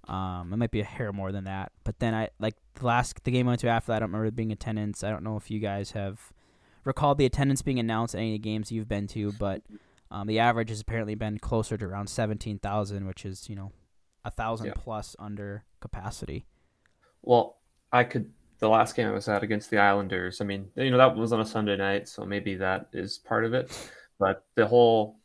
Um, 0.08 0.52
it 0.52 0.56
might 0.56 0.70
be 0.70 0.80
a 0.80 0.84
hair 0.84 1.12
more 1.12 1.32
than 1.32 1.44
that. 1.44 1.72
But 1.84 1.98
then 1.98 2.14
I 2.14 2.28
like 2.38 2.54
the 2.74 2.86
last 2.86 3.22
the 3.24 3.30
game 3.30 3.46
I 3.46 3.52
went 3.52 3.60
to 3.60 3.68
after 3.68 3.92
that. 3.92 3.96
I 3.96 3.98
don't 4.00 4.12
remember 4.12 4.30
being 4.30 4.52
attendance. 4.52 5.02
I 5.02 5.10
don't 5.10 5.24
know 5.24 5.36
if 5.36 5.50
you 5.50 5.58
guys 5.58 5.92
have 5.92 6.32
recalled 6.84 7.18
the 7.18 7.26
attendance 7.26 7.62
being 7.62 7.78
announced 7.78 8.14
at 8.14 8.18
any 8.18 8.30
of 8.30 8.34
the 8.34 8.48
games 8.48 8.70
you've 8.70 8.88
been 8.88 9.06
to, 9.08 9.32
but 9.32 9.62
um, 10.10 10.26
the 10.26 10.38
average 10.38 10.68
has 10.68 10.80
apparently 10.80 11.16
been 11.16 11.38
closer 11.38 11.76
to 11.76 11.84
around 11.84 12.08
17,000, 12.08 13.06
which 13.06 13.24
is 13.24 13.48
you 13.48 13.56
know 13.56 13.72
a 14.24 14.30
thousand 14.30 14.66
yeah. 14.66 14.72
plus 14.76 15.16
under 15.18 15.64
capacity. 15.80 16.46
Well, 17.22 17.56
I 17.92 18.04
could 18.04 18.30
the 18.58 18.68
last 18.68 18.94
game 18.94 19.08
I 19.08 19.12
was 19.12 19.28
at 19.28 19.42
against 19.42 19.70
the 19.70 19.78
Islanders. 19.78 20.40
I 20.40 20.44
mean, 20.44 20.68
you 20.76 20.90
know, 20.90 20.98
that 20.98 21.16
was 21.16 21.32
on 21.32 21.40
a 21.40 21.46
Sunday 21.46 21.76
night, 21.76 22.08
so 22.08 22.24
maybe 22.24 22.54
that 22.56 22.88
is 22.92 23.18
part 23.18 23.44
of 23.44 23.54
it. 23.54 23.90
But 24.18 24.44
the 24.54 24.66
whole, 24.66 25.18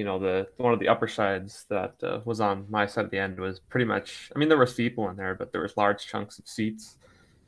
you 0.00 0.06
know, 0.06 0.18
the 0.18 0.48
one 0.56 0.72
of 0.72 0.80
the 0.80 0.88
upper 0.88 1.06
sides 1.06 1.66
that 1.68 1.92
uh, 2.02 2.20
was 2.24 2.40
on 2.40 2.64
my 2.70 2.86
side 2.86 3.04
of 3.04 3.10
the 3.10 3.18
end 3.18 3.38
was 3.38 3.60
pretty 3.60 3.84
much. 3.84 4.30
I 4.34 4.38
mean, 4.38 4.48
there 4.48 4.56
was 4.56 4.72
people 4.72 5.10
in 5.10 5.16
there, 5.16 5.34
but 5.34 5.52
there 5.52 5.60
was 5.60 5.76
large 5.76 6.06
chunks 6.06 6.38
of 6.38 6.48
seats, 6.48 6.96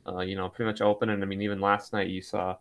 uh, 0.05 0.19
you 0.19 0.35
know, 0.35 0.49
pretty 0.49 0.69
much 0.69 0.79
open. 0.79 1.09
And 1.09 1.23
I 1.23 1.25
mean, 1.25 1.41
even 1.41 1.59
last 1.59 1.93
night 1.93 2.09
you 2.09 2.21
saw 2.21 2.57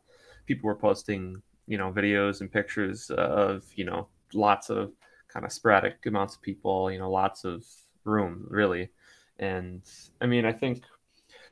people 0.46 0.66
were 0.66 0.74
posting, 0.74 1.42
you 1.66 1.76
know, 1.76 1.92
videos 1.92 2.40
and 2.40 2.50
pictures 2.50 3.10
of, 3.10 3.64
you 3.74 3.84
know, 3.84 4.08
lots 4.32 4.70
of 4.70 4.92
kind 5.28 5.44
of 5.44 5.52
sporadic 5.52 6.06
amounts 6.06 6.36
of 6.36 6.40
people, 6.40 6.90
you 6.90 6.98
know, 6.98 7.10
lots 7.10 7.44
of 7.44 7.62
room, 8.04 8.46
really. 8.48 8.88
And 9.38 9.82
I 10.22 10.26
mean, 10.26 10.46
I 10.46 10.54
think 10.54 10.84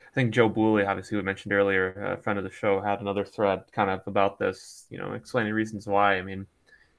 I 0.09 0.13
think 0.15 0.33
Joe 0.33 0.49
Booley, 0.49 0.87
obviously, 0.89 1.19
we 1.19 1.23
mentioned 1.25 1.53
earlier, 1.53 2.17
a 2.19 2.23
friend 2.23 2.39
of 2.39 2.45
the 2.47 2.51
show, 2.51 2.81
had 2.81 3.03
another 3.03 3.27
thread 3.27 3.65
kind 3.71 3.91
of 3.91 4.01
about 4.07 4.39
this, 4.39 4.87
you 4.89 4.97
know, 4.97 5.13
explaining 5.13 5.53
reasons 5.53 5.87
why. 5.87 6.17
I 6.17 6.23
mean, 6.23 6.47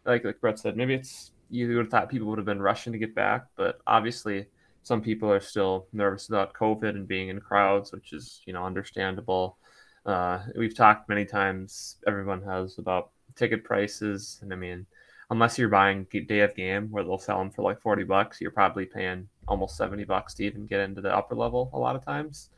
like 0.06 0.24
like 0.24 0.42
Brett 0.42 0.60
said, 0.60 0.78
maybe 0.78 0.96
it's 0.96 1.32
you 1.50 1.68
would 1.68 1.78
have 1.78 1.90
thought 1.90 2.10
people 2.10 2.28
would 2.28 2.40
have 2.40 2.46
been 2.46 2.62
rushing 2.62 2.94
to 2.94 3.00
get 3.00 3.14
back, 3.14 3.46
but 3.56 3.80
obviously, 3.86 4.48
some 4.84 5.02
people 5.02 5.32
are 5.32 5.42
still 5.42 5.88
nervous 5.94 6.30
about 6.30 6.54
COVID 6.54 6.90
and 6.90 7.08
being 7.08 7.30
in 7.30 7.40
crowds, 7.40 7.92
which 7.92 8.14
is 8.14 8.42
you 8.46 8.54
know 8.54 8.66
understandable. 8.66 9.58
Uh, 10.06 10.40
we've 10.58 10.76
talked 10.76 11.10
many 11.10 11.26
times. 11.26 11.98
Everyone 12.08 12.42
has 12.44 12.78
about 12.78 13.12
ticket 13.36 13.64
prices, 13.64 14.40
and 14.42 14.52
I 14.54 14.56
mean, 14.56 14.86
unless 15.30 15.58
you're 15.58 15.70
buying 15.70 16.06
day 16.28 16.42
of 16.42 16.56
game 16.56 16.90
where 16.92 17.04
they'll 17.04 17.18
sell 17.18 17.40
them 17.40 17.52
for 17.52 17.64
like 17.64 17.82
40 17.82 18.04
bucks, 18.04 18.42
you're 18.42 18.52
probably 18.52 18.86
paying 18.86 19.28
almost 19.48 19.78
70 19.78 20.04
bucks 20.06 20.34
to 20.36 20.44
even 20.46 20.66
get 20.68 20.82
into 20.82 21.02
the 21.02 21.16
upper 21.16 21.36
level 21.36 21.70
a 21.74 21.80
lot 21.80 21.96
of 21.96 22.04
times. 22.04 22.50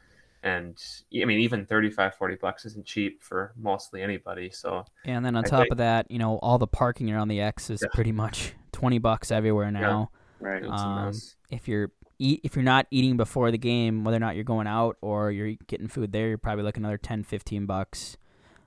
And 0.43 0.77
I 1.19 1.23
mean, 1.25 1.39
even 1.39 1.65
35, 1.65 2.15
40 2.15 2.35
bucks 2.35 2.65
isn't 2.65 2.85
cheap 2.85 3.23
for 3.23 3.53
mostly 3.55 4.01
anybody. 4.01 4.49
So, 4.51 4.83
and 5.05 5.25
then 5.25 5.35
on 5.37 5.45
I 5.45 5.47
top 5.47 5.59
think- 5.61 5.71
of 5.71 5.77
that, 5.77 6.11
you 6.11 6.19
know, 6.19 6.37
all 6.39 6.57
the 6.57 6.67
parking 6.67 7.09
around 7.11 7.29
the 7.29 7.39
X 7.39 7.69
is 7.69 7.81
Yeah. 7.81 7.87
pretty 7.93 8.11
much 8.11 8.53
20 8.73 8.97
bucks 8.99 9.31
everywhere 9.31 9.71
now. 9.71 10.11
Right. 10.41 10.61
Um, 10.65 11.13
if 11.49 11.67
you're 11.69 11.91
eat 12.19 12.41
if 12.43 12.55
you're 12.55 12.63
not 12.63 12.85
eating 12.91 13.15
before 13.15 13.51
the 13.51 13.57
game, 13.57 14.03
whether 14.03 14.17
or 14.17 14.19
not 14.19 14.35
you're 14.35 14.43
going 14.43 14.67
out 14.67 14.97
or 15.01 15.31
you're 15.31 15.53
getting 15.67 15.87
food 15.87 16.11
there, 16.11 16.27
you're 16.27 16.37
probably 16.37 16.63
looking 16.65 16.83
another 16.83 16.97
10, 16.97 17.23
15 17.23 17.65
bucks. 17.65 18.17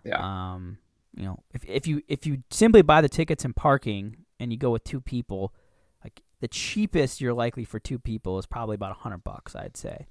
Yeah. 0.02 0.18
Um, 0.54 0.78
you 1.14 1.24
know, 1.24 1.42
if 1.52 1.62
if 1.68 1.86
you 1.86 2.02
if 2.08 2.26
you 2.26 2.42
simply 2.50 2.80
buy 2.80 3.02
the 3.02 3.08
tickets 3.10 3.44
and 3.44 3.54
parking 3.54 4.24
and 4.40 4.50
you 4.50 4.56
go 4.58 4.70
with 4.70 4.84
two 4.84 5.00
people, 5.02 5.52
like 6.02 6.22
the 6.40 6.48
cheapest 6.48 7.20
you're 7.20 7.34
likely 7.34 7.64
for 7.64 7.78
two 7.78 7.98
people 7.98 8.38
is 8.38 8.46
probably 8.46 8.74
about 8.76 8.92
a 8.92 9.00
hundred 9.00 9.22
bucks, 9.24 9.54
I'd 9.54 9.76
say. 9.76 10.06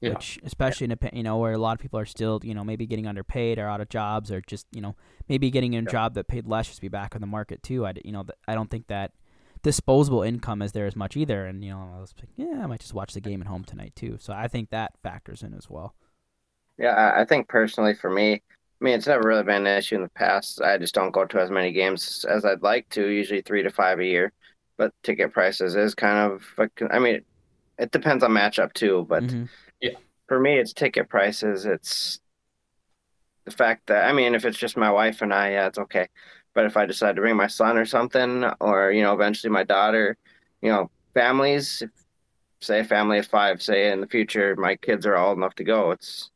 Yeah. 0.00 0.10
Which, 0.10 0.38
especially 0.44 0.84
in 0.84 0.92
a 0.92 0.98
you 1.12 1.22
know 1.22 1.38
where 1.38 1.52
a 1.52 1.58
lot 1.58 1.72
of 1.72 1.80
people 1.80 1.98
are 1.98 2.04
still 2.04 2.40
you 2.42 2.54
know 2.54 2.64
maybe 2.64 2.86
getting 2.86 3.06
underpaid 3.06 3.58
or 3.58 3.66
out 3.66 3.80
of 3.80 3.88
jobs 3.88 4.30
or 4.30 4.42
just 4.42 4.66
you 4.70 4.82
know 4.82 4.94
maybe 5.28 5.50
getting 5.50 5.74
a 5.74 5.82
job 5.82 6.14
that 6.14 6.28
paid 6.28 6.46
less 6.46 6.66
just 6.66 6.76
to 6.76 6.82
be 6.82 6.88
back 6.88 7.14
on 7.14 7.22
the 7.22 7.26
market 7.26 7.62
too. 7.62 7.86
I 7.86 7.94
you 8.04 8.12
know 8.12 8.22
th- 8.22 8.38
I 8.46 8.54
don't 8.54 8.70
think 8.70 8.88
that 8.88 9.12
disposable 9.62 10.22
income 10.22 10.62
is 10.62 10.72
there 10.72 10.86
as 10.86 10.94
much 10.94 11.16
either. 11.16 11.46
And 11.46 11.64
you 11.64 11.70
know 11.70 11.92
I 11.96 12.00
was 12.00 12.14
like, 12.20 12.28
yeah, 12.36 12.62
I 12.62 12.66
might 12.66 12.80
just 12.80 12.94
watch 12.94 13.14
the 13.14 13.20
game 13.20 13.40
at 13.40 13.46
home 13.46 13.64
tonight 13.64 13.94
too. 13.96 14.18
So 14.20 14.32
I 14.32 14.48
think 14.48 14.70
that 14.70 14.92
factors 15.02 15.42
in 15.42 15.54
as 15.54 15.70
well. 15.70 15.94
Yeah, 16.78 16.90
I, 16.90 17.22
I 17.22 17.24
think 17.24 17.48
personally 17.48 17.94
for 17.94 18.10
me, 18.10 18.42
I 18.80 18.84
mean, 18.84 18.94
it's 18.94 19.06
never 19.06 19.26
really 19.26 19.42
been 19.42 19.66
an 19.66 19.78
issue 19.78 19.94
in 19.94 20.02
the 20.02 20.08
past. 20.10 20.60
I 20.60 20.76
just 20.76 20.94
don't 20.94 21.10
go 21.10 21.24
to 21.24 21.40
as 21.40 21.50
many 21.50 21.72
games 21.72 22.26
as 22.28 22.44
I'd 22.44 22.62
like 22.62 22.88
to, 22.90 23.08
usually 23.08 23.40
three 23.40 23.62
to 23.62 23.70
five 23.70 24.00
a 24.00 24.04
year. 24.04 24.32
But 24.76 24.92
ticket 25.02 25.32
prices 25.32 25.74
is 25.74 25.94
kind 25.94 26.30
of, 26.30 26.44
I 26.90 26.98
mean, 26.98 27.22
it 27.78 27.90
depends 27.90 28.22
on 28.22 28.32
matchup 28.32 28.74
too. 28.74 29.06
But 29.08 29.22
mm-hmm. 29.22 29.44
Mhm. 29.82 29.96
for 30.28 30.40
me, 30.40 30.58
it's 30.58 30.72
ticket 30.72 31.08
prices. 31.08 31.66
It's 31.66 32.20
the 33.44 33.50
fact 33.52 33.86
that, 33.86 34.08
I 34.08 34.12
mean, 34.12 34.34
if 34.34 34.44
it's 34.44 34.58
just 34.58 34.76
my 34.76 34.90
wife 34.90 35.22
and 35.22 35.32
I, 35.32 35.52
yeah, 35.52 35.66
it's 35.68 35.78
okay. 35.78 36.08
But 36.54 36.64
if 36.66 36.76
I 36.76 36.86
decide 36.86 37.16
to 37.16 37.22
bring 37.22 37.36
my 37.36 37.46
son 37.46 37.76
or 37.78 37.84
something, 37.84 38.44
or, 38.60 38.90
you 38.90 39.02
know, 39.02 39.12
eventually 39.14 39.50
my 39.52 39.62
daughter, 39.64 40.16
you 40.62 40.70
know, 40.70 40.90
families, 41.14 41.82
say 42.60 42.80
a 42.80 42.84
family 42.84 43.18
of 43.18 43.26
five, 43.26 43.62
say 43.62 43.92
in 43.92 44.00
the 44.00 44.06
future, 44.08 44.56
my 44.56 44.76
kids 44.76 45.06
are 45.06 45.16
old 45.16 45.38
enough 45.38 45.54
to 45.56 45.64
go, 45.64 45.92
it's, 45.92 46.30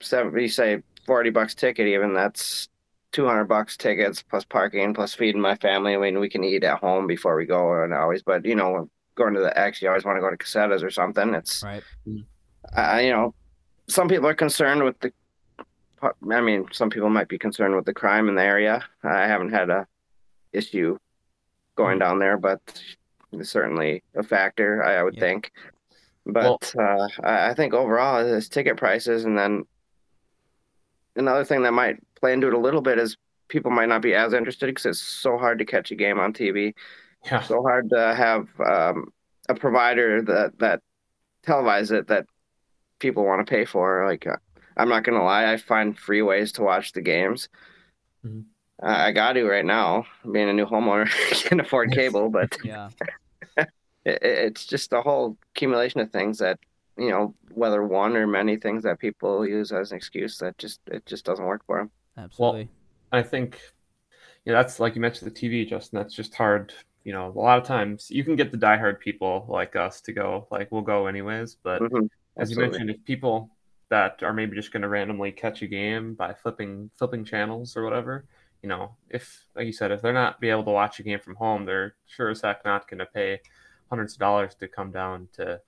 seven, 0.00 0.38
you 0.38 0.48
say 0.48 0.82
40 1.06 1.30
bucks 1.30 1.54
ticket, 1.54 1.86
even 1.86 2.14
that's 2.14 2.68
200 3.12 3.44
bucks 3.44 3.76
tickets 3.76 4.22
plus 4.22 4.44
parking 4.44 4.94
plus 4.94 5.14
feeding 5.14 5.40
my 5.40 5.56
family. 5.56 5.94
I 5.94 5.98
mean, 5.98 6.18
we 6.20 6.28
can 6.28 6.44
eat 6.44 6.64
at 6.64 6.78
home 6.78 7.06
before 7.06 7.36
we 7.36 7.46
go 7.46 7.82
and 7.82 7.94
always, 7.94 8.22
but 8.22 8.44
you 8.44 8.54
know, 8.54 8.88
going 9.18 9.34
to 9.34 9.40
the 9.40 9.56
X, 9.58 9.82
you 9.82 9.88
always 9.88 10.04
want 10.04 10.16
to 10.16 10.20
go 10.22 10.30
to 10.30 10.36
Cossetta's 10.36 10.82
or 10.82 10.90
something. 10.90 11.34
It's, 11.34 11.62
Right. 11.62 11.82
I 12.74 13.00
you 13.02 13.12
know, 13.12 13.34
some 13.88 14.08
people 14.08 14.26
are 14.28 14.34
concerned 14.34 14.82
with 14.84 14.98
the, 15.00 15.12
I 16.30 16.40
mean, 16.40 16.66
some 16.72 16.88
people 16.90 17.10
might 17.10 17.28
be 17.28 17.38
concerned 17.38 17.74
with 17.74 17.84
the 17.84 17.92
crime 17.94 18.28
in 18.28 18.36
the 18.36 18.42
area. 18.42 18.84
I 19.02 19.26
haven't 19.26 19.50
had 19.50 19.68
a 19.68 19.86
issue 20.52 20.96
going 21.74 21.98
down 21.98 22.18
there, 22.18 22.38
but 22.38 22.60
it's 23.32 23.50
certainly 23.50 24.02
a 24.14 24.22
factor, 24.22 24.82
I, 24.82 24.96
I 24.96 25.02
would 25.02 25.14
Yeah. 25.16 25.20
think. 25.20 25.52
But 26.26 26.74
uh, 26.78 27.08
I, 27.22 27.50
I 27.50 27.54
think 27.54 27.74
overall, 27.74 28.24
it's 28.24 28.48
ticket 28.48 28.76
prices, 28.76 29.24
and 29.24 29.36
then 29.36 29.64
another 31.16 31.44
thing 31.44 31.62
that 31.62 31.72
might 31.72 31.96
play 32.16 32.32
into 32.32 32.48
it 32.48 32.54
a 32.54 32.58
little 32.58 32.82
bit 32.82 32.98
is 32.98 33.16
people 33.48 33.70
might 33.70 33.88
not 33.88 34.02
be 34.02 34.14
as 34.14 34.34
interested 34.34 34.66
because 34.66 34.84
it's 34.86 35.00
so 35.00 35.38
hard 35.38 35.58
to 35.58 35.64
catch 35.64 35.90
a 35.90 35.94
game 35.94 36.18
on 36.18 36.32
TV, 36.34 36.74
Yeah. 37.24 37.40
so 37.42 37.62
hard 37.62 37.90
to 37.90 38.14
have 38.14 38.48
um, 38.60 39.12
a 39.48 39.54
provider 39.54 40.22
that 40.22 40.58
that 40.58 40.82
televise 41.46 41.90
it 41.90 42.08
that 42.08 42.26
people 42.98 43.24
want 43.24 43.46
to 43.46 43.50
pay 43.50 43.64
for. 43.64 44.06
Like, 44.06 44.26
uh, 44.26 44.36
I'm 44.76 44.88
not 44.88 45.04
gonna 45.04 45.24
lie, 45.24 45.52
I 45.52 45.56
find 45.56 45.98
free 45.98 46.22
ways 46.22 46.52
to 46.52 46.62
watch 46.62 46.92
the 46.92 47.02
games. 47.02 47.48
Mhm. 48.24 48.44
Uh, 48.80 48.86
I 48.86 49.12
got 49.12 49.32
to 49.32 49.44
right 49.44 49.64
now, 49.64 50.06
being 50.30 50.48
a 50.48 50.52
new 50.52 50.66
homeowner, 50.66 51.08
can't 51.48 51.60
afford 51.60 51.92
cable, 51.92 52.30
but 52.30 52.56
Yeah. 52.64 52.90
it, 53.56 53.68
it's 54.22 54.66
just 54.66 54.92
a 54.92 55.02
whole 55.02 55.36
accumulation 55.54 56.00
of 56.00 56.10
things 56.10 56.38
that 56.38 56.58
you 56.96 57.10
know 57.10 57.34
whether 57.52 57.84
one 57.84 58.16
or 58.16 58.26
many 58.26 58.56
things 58.56 58.82
that 58.84 58.98
people 58.98 59.46
use 59.46 59.72
as 59.72 59.90
an 59.90 59.96
excuse 59.96 60.38
that 60.38 60.58
just 60.58 60.80
it 60.86 61.04
just 61.06 61.24
doesn't 61.24 61.44
work 61.44 61.64
for 61.66 61.78
them 61.78 61.90
Absolutely. 62.18 62.68
I 63.12 63.22
think, 63.22 63.60
you 64.44 64.52
know, 64.52 64.58
that's 64.58 64.80
like 64.80 64.94
you 64.94 65.00
mentioned 65.00 65.30
the 65.30 65.40
TV, 65.40 65.68
Justin. 65.68 65.98
That's 65.98 66.14
just 66.14 66.34
hard. 66.34 66.72
You 67.08 67.14
know, 67.14 67.28
a 67.28 67.40
lot 67.40 67.58
of 67.58 67.64
times 67.64 68.10
you 68.10 68.22
can 68.22 68.36
get 68.36 68.52
the 68.52 68.58
diehard 68.58 69.00
people 69.00 69.46
like 69.48 69.74
us 69.76 70.02
to 70.02 70.12
go, 70.12 70.46
like 70.50 70.70
we'll 70.70 70.82
go 70.82 71.06
anyways. 71.06 71.54
But 71.54 71.80
Mhm. 71.80 72.10
as 72.36 72.50
you 72.50 72.58
mentioned, 72.58 72.90
if 72.90 73.02
people 73.04 73.48
that 73.88 74.22
are 74.22 74.34
maybe 74.34 74.54
just 74.54 74.72
going 74.72 74.82
to 74.82 74.90
randomly 74.90 75.32
catch 75.32 75.62
a 75.62 75.66
game 75.66 76.12
by 76.12 76.34
flipping 76.34 76.90
flipping 76.96 77.24
channels 77.24 77.78
or 77.78 77.82
whatever, 77.82 78.26
you 78.62 78.68
know, 78.68 78.94
if 79.08 79.46
like 79.56 79.64
you 79.64 79.72
said, 79.72 79.90
if 79.90 80.02
they're 80.02 80.12
not 80.12 80.38
be 80.38 80.50
able 80.50 80.64
to 80.64 80.70
watch 80.70 81.00
a 81.00 81.02
game 81.02 81.18
from 81.18 81.36
home, 81.36 81.64
they're 81.64 81.94
sure 82.06 82.28
as 82.28 82.42
heck 82.42 82.62
not 82.66 82.86
going 82.90 82.98
to 82.98 83.06
pay 83.06 83.40
hundreds 83.88 84.12
of 84.12 84.18
dollars 84.18 84.54
to 84.56 84.68
come 84.68 84.90
down 84.92 85.28
to 85.32 85.62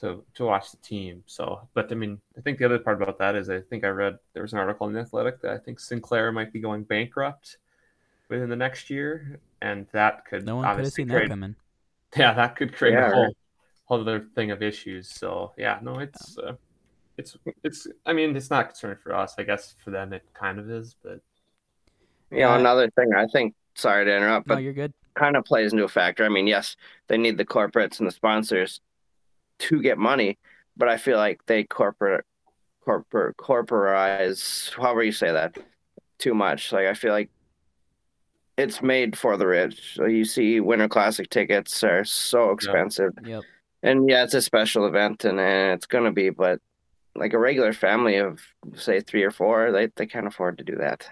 to 0.00 0.26
to 0.34 0.44
watch 0.44 0.72
the 0.72 0.76
team. 0.92 1.22
So, 1.24 1.66
but 1.72 1.90
I 1.90 1.94
mean, 1.94 2.20
I 2.36 2.42
think 2.42 2.58
the 2.58 2.66
other 2.66 2.78
part 2.78 3.00
about 3.00 3.16
that 3.20 3.34
is 3.34 3.48
I 3.48 3.62
think 3.62 3.82
I 3.82 3.88
read 3.88 4.18
there 4.34 4.42
was 4.42 4.52
an 4.52 4.58
article 4.58 4.86
in 4.88 4.92
the 4.92 5.00
Athletic 5.00 5.40
that 5.40 5.52
I 5.52 5.58
think 5.58 5.80
Sinclair 5.80 6.32
might 6.32 6.52
be 6.52 6.60
going 6.60 6.84
bankrupt 6.84 7.56
within 8.28 8.48
the 8.50 8.56
next 8.56 8.90
year, 8.90 9.40
and 9.62 9.86
that 9.92 10.24
could 10.26 10.46
no 10.46 10.56
one 10.56 10.70
could 10.70 10.84
have 10.84 10.92
obviously 10.92 10.94
seen 10.94 11.08
create 11.08 11.28
that 11.28 11.28
coming. 11.28 11.56
yeah, 12.16 12.34
that 12.34 12.56
could 12.56 12.74
create 12.76 12.94
Yeah, 12.94 13.00
a 13.00 13.04
whole 13.04 13.26
right. 13.26 13.36
whole 13.86 14.00
other 14.02 14.20
thing 14.36 14.50
of 14.52 14.62
issues. 14.62 15.08
So 15.10 15.52
yeah, 15.58 15.80
no, 15.82 16.00
it's 16.00 16.38
uh, 16.38 16.54
it's 17.18 17.36
it's. 17.64 17.86
I 18.06 18.12
mean, 18.14 18.36
it's 18.36 18.50
not 18.50 18.68
concerning 18.70 18.98
for 19.02 19.14
us. 19.14 19.36
I 19.38 19.44
guess 19.44 19.76
for 19.84 19.90
them 19.92 20.12
it 20.14 20.24
kind 20.34 20.58
of 20.60 20.70
is, 20.70 20.96
but 21.02 21.20
you 22.30 22.40
know 22.40 22.54
Uh, 22.54 22.54
another 22.54 22.90
thing 22.90 23.10
i 23.16 23.26
think 23.26 23.54
sorry 23.74 24.04
to 24.04 24.16
interrupt 24.16 24.46
No, 24.46 24.56
but 24.56 24.58
you're 24.58 24.72
good. 24.72 24.92
kind 25.14 25.36
of 25.36 25.44
plays 25.44 25.72
into 25.72 25.84
a 25.84 25.88
factor 25.88 26.24
i 26.24 26.28
mean 26.28 26.46
yes 26.46 26.76
they 27.08 27.16
need 27.16 27.38
the 27.38 27.44
corporates 27.44 27.98
and 27.98 28.06
the 28.06 28.12
sponsors 28.12 28.80
to 29.58 29.82
get 29.82 29.98
money 29.98 30.38
but 30.76 30.88
i 30.88 30.96
feel 30.98 31.18
like 31.18 31.40
they 31.46 31.64
corporate 31.64 32.24
corporate 32.84 33.36
corporatize 33.38 34.74
however 34.76 35.02
you 35.02 35.12
say 35.12 35.32
that 35.32 35.56
too 36.18 36.34
much 36.34 36.72
like 36.72 36.86
i 36.86 36.94
feel 36.94 37.12
like 37.12 37.30
it's 38.56 38.82
made 38.82 39.18
for 39.18 39.36
the 39.36 39.46
rich 39.46 39.94
so 39.94 40.06
you 40.06 40.24
see 40.24 40.60
winter 40.60 40.88
classic 40.88 41.28
tickets 41.30 41.84
are 41.84 42.04
so 42.04 42.50
expensive 42.50 43.12
Yep. 43.24 43.42
And 43.82 44.08
yeah, 44.08 44.24
it's 44.24 44.34
a 44.34 44.42
special 44.42 44.86
event, 44.86 45.24
and, 45.24 45.38
and 45.38 45.72
it's 45.74 45.86
gonna 45.86 46.10
be, 46.10 46.30
but 46.30 46.60
like 47.14 47.32
a 47.32 47.38
regular 47.38 47.72
family 47.72 48.16
of 48.16 48.40
say 48.74 49.00
three 49.00 49.22
or 49.22 49.30
four, 49.30 49.70
they 49.70 49.86
they 49.94 50.06
can't 50.06 50.26
afford 50.26 50.58
to 50.58 50.64
do 50.64 50.76
that. 50.76 51.08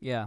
Yeah. 0.00 0.26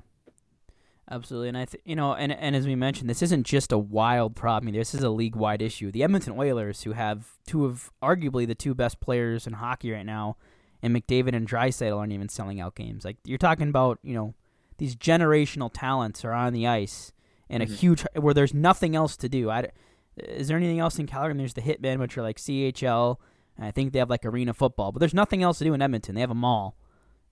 Absolutely, 1.09 1.49
and 1.49 1.57
I, 1.57 1.65
th- 1.65 1.81
you 1.85 1.95
know, 1.95 2.15
and 2.15 2.33
and 2.33 2.55
as 2.55 2.65
we 2.65 2.75
mentioned, 2.75 3.09
this 3.09 3.21
isn't 3.21 3.45
just 3.45 3.71
a 3.71 3.77
wild 3.77 4.35
problem. 4.35 4.73
This 4.73 4.93
is 4.93 5.03
a 5.03 5.09
league-wide 5.09 5.61
issue. 5.61 5.89
The 5.89 6.03
Edmonton 6.03 6.33
Oilers, 6.37 6.83
who 6.83 6.91
have 6.93 7.35
two 7.45 7.63
of 7.63 7.91
arguably 8.03 8.45
the 8.45 8.55
two 8.55 8.73
best 8.73 8.99
players 8.99 9.47
in 9.47 9.53
hockey 9.53 9.91
right 9.91 10.05
now, 10.05 10.35
and 10.81 10.93
McDavid 10.93 11.33
and 11.33 11.47
Draisaitl 11.47 11.97
aren't 11.97 12.11
even 12.11 12.27
selling 12.27 12.59
out 12.59 12.75
games. 12.75 13.05
Like 13.05 13.17
you're 13.23 13.37
talking 13.37 13.69
about, 13.69 13.99
you 14.03 14.15
know, 14.15 14.33
these 14.78 14.95
generational 14.95 15.69
talents 15.73 16.23
are 16.23 16.34
on 16.34 16.53
the 16.53 16.67
ice 16.67 17.11
in 17.49 17.61
a 17.61 17.65
huge 17.65 18.05
where 18.15 18.34
there's 18.34 18.53
nothing 18.53 18.95
else 18.95 19.17
to 19.17 19.30
do. 19.30 19.49
I, 19.49 19.69
is 20.17 20.47
there 20.47 20.57
anything 20.57 20.80
else 20.80 20.99
in 20.99 21.07
Calgary? 21.07 21.32
And 21.32 21.39
there's 21.39 21.53
the 21.53 21.61
Hitmen, 21.61 21.99
which 21.99 22.17
are 22.17 22.21
like 22.21 22.38
CHL, 22.38 23.17
And 23.57 23.65
I 23.65 23.71
think 23.71 23.93
they 23.93 23.99
have 23.99 24.09
like 24.09 24.25
arena 24.25 24.53
football, 24.53 24.91
but 24.91 24.99
there's 24.99 25.13
nothing 25.13 25.43
else 25.43 25.59
to 25.59 25.63
do 25.63 25.73
in 25.73 25.82
Edmonton. 25.82 26.15
They 26.15 26.21
have 26.21 26.32
a 26.32 26.36
mall. 26.36 26.78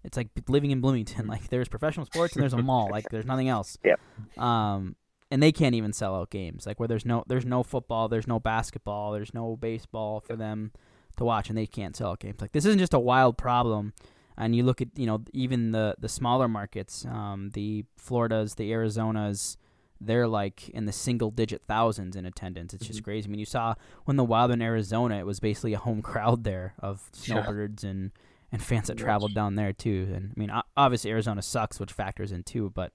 It's 0.04 0.18
like 0.18 0.30
living 0.48 0.72
in 0.72 0.82
Bloomington. 0.82 1.28
Like 1.36 1.50
there's 1.50 1.68
professional 1.68 2.06
sports 2.06 2.34
and 2.34 2.44
there's 2.44 2.54
a 2.54 2.62
mall. 2.62 2.90
Like 2.92 3.10
there's 3.10 3.26
nothing 3.26 3.50
else. 3.50 3.78
Yep. 3.86 4.00
Um, 4.38 4.96
and 5.32 5.42
they 5.42 5.52
can't 5.52 5.76
even 5.76 5.92
sell 5.92 6.16
out 6.16 6.30
games. 6.30 6.66
Like 6.66 6.80
where 6.80 6.88
there's 6.88 7.06
no 7.06 7.24
there's 7.28 7.46
no 7.46 7.64
football, 7.64 8.08
there's 8.08 8.28
no 8.28 8.40
basketball, 8.40 9.12
there's 9.12 9.34
no 9.34 9.56
baseball 9.56 10.20
for 10.22 10.36
them 10.36 10.72
to 11.18 11.26
watch, 11.26 11.50
and 11.50 11.58
they 11.58 11.66
can't 11.66 11.96
sell 11.96 12.12
out 12.12 12.20
games. 12.20 12.40
Like 12.40 12.52
this 12.52 12.66
isn't 12.66 12.80
just 12.80 12.94
a 12.94 13.00
wild 13.00 13.38
problem. 13.38 13.94
And 14.38 14.56
you 14.56 14.64
look 14.64 14.82
at 14.82 14.90
you 14.96 15.06
know 15.06 15.24
even 15.34 15.72
the 15.72 15.96
the 16.00 16.10
smaller 16.10 16.48
markets, 16.48 17.06
um, 17.06 17.52
the 17.54 17.86
Floridas, 17.96 18.56
the 18.56 18.72
Arizonas, 18.72 19.58
they're 20.02 20.28
like 20.28 20.70
in 20.70 20.86
the 20.86 20.92
single 20.92 21.32
digit 21.32 21.62
thousands 21.68 22.16
in 22.16 22.26
attendance. 22.26 22.74
It's 22.74 22.86
just 22.86 23.04
crazy. 23.04 23.28
I 23.28 23.32
mean, 23.32 23.40
you 23.40 23.46
saw 23.46 23.76
when 24.06 24.18
the 24.18 24.24
Wild 24.24 24.52
in 24.52 24.62
Arizona, 24.62 25.20
it 25.20 25.26
was 25.26 25.40
basically 25.40 25.74
a 25.74 25.80
home 25.80 26.02
crowd 26.04 26.44
there 26.44 26.74
of 26.80 27.10
snowbirds 27.14 27.84
and 27.84 28.12
and 28.52 28.62
fans 28.62 28.88
that 28.88 28.98
traveled 28.98 29.34
down 29.34 29.56
there 29.56 29.74
too. 29.74 30.12
And 30.14 30.34
I 30.36 30.40
mean, 30.40 30.52
obviously 30.78 31.12
Arizona 31.12 31.42
sucks, 31.42 31.80
which 31.80 31.92
factors 31.92 32.32
in 32.32 32.44
too. 32.44 32.72
But 32.74 32.92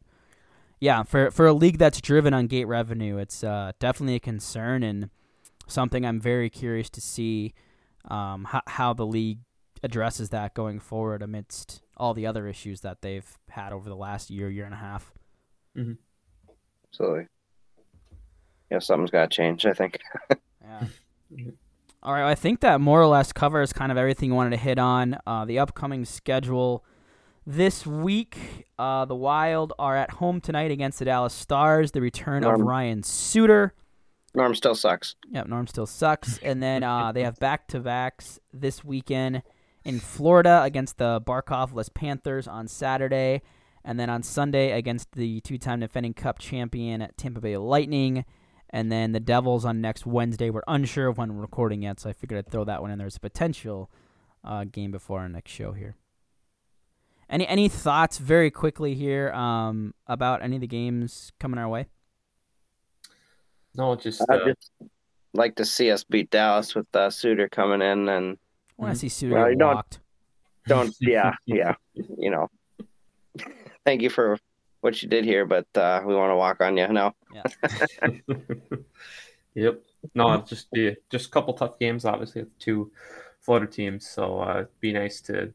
yeah, 0.78 1.02
for 1.02 1.30
for 1.30 1.46
a 1.46 1.52
league 1.52 1.78
that's 1.78 2.00
driven 2.00 2.34
on 2.34 2.46
gate 2.46 2.66
revenue, 2.66 3.16
it's 3.18 3.42
uh, 3.42 3.72
definitely 3.78 4.16
a 4.16 4.20
concern 4.20 4.82
and 4.82 5.10
something 5.66 6.04
I'm 6.04 6.20
very 6.20 6.50
curious 6.50 6.90
to 6.90 7.00
see 7.00 7.54
um, 8.08 8.44
how, 8.44 8.62
how 8.66 8.92
the 8.92 9.06
league 9.06 9.38
addresses 9.82 10.30
that 10.30 10.54
going 10.54 10.80
forward 10.80 11.22
amidst 11.22 11.82
all 11.96 12.14
the 12.14 12.26
other 12.26 12.46
issues 12.46 12.80
that 12.82 13.02
they've 13.02 13.38
had 13.48 13.72
over 13.72 13.88
the 13.88 13.96
last 13.96 14.30
year, 14.30 14.48
year 14.50 14.64
and 14.64 14.74
a 14.74 14.78
half. 14.78 15.12
Absolutely. 16.88 17.26
Yeah, 18.70 18.78
something's 18.78 19.10
got 19.10 19.30
to 19.30 19.36
change. 19.36 19.66
I 19.66 19.72
think. 19.72 19.98
Yeah. 20.62 20.86
All 22.02 22.12
right, 22.12 22.30
I 22.30 22.34
think 22.34 22.60
that 22.60 22.80
more 22.80 23.00
or 23.00 23.06
less 23.06 23.32
covers 23.32 23.72
kind 23.72 23.92
of 23.92 23.98
everything 23.98 24.30
you 24.30 24.34
wanted 24.34 24.50
to 24.50 24.56
hit 24.56 24.78
on. 24.78 25.18
Uh, 25.26 25.44
the 25.44 25.58
upcoming 25.58 26.04
schedule 26.04 26.84
this 27.46 27.86
week, 27.86 28.66
uh, 28.78 29.04
the 29.04 29.14
Wild 29.14 29.72
are 29.78 29.96
at 29.96 30.12
home 30.12 30.40
tonight 30.40 30.70
against 30.70 30.98
the 30.98 31.04
Dallas 31.04 31.34
Stars. 31.34 31.92
The 31.92 32.00
return 32.00 32.44
of 32.44 32.60
Ryan 32.60 33.02
Suter. 33.02 33.74
Norm 34.34 34.54
still 34.54 34.74
sucks. 34.74 35.16
Yep, 35.30 35.48
Norm 35.48 35.66
still 35.66 35.86
sucks. 35.86 36.38
And 36.38 36.62
then 36.62 36.82
uh, 36.84 37.12
they 37.12 37.24
have 37.24 37.38
back 37.38 37.66
to 37.68 37.80
backs 37.80 38.38
this 38.52 38.84
weekend 38.84 39.42
in 39.84 40.00
Florida 40.00 40.62
against 40.62 40.98
the 40.98 41.20
Barkov-less 41.20 41.88
Panthers 41.88 42.46
on 42.46 42.68
Saturday. 42.68 43.42
And 43.84 43.98
then 43.98 44.10
on 44.10 44.22
Sunday 44.22 44.72
against 44.72 45.12
the 45.12 45.40
two 45.40 45.56
time 45.56 45.80
defending 45.80 46.12
Cup 46.12 46.38
champion 46.38 47.08
Tampa 47.16 47.40
Bay 47.40 47.56
Lightning. 47.56 48.24
And 48.68 48.92
then 48.92 49.12
the 49.12 49.20
Devils 49.20 49.64
on 49.64 49.80
next 49.80 50.06
Wednesday. 50.06 50.50
We're 50.50 50.62
unsure 50.68 51.08
of 51.08 51.18
when 51.18 51.34
we're 51.34 51.42
recording 51.42 51.82
yet, 51.82 51.98
so 51.98 52.10
I 52.10 52.12
figured 52.12 52.38
I'd 52.38 52.50
throw 52.50 52.64
that 52.64 52.82
one 52.82 52.90
in. 52.90 52.98
There's 52.98 53.16
a 53.16 53.20
potential 53.20 53.90
uh, 54.44 54.64
game 54.64 54.90
before 54.90 55.20
our 55.20 55.28
next 55.28 55.50
show 55.50 55.72
here. 55.72 55.96
Any 57.28 57.46
any 57.46 57.68
thoughts 57.68 58.18
very 58.18 58.50
quickly 58.50 58.94
here 58.94 59.32
um, 59.32 59.94
about 60.06 60.42
any 60.42 60.56
of 60.56 60.60
the 60.60 60.66
games 60.66 61.32
coming 61.38 61.58
our 61.58 61.68
way? 61.68 61.86
No, 63.76 63.94
just 63.94 64.20
I'd 64.28 64.42
uh, 64.42 64.46
just 64.46 64.72
like 65.32 65.54
to 65.56 65.64
see 65.64 65.90
us 65.92 66.02
beat 66.02 66.30
Dallas 66.30 66.74
with 66.74 66.94
uh, 66.94 67.08
Suter 67.08 67.48
coming 67.48 67.82
in 67.82 68.08
and 68.08 68.32
I 68.32 68.36
want 68.80 68.94
to 68.94 68.98
see 68.98 69.08
Suter 69.08 69.34
Well, 69.34 69.44
get 69.44 69.50
you 69.52 69.56
don't- 69.58 69.74
walked. 69.74 69.98
don't. 70.66 70.94
yeah, 71.00 71.34
yeah. 71.46 71.74
You 71.94 72.30
know. 72.30 72.48
Thank 73.84 74.02
you 74.02 74.10
for 74.10 74.38
what 74.80 75.02
you 75.02 75.08
did 75.08 75.24
here, 75.24 75.46
but 75.46 75.66
uh, 75.74 76.02
we 76.04 76.14
want 76.14 76.30
to 76.30 76.36
walk 76.36 76.60
on 76.60 76.76
you 76.76 76.86
now. 76.88 77.14
yep. 79.54 79.80
No, 80.14 80.32
it's 80.34 80.48
just 80.50 80.70
be 80.70 80.96
just 81.10 81.26
a 81.26 81.30
couple 81.30 81.54
tough 81.54 81.78
games, 81.78 82.04
obviously, 82.04 82.42
with 82.42 82.58
two 82.58 82.90
Florida 83.40 83.66
teams. 83.66 84.08
So 84.08 84.40
uh, 84.40 84.54
it'd 84.56 84.80
be 84.80 84.92
nice 84.92 85.20
to, 85.22 85.52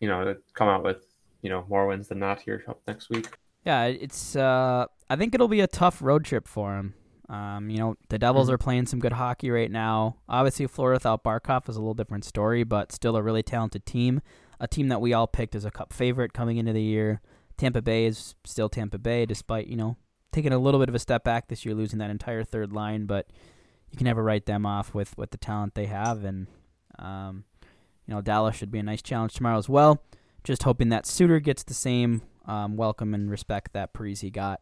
you 0.00 0.08
know, 0.08 0.34
come 0.54 0.68
out 0.68 0.84
with 0.84 1.04
you 1.42 1.50
know 1.50 1.64
more 1.68 1.86
wins 1.86 2.08
than 2.08 2.18
not 2.20 2.40
here 2.40 2.64
next 2.86 3.10
week. 3.10 3.28
Yeah, 3.64 3.84
it's. 3.86 4.36
Uh, 4.36 4.86
I 5.10 5.16
think 5.16 5.34
it'll 5.34 5.48
be 5.48 5.60
a 5.60 5.66
tough 5.66 6.00
road 6.02 6.24
trip 6.24 6.46
for 6.48 6.76
him. 6.76 6.94
Um, 7.28 7.70
you 7.70 7.78
know, 7.78 7.96
the 8.10 8.18
Devils 8.18 8.48
Mhm. 8.48 8.52
are 8.52 8.58
playing 8.58 8.86
some 8.86 8.98
good 9.00 9.14
hockey 9.14 9.50
right 9.50 9.70
now. 9.70 10.16
Obviously, 10.28 10.66
Florida 10.66 10.96
without 10.96 11.24
Barkov 11.24 11.68
is 11.68 11.76
a 11.76 11.80
little 11.80 11.94
different 11.94 12.24
story, 12.24 12.64
but 12.64 12.92
still 12.92 13.16
a 13.16 13.22
really 13.22 13.42
talented 13.42 13.86
team. 13.86 14.20
A 14.60 14.68
team 14.68 14.88
that 14.88 15.00
we 15.00 15.12
all 15.14 15.26
picked 15.26 15.54
as 15.54 15.64
a 15.64 15.70
Cup 15.70 15.92
favorite 15.92 16.32
coming 16.32 16.58
into 16.58 16.72
the 16.72 16.82
year. 16.82 17.20
Tampa 17.56 17.80
Bay 17.82 18.04
is 18.06 18.34
still 18.44 18.68
Tampa 18.68 18.98
Bay, 18.98 19.24
despite 19.26 19.66
you 19.68 19.76
know 19.76 19.96
taking 20.32 20.52
a 20.52 20.58
little 20.58 20.80
bit 20.80 20.88
of 20.88 20.94
a 20.94 20.98
step 20.98 21.24
back 21.24 21.48
this 21.48 21.64
year, 21.64 21.74
losing 21.74 21.98
that 22.00 22.10
entire 22.10 22.44
third 22.44 22.72
line. 22.72 23.06
But 23.06 23.30
you 23.90 23.96
can 23.96 24.04
never 24.04 24.22
write 24.22 24.46
them 24.46 24.66
off 24.66 24.92
with 24.94 25.16
with 25.16 25.30
the 25.30 25.38
talent 25.38 25.74
they 25.74 25.86
have, 25.86 26.24
and 26.24 26.46
um, 26.98 27.44
you 28.06 28.14
know 28.14 28.20
Dallas 28.20 28.54
should 28.56 28.70
be 28.70 28.78
a 28.80 28.82
nice 28.82 29.02
challenge 29.02 29.34
tomorrow 29.34 29.58
as 29.58 29.68
well. 29.68 30.02
Just 30.42 30.64
hoping 30.64 30.90
that 30.90 31.06
Suter 31.06 31.40
gets 31.40 31.62
the 31.62 31.74
same 31.74 32.22
um, 32.44 32.76
welcome 32.76 33.14
and 33.14 33.30
respect 33.30 33.72
that 33.72 33.94
Parise 33.94 34.30
got. 34.32 34.60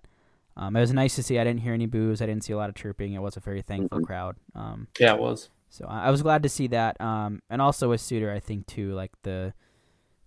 Um, 0.56 0.76
it 0.76 0.80
was 0.80 0.92
nice 0.92 1.14
to 1.16 1.22
see. 1.22 1.38
I 1.38 1.44
didn't 1.44 1.60
hear 1.60 1.72
any 1.74 1.86
boos. 1.86 2.20
I 2.20 2.26
didn't 2.26 2.44
see 2.44 2.52
a 2.52 2.56
lot 2.56 2.68
of 2.68 2.74
chirping. 2.74 3.12
It 3.14 3.22
was 3.22 3.36
a 3.36 3.40
very 3.40 3.62
thankful 3.62 4.00
crowd. 4.02 4.36
Um, 4.54 4.88
Yeah, 5.00 5.14
it 5.14 5.20
was. 5.20 5.48
so 5.70 5.86
I, 5.88 6.06
I 6.06 6.10
was 6.10 6.22
glad 6.22 6.42
to 6.42 6.48
see 6.48 6.66
that. 6.68 7.00
Um, 7.00 7.40
and 7.48 7.62
also 7.62 7.88
with 7.90 8.00
Suter, 8.00 8.30
I 8.30 8.40
think 8.40 8.66
too, 8.66 8.92
like 8.92 9.12
the 9.22 9.54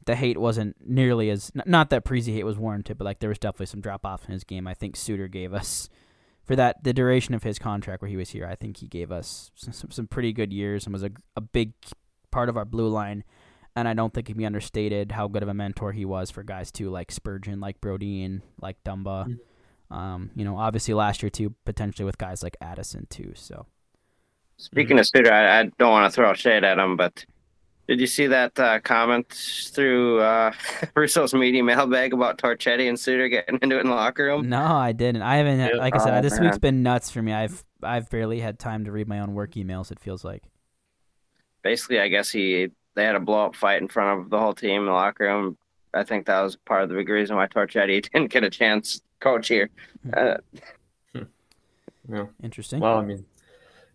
the 0.05 0.15
hate 0.15 0.37
wasn't 0.37 0.75
nearly 0.87 1.29
as 1.31 1.51
not 1.65 1.89
that 1.89 2.05
Parise 2.05 2.31
hate 2.31 2.43
was 2.43 2.57
warranted, 2.57 2.97
but 2.97 3.05
like 3.05 3.19
there 3.19 3.29
was 3.29 3.39
definitely 3.39 3.65
some 3.67 3.81
drop 3.81 4.05
off 4.05 4.25
in 4.25 4.33
his 4.33 4.43
game. 4.43 4.67
I 4.67 4.73
think 4.75 4.95
Suter 4.95 5.27
gave 5.27 5.53
us 5.53 5.89
for 6.43 6.55
that 6.55 6.83
the 6.83 6.93
duration 6.93 7.33
of 7.33 7.41
his 7.43 7.57
contract 7.57 8.01
where 8.03 8.09
he 8.09 8.17
was 8.17 8.29
here. 8.29 8.45
I 8.47 8.55
think 8.55 8.77
he 8.77 8.87
gave 8.87 9.11
us 9.11 9.51
some 9.55 9.89
some, 9.91 10.07
pretty 10.07 10.31
good 10.31 10.53
years 10.53 10.85
and 10.85 10.93
was 10.93 11.03
a 11.03 11.09
a 11.35 11.41
big 11.41 11.73
part 12.31 12.49
of 12.49 12.57
our 12.57 12.65
blue 12.65 12.87
line. 12.87 13.23
And 13.75 13.87
I 13.87 13.93
don't 13.93 14.13
think 14.13 14.29
it 14.29 14.33
can 14.33 14.37
be 14.37 14.45
understated 14.45 15.11
how 15.11 15.27
good 15.27 15.43
of 15.43 15.49
a 15.49 15.53
mentor 15.53 15.91
he 15.91 16.05
was 16.05 16.31
for 16.31 16.43
guys 16.43 16.71
too, 16.71 16.89
like 16.89 17.11
Spurgeon, 17.11 17.59
like 17.59 17.81
Brodin, 17.81 18.41
like 18.61 18.77
Dumba. 18.85 19.27
Mhm. 19.27 19.39
Um, 19.91 20.31
you 20.35 20.43
know, 20.43 20.57
obviously 20.57 20.93
last 20.93 21.21
year 21.23 21.29
too, 21.29 21.53
potentially 21.65 22.05
with 22.05 22.17
guys 22.17 22.41
like 22.43 22.57
Addison 22.61 23.07
too. 23.09 23.33
So 23.35 23.65
Speaking 24.57 24.99
of 24.99 25.05
Suter, 25.07 25.31
I, 25.31 25.59
I 25.59 25.63
don't 25.77 25.91
want 25.91 26.11
to 26.11 26.15
throw 26.15 26.33
shade 26.33 26.63
at 26.63 26.77
him, 26.79 26.95
but 26.97 27.25
did 27.87 27.99
you 27.99 28.07
see 28.07 28.25
that 28.27 28.57
uh, 28.57 28.79
comment 28.79 29.27
through 29.29 30.19
uh, 30.21 30.51
Russo's 30.95 31.33
media 31.33 31.63
mailbag 31.63 32.13
about 32.13 32.37
Torchetti 32.39 32.87
and 32.89 32.99
Suter 32.99 33.27
getting 33.27 33.59
into 33.61 33.77
it 33.77 33.81
in 33.81 33.87
the 33.87 33.93
locker 33.93 34.25
room? 34.25 34.49
No, 34.49 34.63
I 34.63 34.91
didn't. 34.91 35.21
I 35.21 35.35
haven't. 35.37 35.59
Yeah. 35.59 35.69
Like 35.77 35.93
I 35.95 35.99
said, 35.99 36.17
Oh, 36.17 36.21
this 36.21 36.33
man. 36.33 36.43
week's 36.45 36.57
been 36.57 36.81
nuts 36.83 37.11
for 37.11 37.21
me. 37.21 37.31
I've 37.33 37.63
I've 37.83 38.09
barely 38.09 38.39
had 38.39 38.57
time 38.57 38.85
to 38.85 38.91
read 38.91 39.07
my 39.07 39.19
own 39.19 39.33
work 39.35 39.51
emails. 39.51 39.91
It 39.91 39.99
feels 39.99 40.23
like. 40.23 40.43
Basically, 41.61 41.99
I 41.99 42.07
guess 42.07 42.31
he 42.31 42.69
they 42.95 43.03
had 43.03 43.15
a 43.15 43.19
blow 43.19 43.45
up 43.47 43.55
fight 43.55 43.81
in 43.81 43.87
front 43.87 44.21
of 44.21 44.29
the 44.29 44.39
whole 44.39 44.53
team 44.53 44.81
in 44.81 44.85
the 44.87 44.91
locker 44.93 45.25
room. 45.25 45.57
I 45.93 46.03
think 46.03 46.25
that 46.25 46.41
was 46.41 46.55
part 46.55 46.83
of 46.83 46.89
the 46.89 46.95
big 46.95 47.09
reason 47.09 47.35
why 47.35 47.47
Torchetti 47.47 48.01
didn't 48.11 48.31
get 48.31 48.43
a 48.43 48.49
chance 48.49 49.01
coach 49.19 49.47
here. 49.47 49.69
Uh, 50.15 50.35
Yeah. 52.07 52.25
Interesting. 52.43 52.81
Well, 52.81 52.99
I 52.99 53.03
mean, 53.03 53.25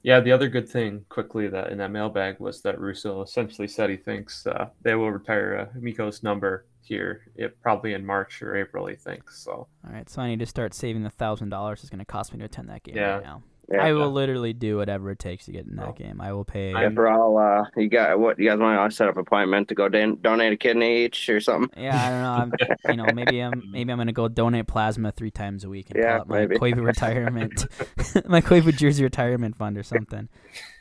yeah. 0.03 0.19
The 0.19 0.33
other 0.33 0.49
good 0.49 0.69
thing, 0.69 1.05
quickly, 1.09 1.47
that 1.47 1.71
in 1.71 1.79
that 1.79 1.93
mailbag 1.93 2.41
was 2.41 2.61
that 2.63 2.81
Russo 2.81 3.23
essentially 3.23 3.69
said 3.69 3.89
he 3.89 3.97
thinks 3.97 4.45
uh, 4.49 4.71
they 4.83 4.97
will 4.97 5.13
retire 5.13 5.71
uh, 5.73 5.79
Mikko's 5.79 6.25
number 6.25 6.67
here, 6.83 7.23
it, 7.37 7.61
probably 7.63 7.93
in 7.95 8.05
March 8.05 8.43
or 8.43 8.57
April. 8.57 8.87
He 8.87 8.97
thinks 8.97 9.45
so. 9.45 9.53
All 9.53 9.93
right, 9.93 10.09
so 10.11 10.23
I 10.23 10.29
need 10.29 10.41
to 10.41 10.47
start 10.47 10.75
saving 10.75 11.05
the 11.05 11.11
thousand 11.11 11.51
dollars. 11.51 11.83
It's 11.83 11.91
going 11.91 12.01
to 12.01 12.05
cost 12.05 12.33
me 12.33 12.41
to 12.41 12.47
attend 12.47 12.69
that 12.69 12.83
game 12.83 12.97
Yeah. 12.97 13.15
right 13.15 13.23
now. 13.23 13.43
Yeah. 13.71 13.85
I 13.85 13.93
will 13.93 14.11
literally 14.11 14.53
do 14.53 14.77
whatever 14.79 15.11
it 15.11 15.19
takes 15.19 15.45
to 15.47 15.53
get 15.53 15.67
in 15.67 15.77
that 15.77 15.89
Oh. 15.89 15.93
game. 15.93 16.21
I 16.21 16.33
will 16.33 16.45
pay. 16.45 16.73
I'm- 16.75 16.87
After 16.93 17.09
all, 17.09 17.39
uh, 17.39 17.65
you 17.77 17.89
got 17.89 18.19
what 18.19 18.39
you 18.39 18.49
guys 18.49 18.59
want 18.59 18.91
to 18.91 18.97
set 18.97 19.09
up 19.09 19.15
an 19.17 19.21
appointment 19.21 19.69
to 19.69 19.75
go 19.75 19.89
don- 19.89 20.19
donate 20.21 20.53
a 20.53 20.57
kidney 20.57 21.05
each 21.05 21.29
or 21.29 21.41
something. 21.41 21.71
yeah, 21.83 21.97
I 21.97 22.09
don't 22.11 22.23
know. 22.23 22.57
I'm, 22.87 22.91
you 22.91 22.97
know, 22.97 23.13
maybe 23.15 23.41
I'm 23.41 23.63
maybe 23.71 23.93
I'm 23.93 23.97
going 23.99 24.07
to 24.09 24.13
go 24.13 24.29
donate 24.29 24.67
plasma 24.67 25.13
three 25.13 25.31
times 25.31 25.65
a 25.65 25.69
week 25.69 25.91
and 25.91 25.99
Yeah, 26.03 26.13
call 26.19 26.23
it 26.23 26.29
my 26.29 26.39
maybe. 26.47 26.57
Koivu 26.57 26.85
retirement, 26.85 27.67
my 28.29 28.41
Koivu 28.41 28.77
jersey 28.77 29.05
retirement 29.05 29.57
fund 29.57 29.77
or 29.79 29.83
something. 29.83 30.29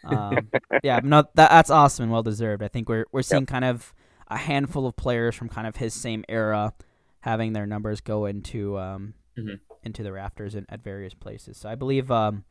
Um, 0.03 0.49
yeah, 0.83 0.99
no, 1.03 1.23
that 1.35 1.49
that's 1.49 1.69
awesome 1.69 2.03
and 2.03 2.11
well 2.11 2.23
deserved. 2.23 2.63
I 2.63 2.67
think 2.69 2.89
we're 2.89 3.05
we're 3.11 3.21
seeing 3.21 3.45
kind 3.45 3.65
of 3.65 3.93
a 4.27 4.37
handful 4.37 4.85
of 4.85 4.95
players 4.95 5.35
from 5.35 5.49
kind 5.49 5.65
of 5.67 5.75
his 5.77 5.93
same 5.93 6.23
era 6.29 6.73
having 7.21 7.53
their 7.53 7.65
numbers 7.65 7.99
go 8.01 8.25
into 8.25 8.77
um, 8.77 9.13
Mhm. 9.37 9.59
into 9.83 10.03
the 10.03 10.11
rafters 10.11 10.55
in, 10.55 10.65
at 10.69 10.81
various 10.83 11.13
places. 11.13 11.57
So 11.57 11.67
I 11.69 11.75
believe 11.75 12.09
um, 12.11 12.43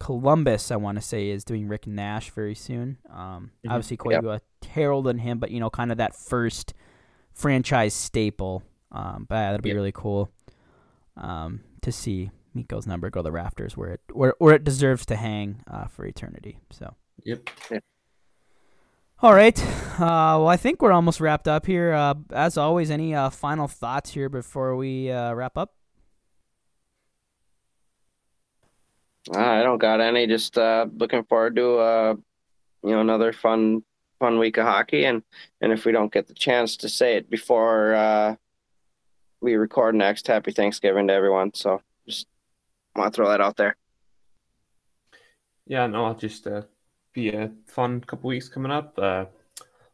Columbus, 0.00 0.70
I 0.70 0.76
want 0.76 0.96
to 0.98 1.02
say, 1.02 1.28
is 1.28 1.44
doing 1.44 1.68
Rick 1.68 1.86
Nash 1.86 2.30
very 2.30 2.54
soon. 2.54 2.96
Um, 3.08 3.52
Mhm. 3.64 3.70
Obviously, 3.70 3.98
Yep. 4.10 4.22
Koivu 4.24 4.40
heralded 4.66 5.20
him, 5.20 5.38
but 5.38 5.50
you 5.50 5.60
know, 5.60 5.70
kind 5.70 5.92
of 5.92 5.98
that 5.98 6.16
first 6.16 6.74
franchise 7.32 7.94
staple. 7.94 8.62
Um, 8.90 9.26
but 9.28 9.34
yeah, 9.36 9.50
that'll 9.52 9.62
be 9.62 9.68
Yep. 9.68 9.76
really 9.76 9.92
cool 9.92 10.30
um, 11.16 11.60
to 11.82 11.92
see 11.92 12.30
Mikko's 12.54 12.86
number 12.86 13.10
go 13.10 13.20
to 13.20 13.24
the 13.24 13.30
rafters 13.32 13.76
where 13.76 13.90
it 13.90 14.00
where, 14.12 14.34
where 14.38 14.54
it 14.54 14.64
deserves 14.64 15.04
to 15.06 15.16
hang 15.16 15.62
uh, 15.68 15.84
for 15.86 16.04
eternity. 16.06 16.58
So. 16.70 16.94
Yep. 17.24 17.50
All 19.22 19.34
right. 19.34 19.62
Uh, 20.00 20.40
well, 20.40 20.48
I 20.48 20.56
think 20.56 20.80
we're 20.80 20.92
almost 20.92 21.20
wrapped 21.20 21.46
up 21.46 21.66
here. 21.66 21.92
Uh, 21.92 22.14
as 22.32 22.56
always, 22.56 22.90
any 22.90 23.14
uh, 23.14 23.28
final 23.28 23.68
thoughts 23.68 24.12
here 24.14 24.30
before 24.30 24.74
we 24.76 25.10
uh, 25.10 25.34
wrap 25.34 25.58
up? 25.58 25.74
Uh, 28.62 29.09
I 29.34 29.62
don't 29.62 29.78
got 29.78 30.00
any. 30.00 30.26
Just 30.26 30.56
uh, 30.56 30.86
looking 30.96 31.24
forward 31.24 31.56
to 31.56 31.76
uh, 31.76 32.14
you 32.82 32.90
know 32.90 33.00
another 33.00 33.32
fun 33.32 33.82
fun 34.18 34.38
week 34.38 34.56
of 34.56 34.66
hockey, 34.66 35.04
and 35.04 35.22
and 35.60 35.72
if 35.72 35.84
we 35.84 35.92
don't 35.92 36.12
get 36.12 36.26
the 36.26 36.34
chance 36.34 36.76
to 36.78 36.88
say 36.88 37.16
it 37.16 37.28
before 37.28 37.94
uh, 37.94 38.34
we 39.40 39.54
record 39.54 39.94
next, 39.94 40.26
happy 40.26 40.52
Thanksgiving 40.52 41.08
to 41.08 41.12
everyone. 41.12 41.52
So 41.54 41.82
just 42.06 42.26
want 42.96 43.12
to 43.12 43.16
throw 43.16 43.28
that 43.28 43.40
out 43.40 43.56
there. 43.56 43.76
Yeah, 45.66 45.86
no, 45.86 46.06
I'll 46.06 46.14
just 46.14 46.46
uh, 46.46 46.62
be 47.12 47.30
a 47.30 47.52
fun 47.66 48.00
couple 48.00 48.28
weeks 48.28 48.48
coming 48.48 48.72
up. 48.72 48.98
Uh, 48.98 49.26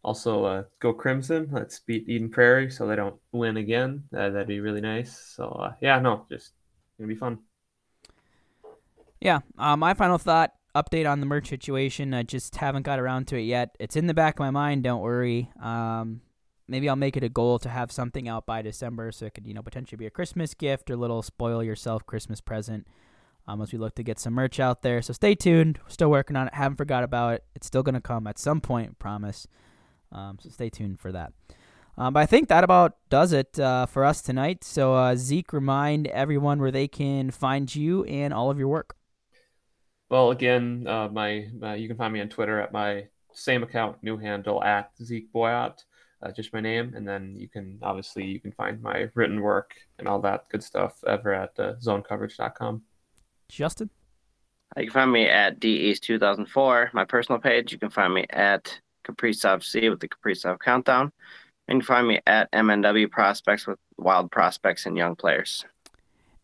also, 0.03 0.45
uh, 0.45 0.63
go 0.79 0.93
Crimson. 0.93 1.49
Let's 1.51 1.81
beat 1.81 2.09
Eden 2.09 2.31
Prairie 2.31 2.71
so 2.71 2.87
they 2.87 2.97
don't 2.97 3.17
win 3.33 3.57
again. 3.57 4.05
Uh, 4.17 4.31
that'd 4.31 4.47
be 4.47 4.61
really 4.61 4.81
nice. 4.81 5.19
So 5.19 5.49
uh, 5.49 5.73
yeah, 5.81 5.99
no, 5.99 6.27
just 6.31 6.53
gonna 6.97 7.09
be 7.09 7.17
fun. 7.17 7.39
Yeah, 9.21 9.41
uh, 9.59 9.77
my 9.77 9.95
final 9.95 10.19
thought 10.19 10.53
update 10.75 11.11
on 11.11 11.21
the 11.21 11.27
merch 11.27 11.49
situation. 11.49 12.13
I 12.13 12.23
just 12.23 12.57
haven't 12.57 12.83
got 12.83 12.99
around 12.99 13.27
to 13.29 13.37
it 13.37 13.43
yet. 13.43 13.75
It's 13.81 13.97
in 13.97 14.07
the 14.07 14.15
back 14.15 14.35
of 14.35 14.41
my 14.41 14.51
mind. 14.51 14.85
Don't 14.85 15.01
worry. 15.01 15.51
Um, 15.61 16.21
maybe 16.69 16.89
I'll 16.89 16.97
make 16.97 17.17
it 17.17 17.25
a 17.25 17.29
goal 17.29 17.59
to 17.61 17.69
have 17.69 17.91
something 17.91 18.29
out 18.29 18.47
by 18.47 18.63
December, 18.63 19.11
so 19.13 19.27
it 19.27 19.35
could 19.35 19.47
you 19.47 19.55
know 19.55 19.63
potentially 19.63 19.97
be 19.97 20.07
a 20.07 20.11
Christmas 20.11 20.55
gift 20.55 20.91
or 20.91 20.95
a 20.95 20.99
little 20.99 21.23
spoil 21.23 21.63
yourself 21.63 22.05
Christmas 22.07 22.41
present. 22.41 22.87
Um, 23.49 23.63
as 23.63 23.73
we 23.73 23.79
look 23.79 23.95
to 23.95 24.03
get 24.03 24.19
some 24.19 24.35
merch 24.35 24.59
out 24.59 24.83
there, 24.83 25.01
so 25.01 25.13
stay 25.13 25.37
tuned. 25.37 25.79
Still 25.87 26.11
working 26.11 26.37
on 26.37 26.49
it. 26.49 26.55
Haven't 26.55 26.77
forgot 26.77 27.05
about 27.05 27.35
it. 27.35 27.45
It's 27.55 27.67
still 27.67 27.85
gonna 27.85 28.01
come 28.01 28.27
at 28.27 28.39
some 28.39 28.61
point. 28.61 28.99
Promise. 28.99 29.47
Um, 30.13 30.39
so 30.41 30.51
stay 30.51 30.69
tuned 30.69 31.01
for 31.01 31.13
that. 31.13 31.33
Um, 31.99 32.13
but 32.13 32.21
I 32.21 32.27
think 32.27 32.49
that 32.49 32.65
about 32.65 32.97
does 33.09 33.33
it 33.33 33.59
uh, 33.59 33.87
for 33.87 34.05
us 34.05 34.21
tonight. 34.21 34.63
So 34.65 34.95
uh, 34.95 35.17
Zeke, 35.17 35.53
remind 35.53 36.09
everyone 36.09 36.61
where 36.61 36.71
they 36.71 36.89
can 36.89 37.31
find 37.31 37.75
you 37.75 38.05
and 38.05 38.35
all 38.35 38.51
of 38.51 38.59
your 38.59 38.69
work. 38.69 38.95
Well, 40.09 40.31
again, 40.31 40.87
uh, 40.87 41.09
my, 41.09 41.49
my, 41.59 41.75
you 41.75 41.89
can 41.89 41.97
find 41.97 42.13
me 42.13 42.21
on 42.21 42.29
Twitter 42.29 42.61
at 42.61 42.73
my 42.73 43.09
same 43.33 43.63
account, 43.63 43.97
new 44.03 44.17
handle 44.17 44.63
at 44.63 44.91
Zeke 45.03 45.33
Boyott, 45.33 45.83
uh, 46.23 46.31
just 46.31 46.53
my 46.53 46.61
name, 46.61 46.95
and 46.95 47.07
then 47.07 47.35
you 47.37 47.49
can 47.49 47.79
obviously 47.83 48.25
you 48.25 48.41
can 48.41 48.53
find 48.53 48.81
my 48.81 49.09
written 49.15 49.41
work 49.41 49.75
and 49.99 50.09
all 50.09 50.21
that 50.21 50.49
good 50.49 50.63
stuff 50.63 51.03
ever 51.07 51.35
at 51.35 51.51
uh, 51.59 51.75
ZoneCoverage.com. 51.75 52.83
Justin, 53.49 53.91
you 54.77 54.85
can 54.85 54.93
find 54.93 55.13
me 55.13 55.27
at 55.27 55.61
DEast2004, 55.61 56.93
my 56.95 57.05
personal 57.05 57.41
page. 57.41 57.73
You 57.73 57.79
can 57.79 57.91
find 57.91 58.15
me 58.15 58.27
at 58.31 58.81
Kaprizov 59.07 59.63
C 59.63 59.89
with 59.89 60.01
the 60.01 60.09
Kaprizov 60.09 60.59
Countdown, 60.61 61.13
and 61.69 61.77
you 61.77 61.81
can 61.81 61.87
find 61.87 62.09
me 62.09 62.21
at 62.27 62.51
MNW 62.53 63.11
Prospects 63.11 63.67
with 63.67 63.79
Wild 63.99 64.31
Prospects 64.31 64.87
and 64.87 64.97
Young 64.97 65.17
Players. 65.17 65.65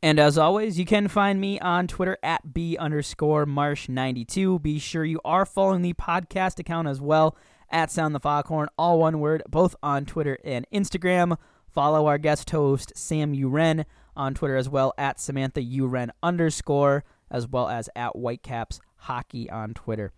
And 0.04 0.18
as 0.18 0.36
always, 0.36 0.80
you 0.80 0.84
can 0.84 1.06
find 1.06 1.40
me 1.40 1.60
on 1.60 1.86
Twitter 1.86 2.18
at 2.24 2.52
B 2.52 2.76
underscore 2.76 3.46
Marsh92. 3.46 4.60
Be 4.60 4.80
sure 4.80 5.04
you 5.04 5.20
are 5.24 5.46
following 5.46 5.82
the 5.82 5.94
podcast 5.94 6.58
account 6.58 6.88
as 6.88 7.00
well 7.00 7.36
at 7.70 7.88
Sound 7.92 8.12
the 8.12 8.18
Foghorn, 8.18 8.68
all 8.76 8.98
one 8.98 9.20
word, 9.20 9.44
both 9.48 9.76
on 9.80 10.04
Twitter 10.04 10.38
and 10.44 10.66
Instagram. 10.74 11.38
Follow 11.68 12.06
our 12.06 12.18
guest 12.18 12.50
host, 12.50 12.92
Sam 12.96 13.32
Uren, 13.32 13.84
on 14.16 14.34
Twitter 14.34 14.56
as 14.56 14.68
well 14.68 14.92
at 14.98 15.20
Samantha 15.20 15.60
Uren 15.60 16.10
underscore, 16.20 17.04
as 17.30 17.46
well 17.46 17.68
as 17.68 17.88
at 17.94 18.16
Whitecaps 18.16 18.80
Hockey 18.96 19.48
on 19.50 19.72
Twitter. 19.72 20.10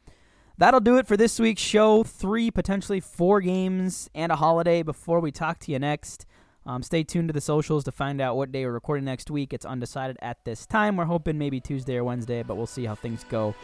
That'll 0.56 0.80
do 0.80 0.96
it 0.96 1.06
for 1.06 1.18
this 1.18 1.38
week's 1.38 1.60
show. 1.60 2.04
Three, 2.04 2.50
potentially 2.50 3.00
four 3.00 3.42
games 3.42 4.08
and 4.14 4.32
a 4.32 4.36
holiday 4.36 4.82
before 4.82 5.20
we 5.20 5.30
talk 5.30 5.58
to 5.60 5.72
you 5.72 5.78
next. 5.78 6.24
Um, 6.66 6.82
stay 6.82 7.02
tuned 7.02 7.28
to 7.28 7.32
the 7.32 7.40
socials 7.40 7.84
to 7.84 7.92
find 7.92 8.20
out 8.20 8.36
what 8.36 8.50
day 8.50 8.64
we're 8.64 8.72
recording 8.72 9.04
next 9.04 9.30
week. 9.30 9.52
It's 9.52 9.66
undecided 9.66 10.16
at 10.22 10.44
this 10.44 10.64
time. 10.66 10.96
We're 10.96 11.04
hoping 11.04 11.36
maybe 11.36 11.60
Tuesday 11.60 11.96
or 11.96 12.04
Wednesday, 12.04 12.42
but 12.42 12.56
we'll 12.56 12.66
see 12.66 12.84
how 12.84 12.94
things 12.94 13.24
go 13.28 13.54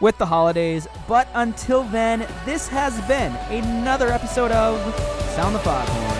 with 0.00 0.16
the 0.18 0.26
holidays. 0.26 0.88
But 1.06 1.28
until 1.34 1.84
then, 1.84 2.26
this 2.44 2.66
has 2.68 2.98
been 3.06 3.32
another 3.50 4.08
episode 4.08 4.52
of 4.52 4.78
Sound 5.34 5.54
the 5.54 5.58
Foghorn. 5.60 6.19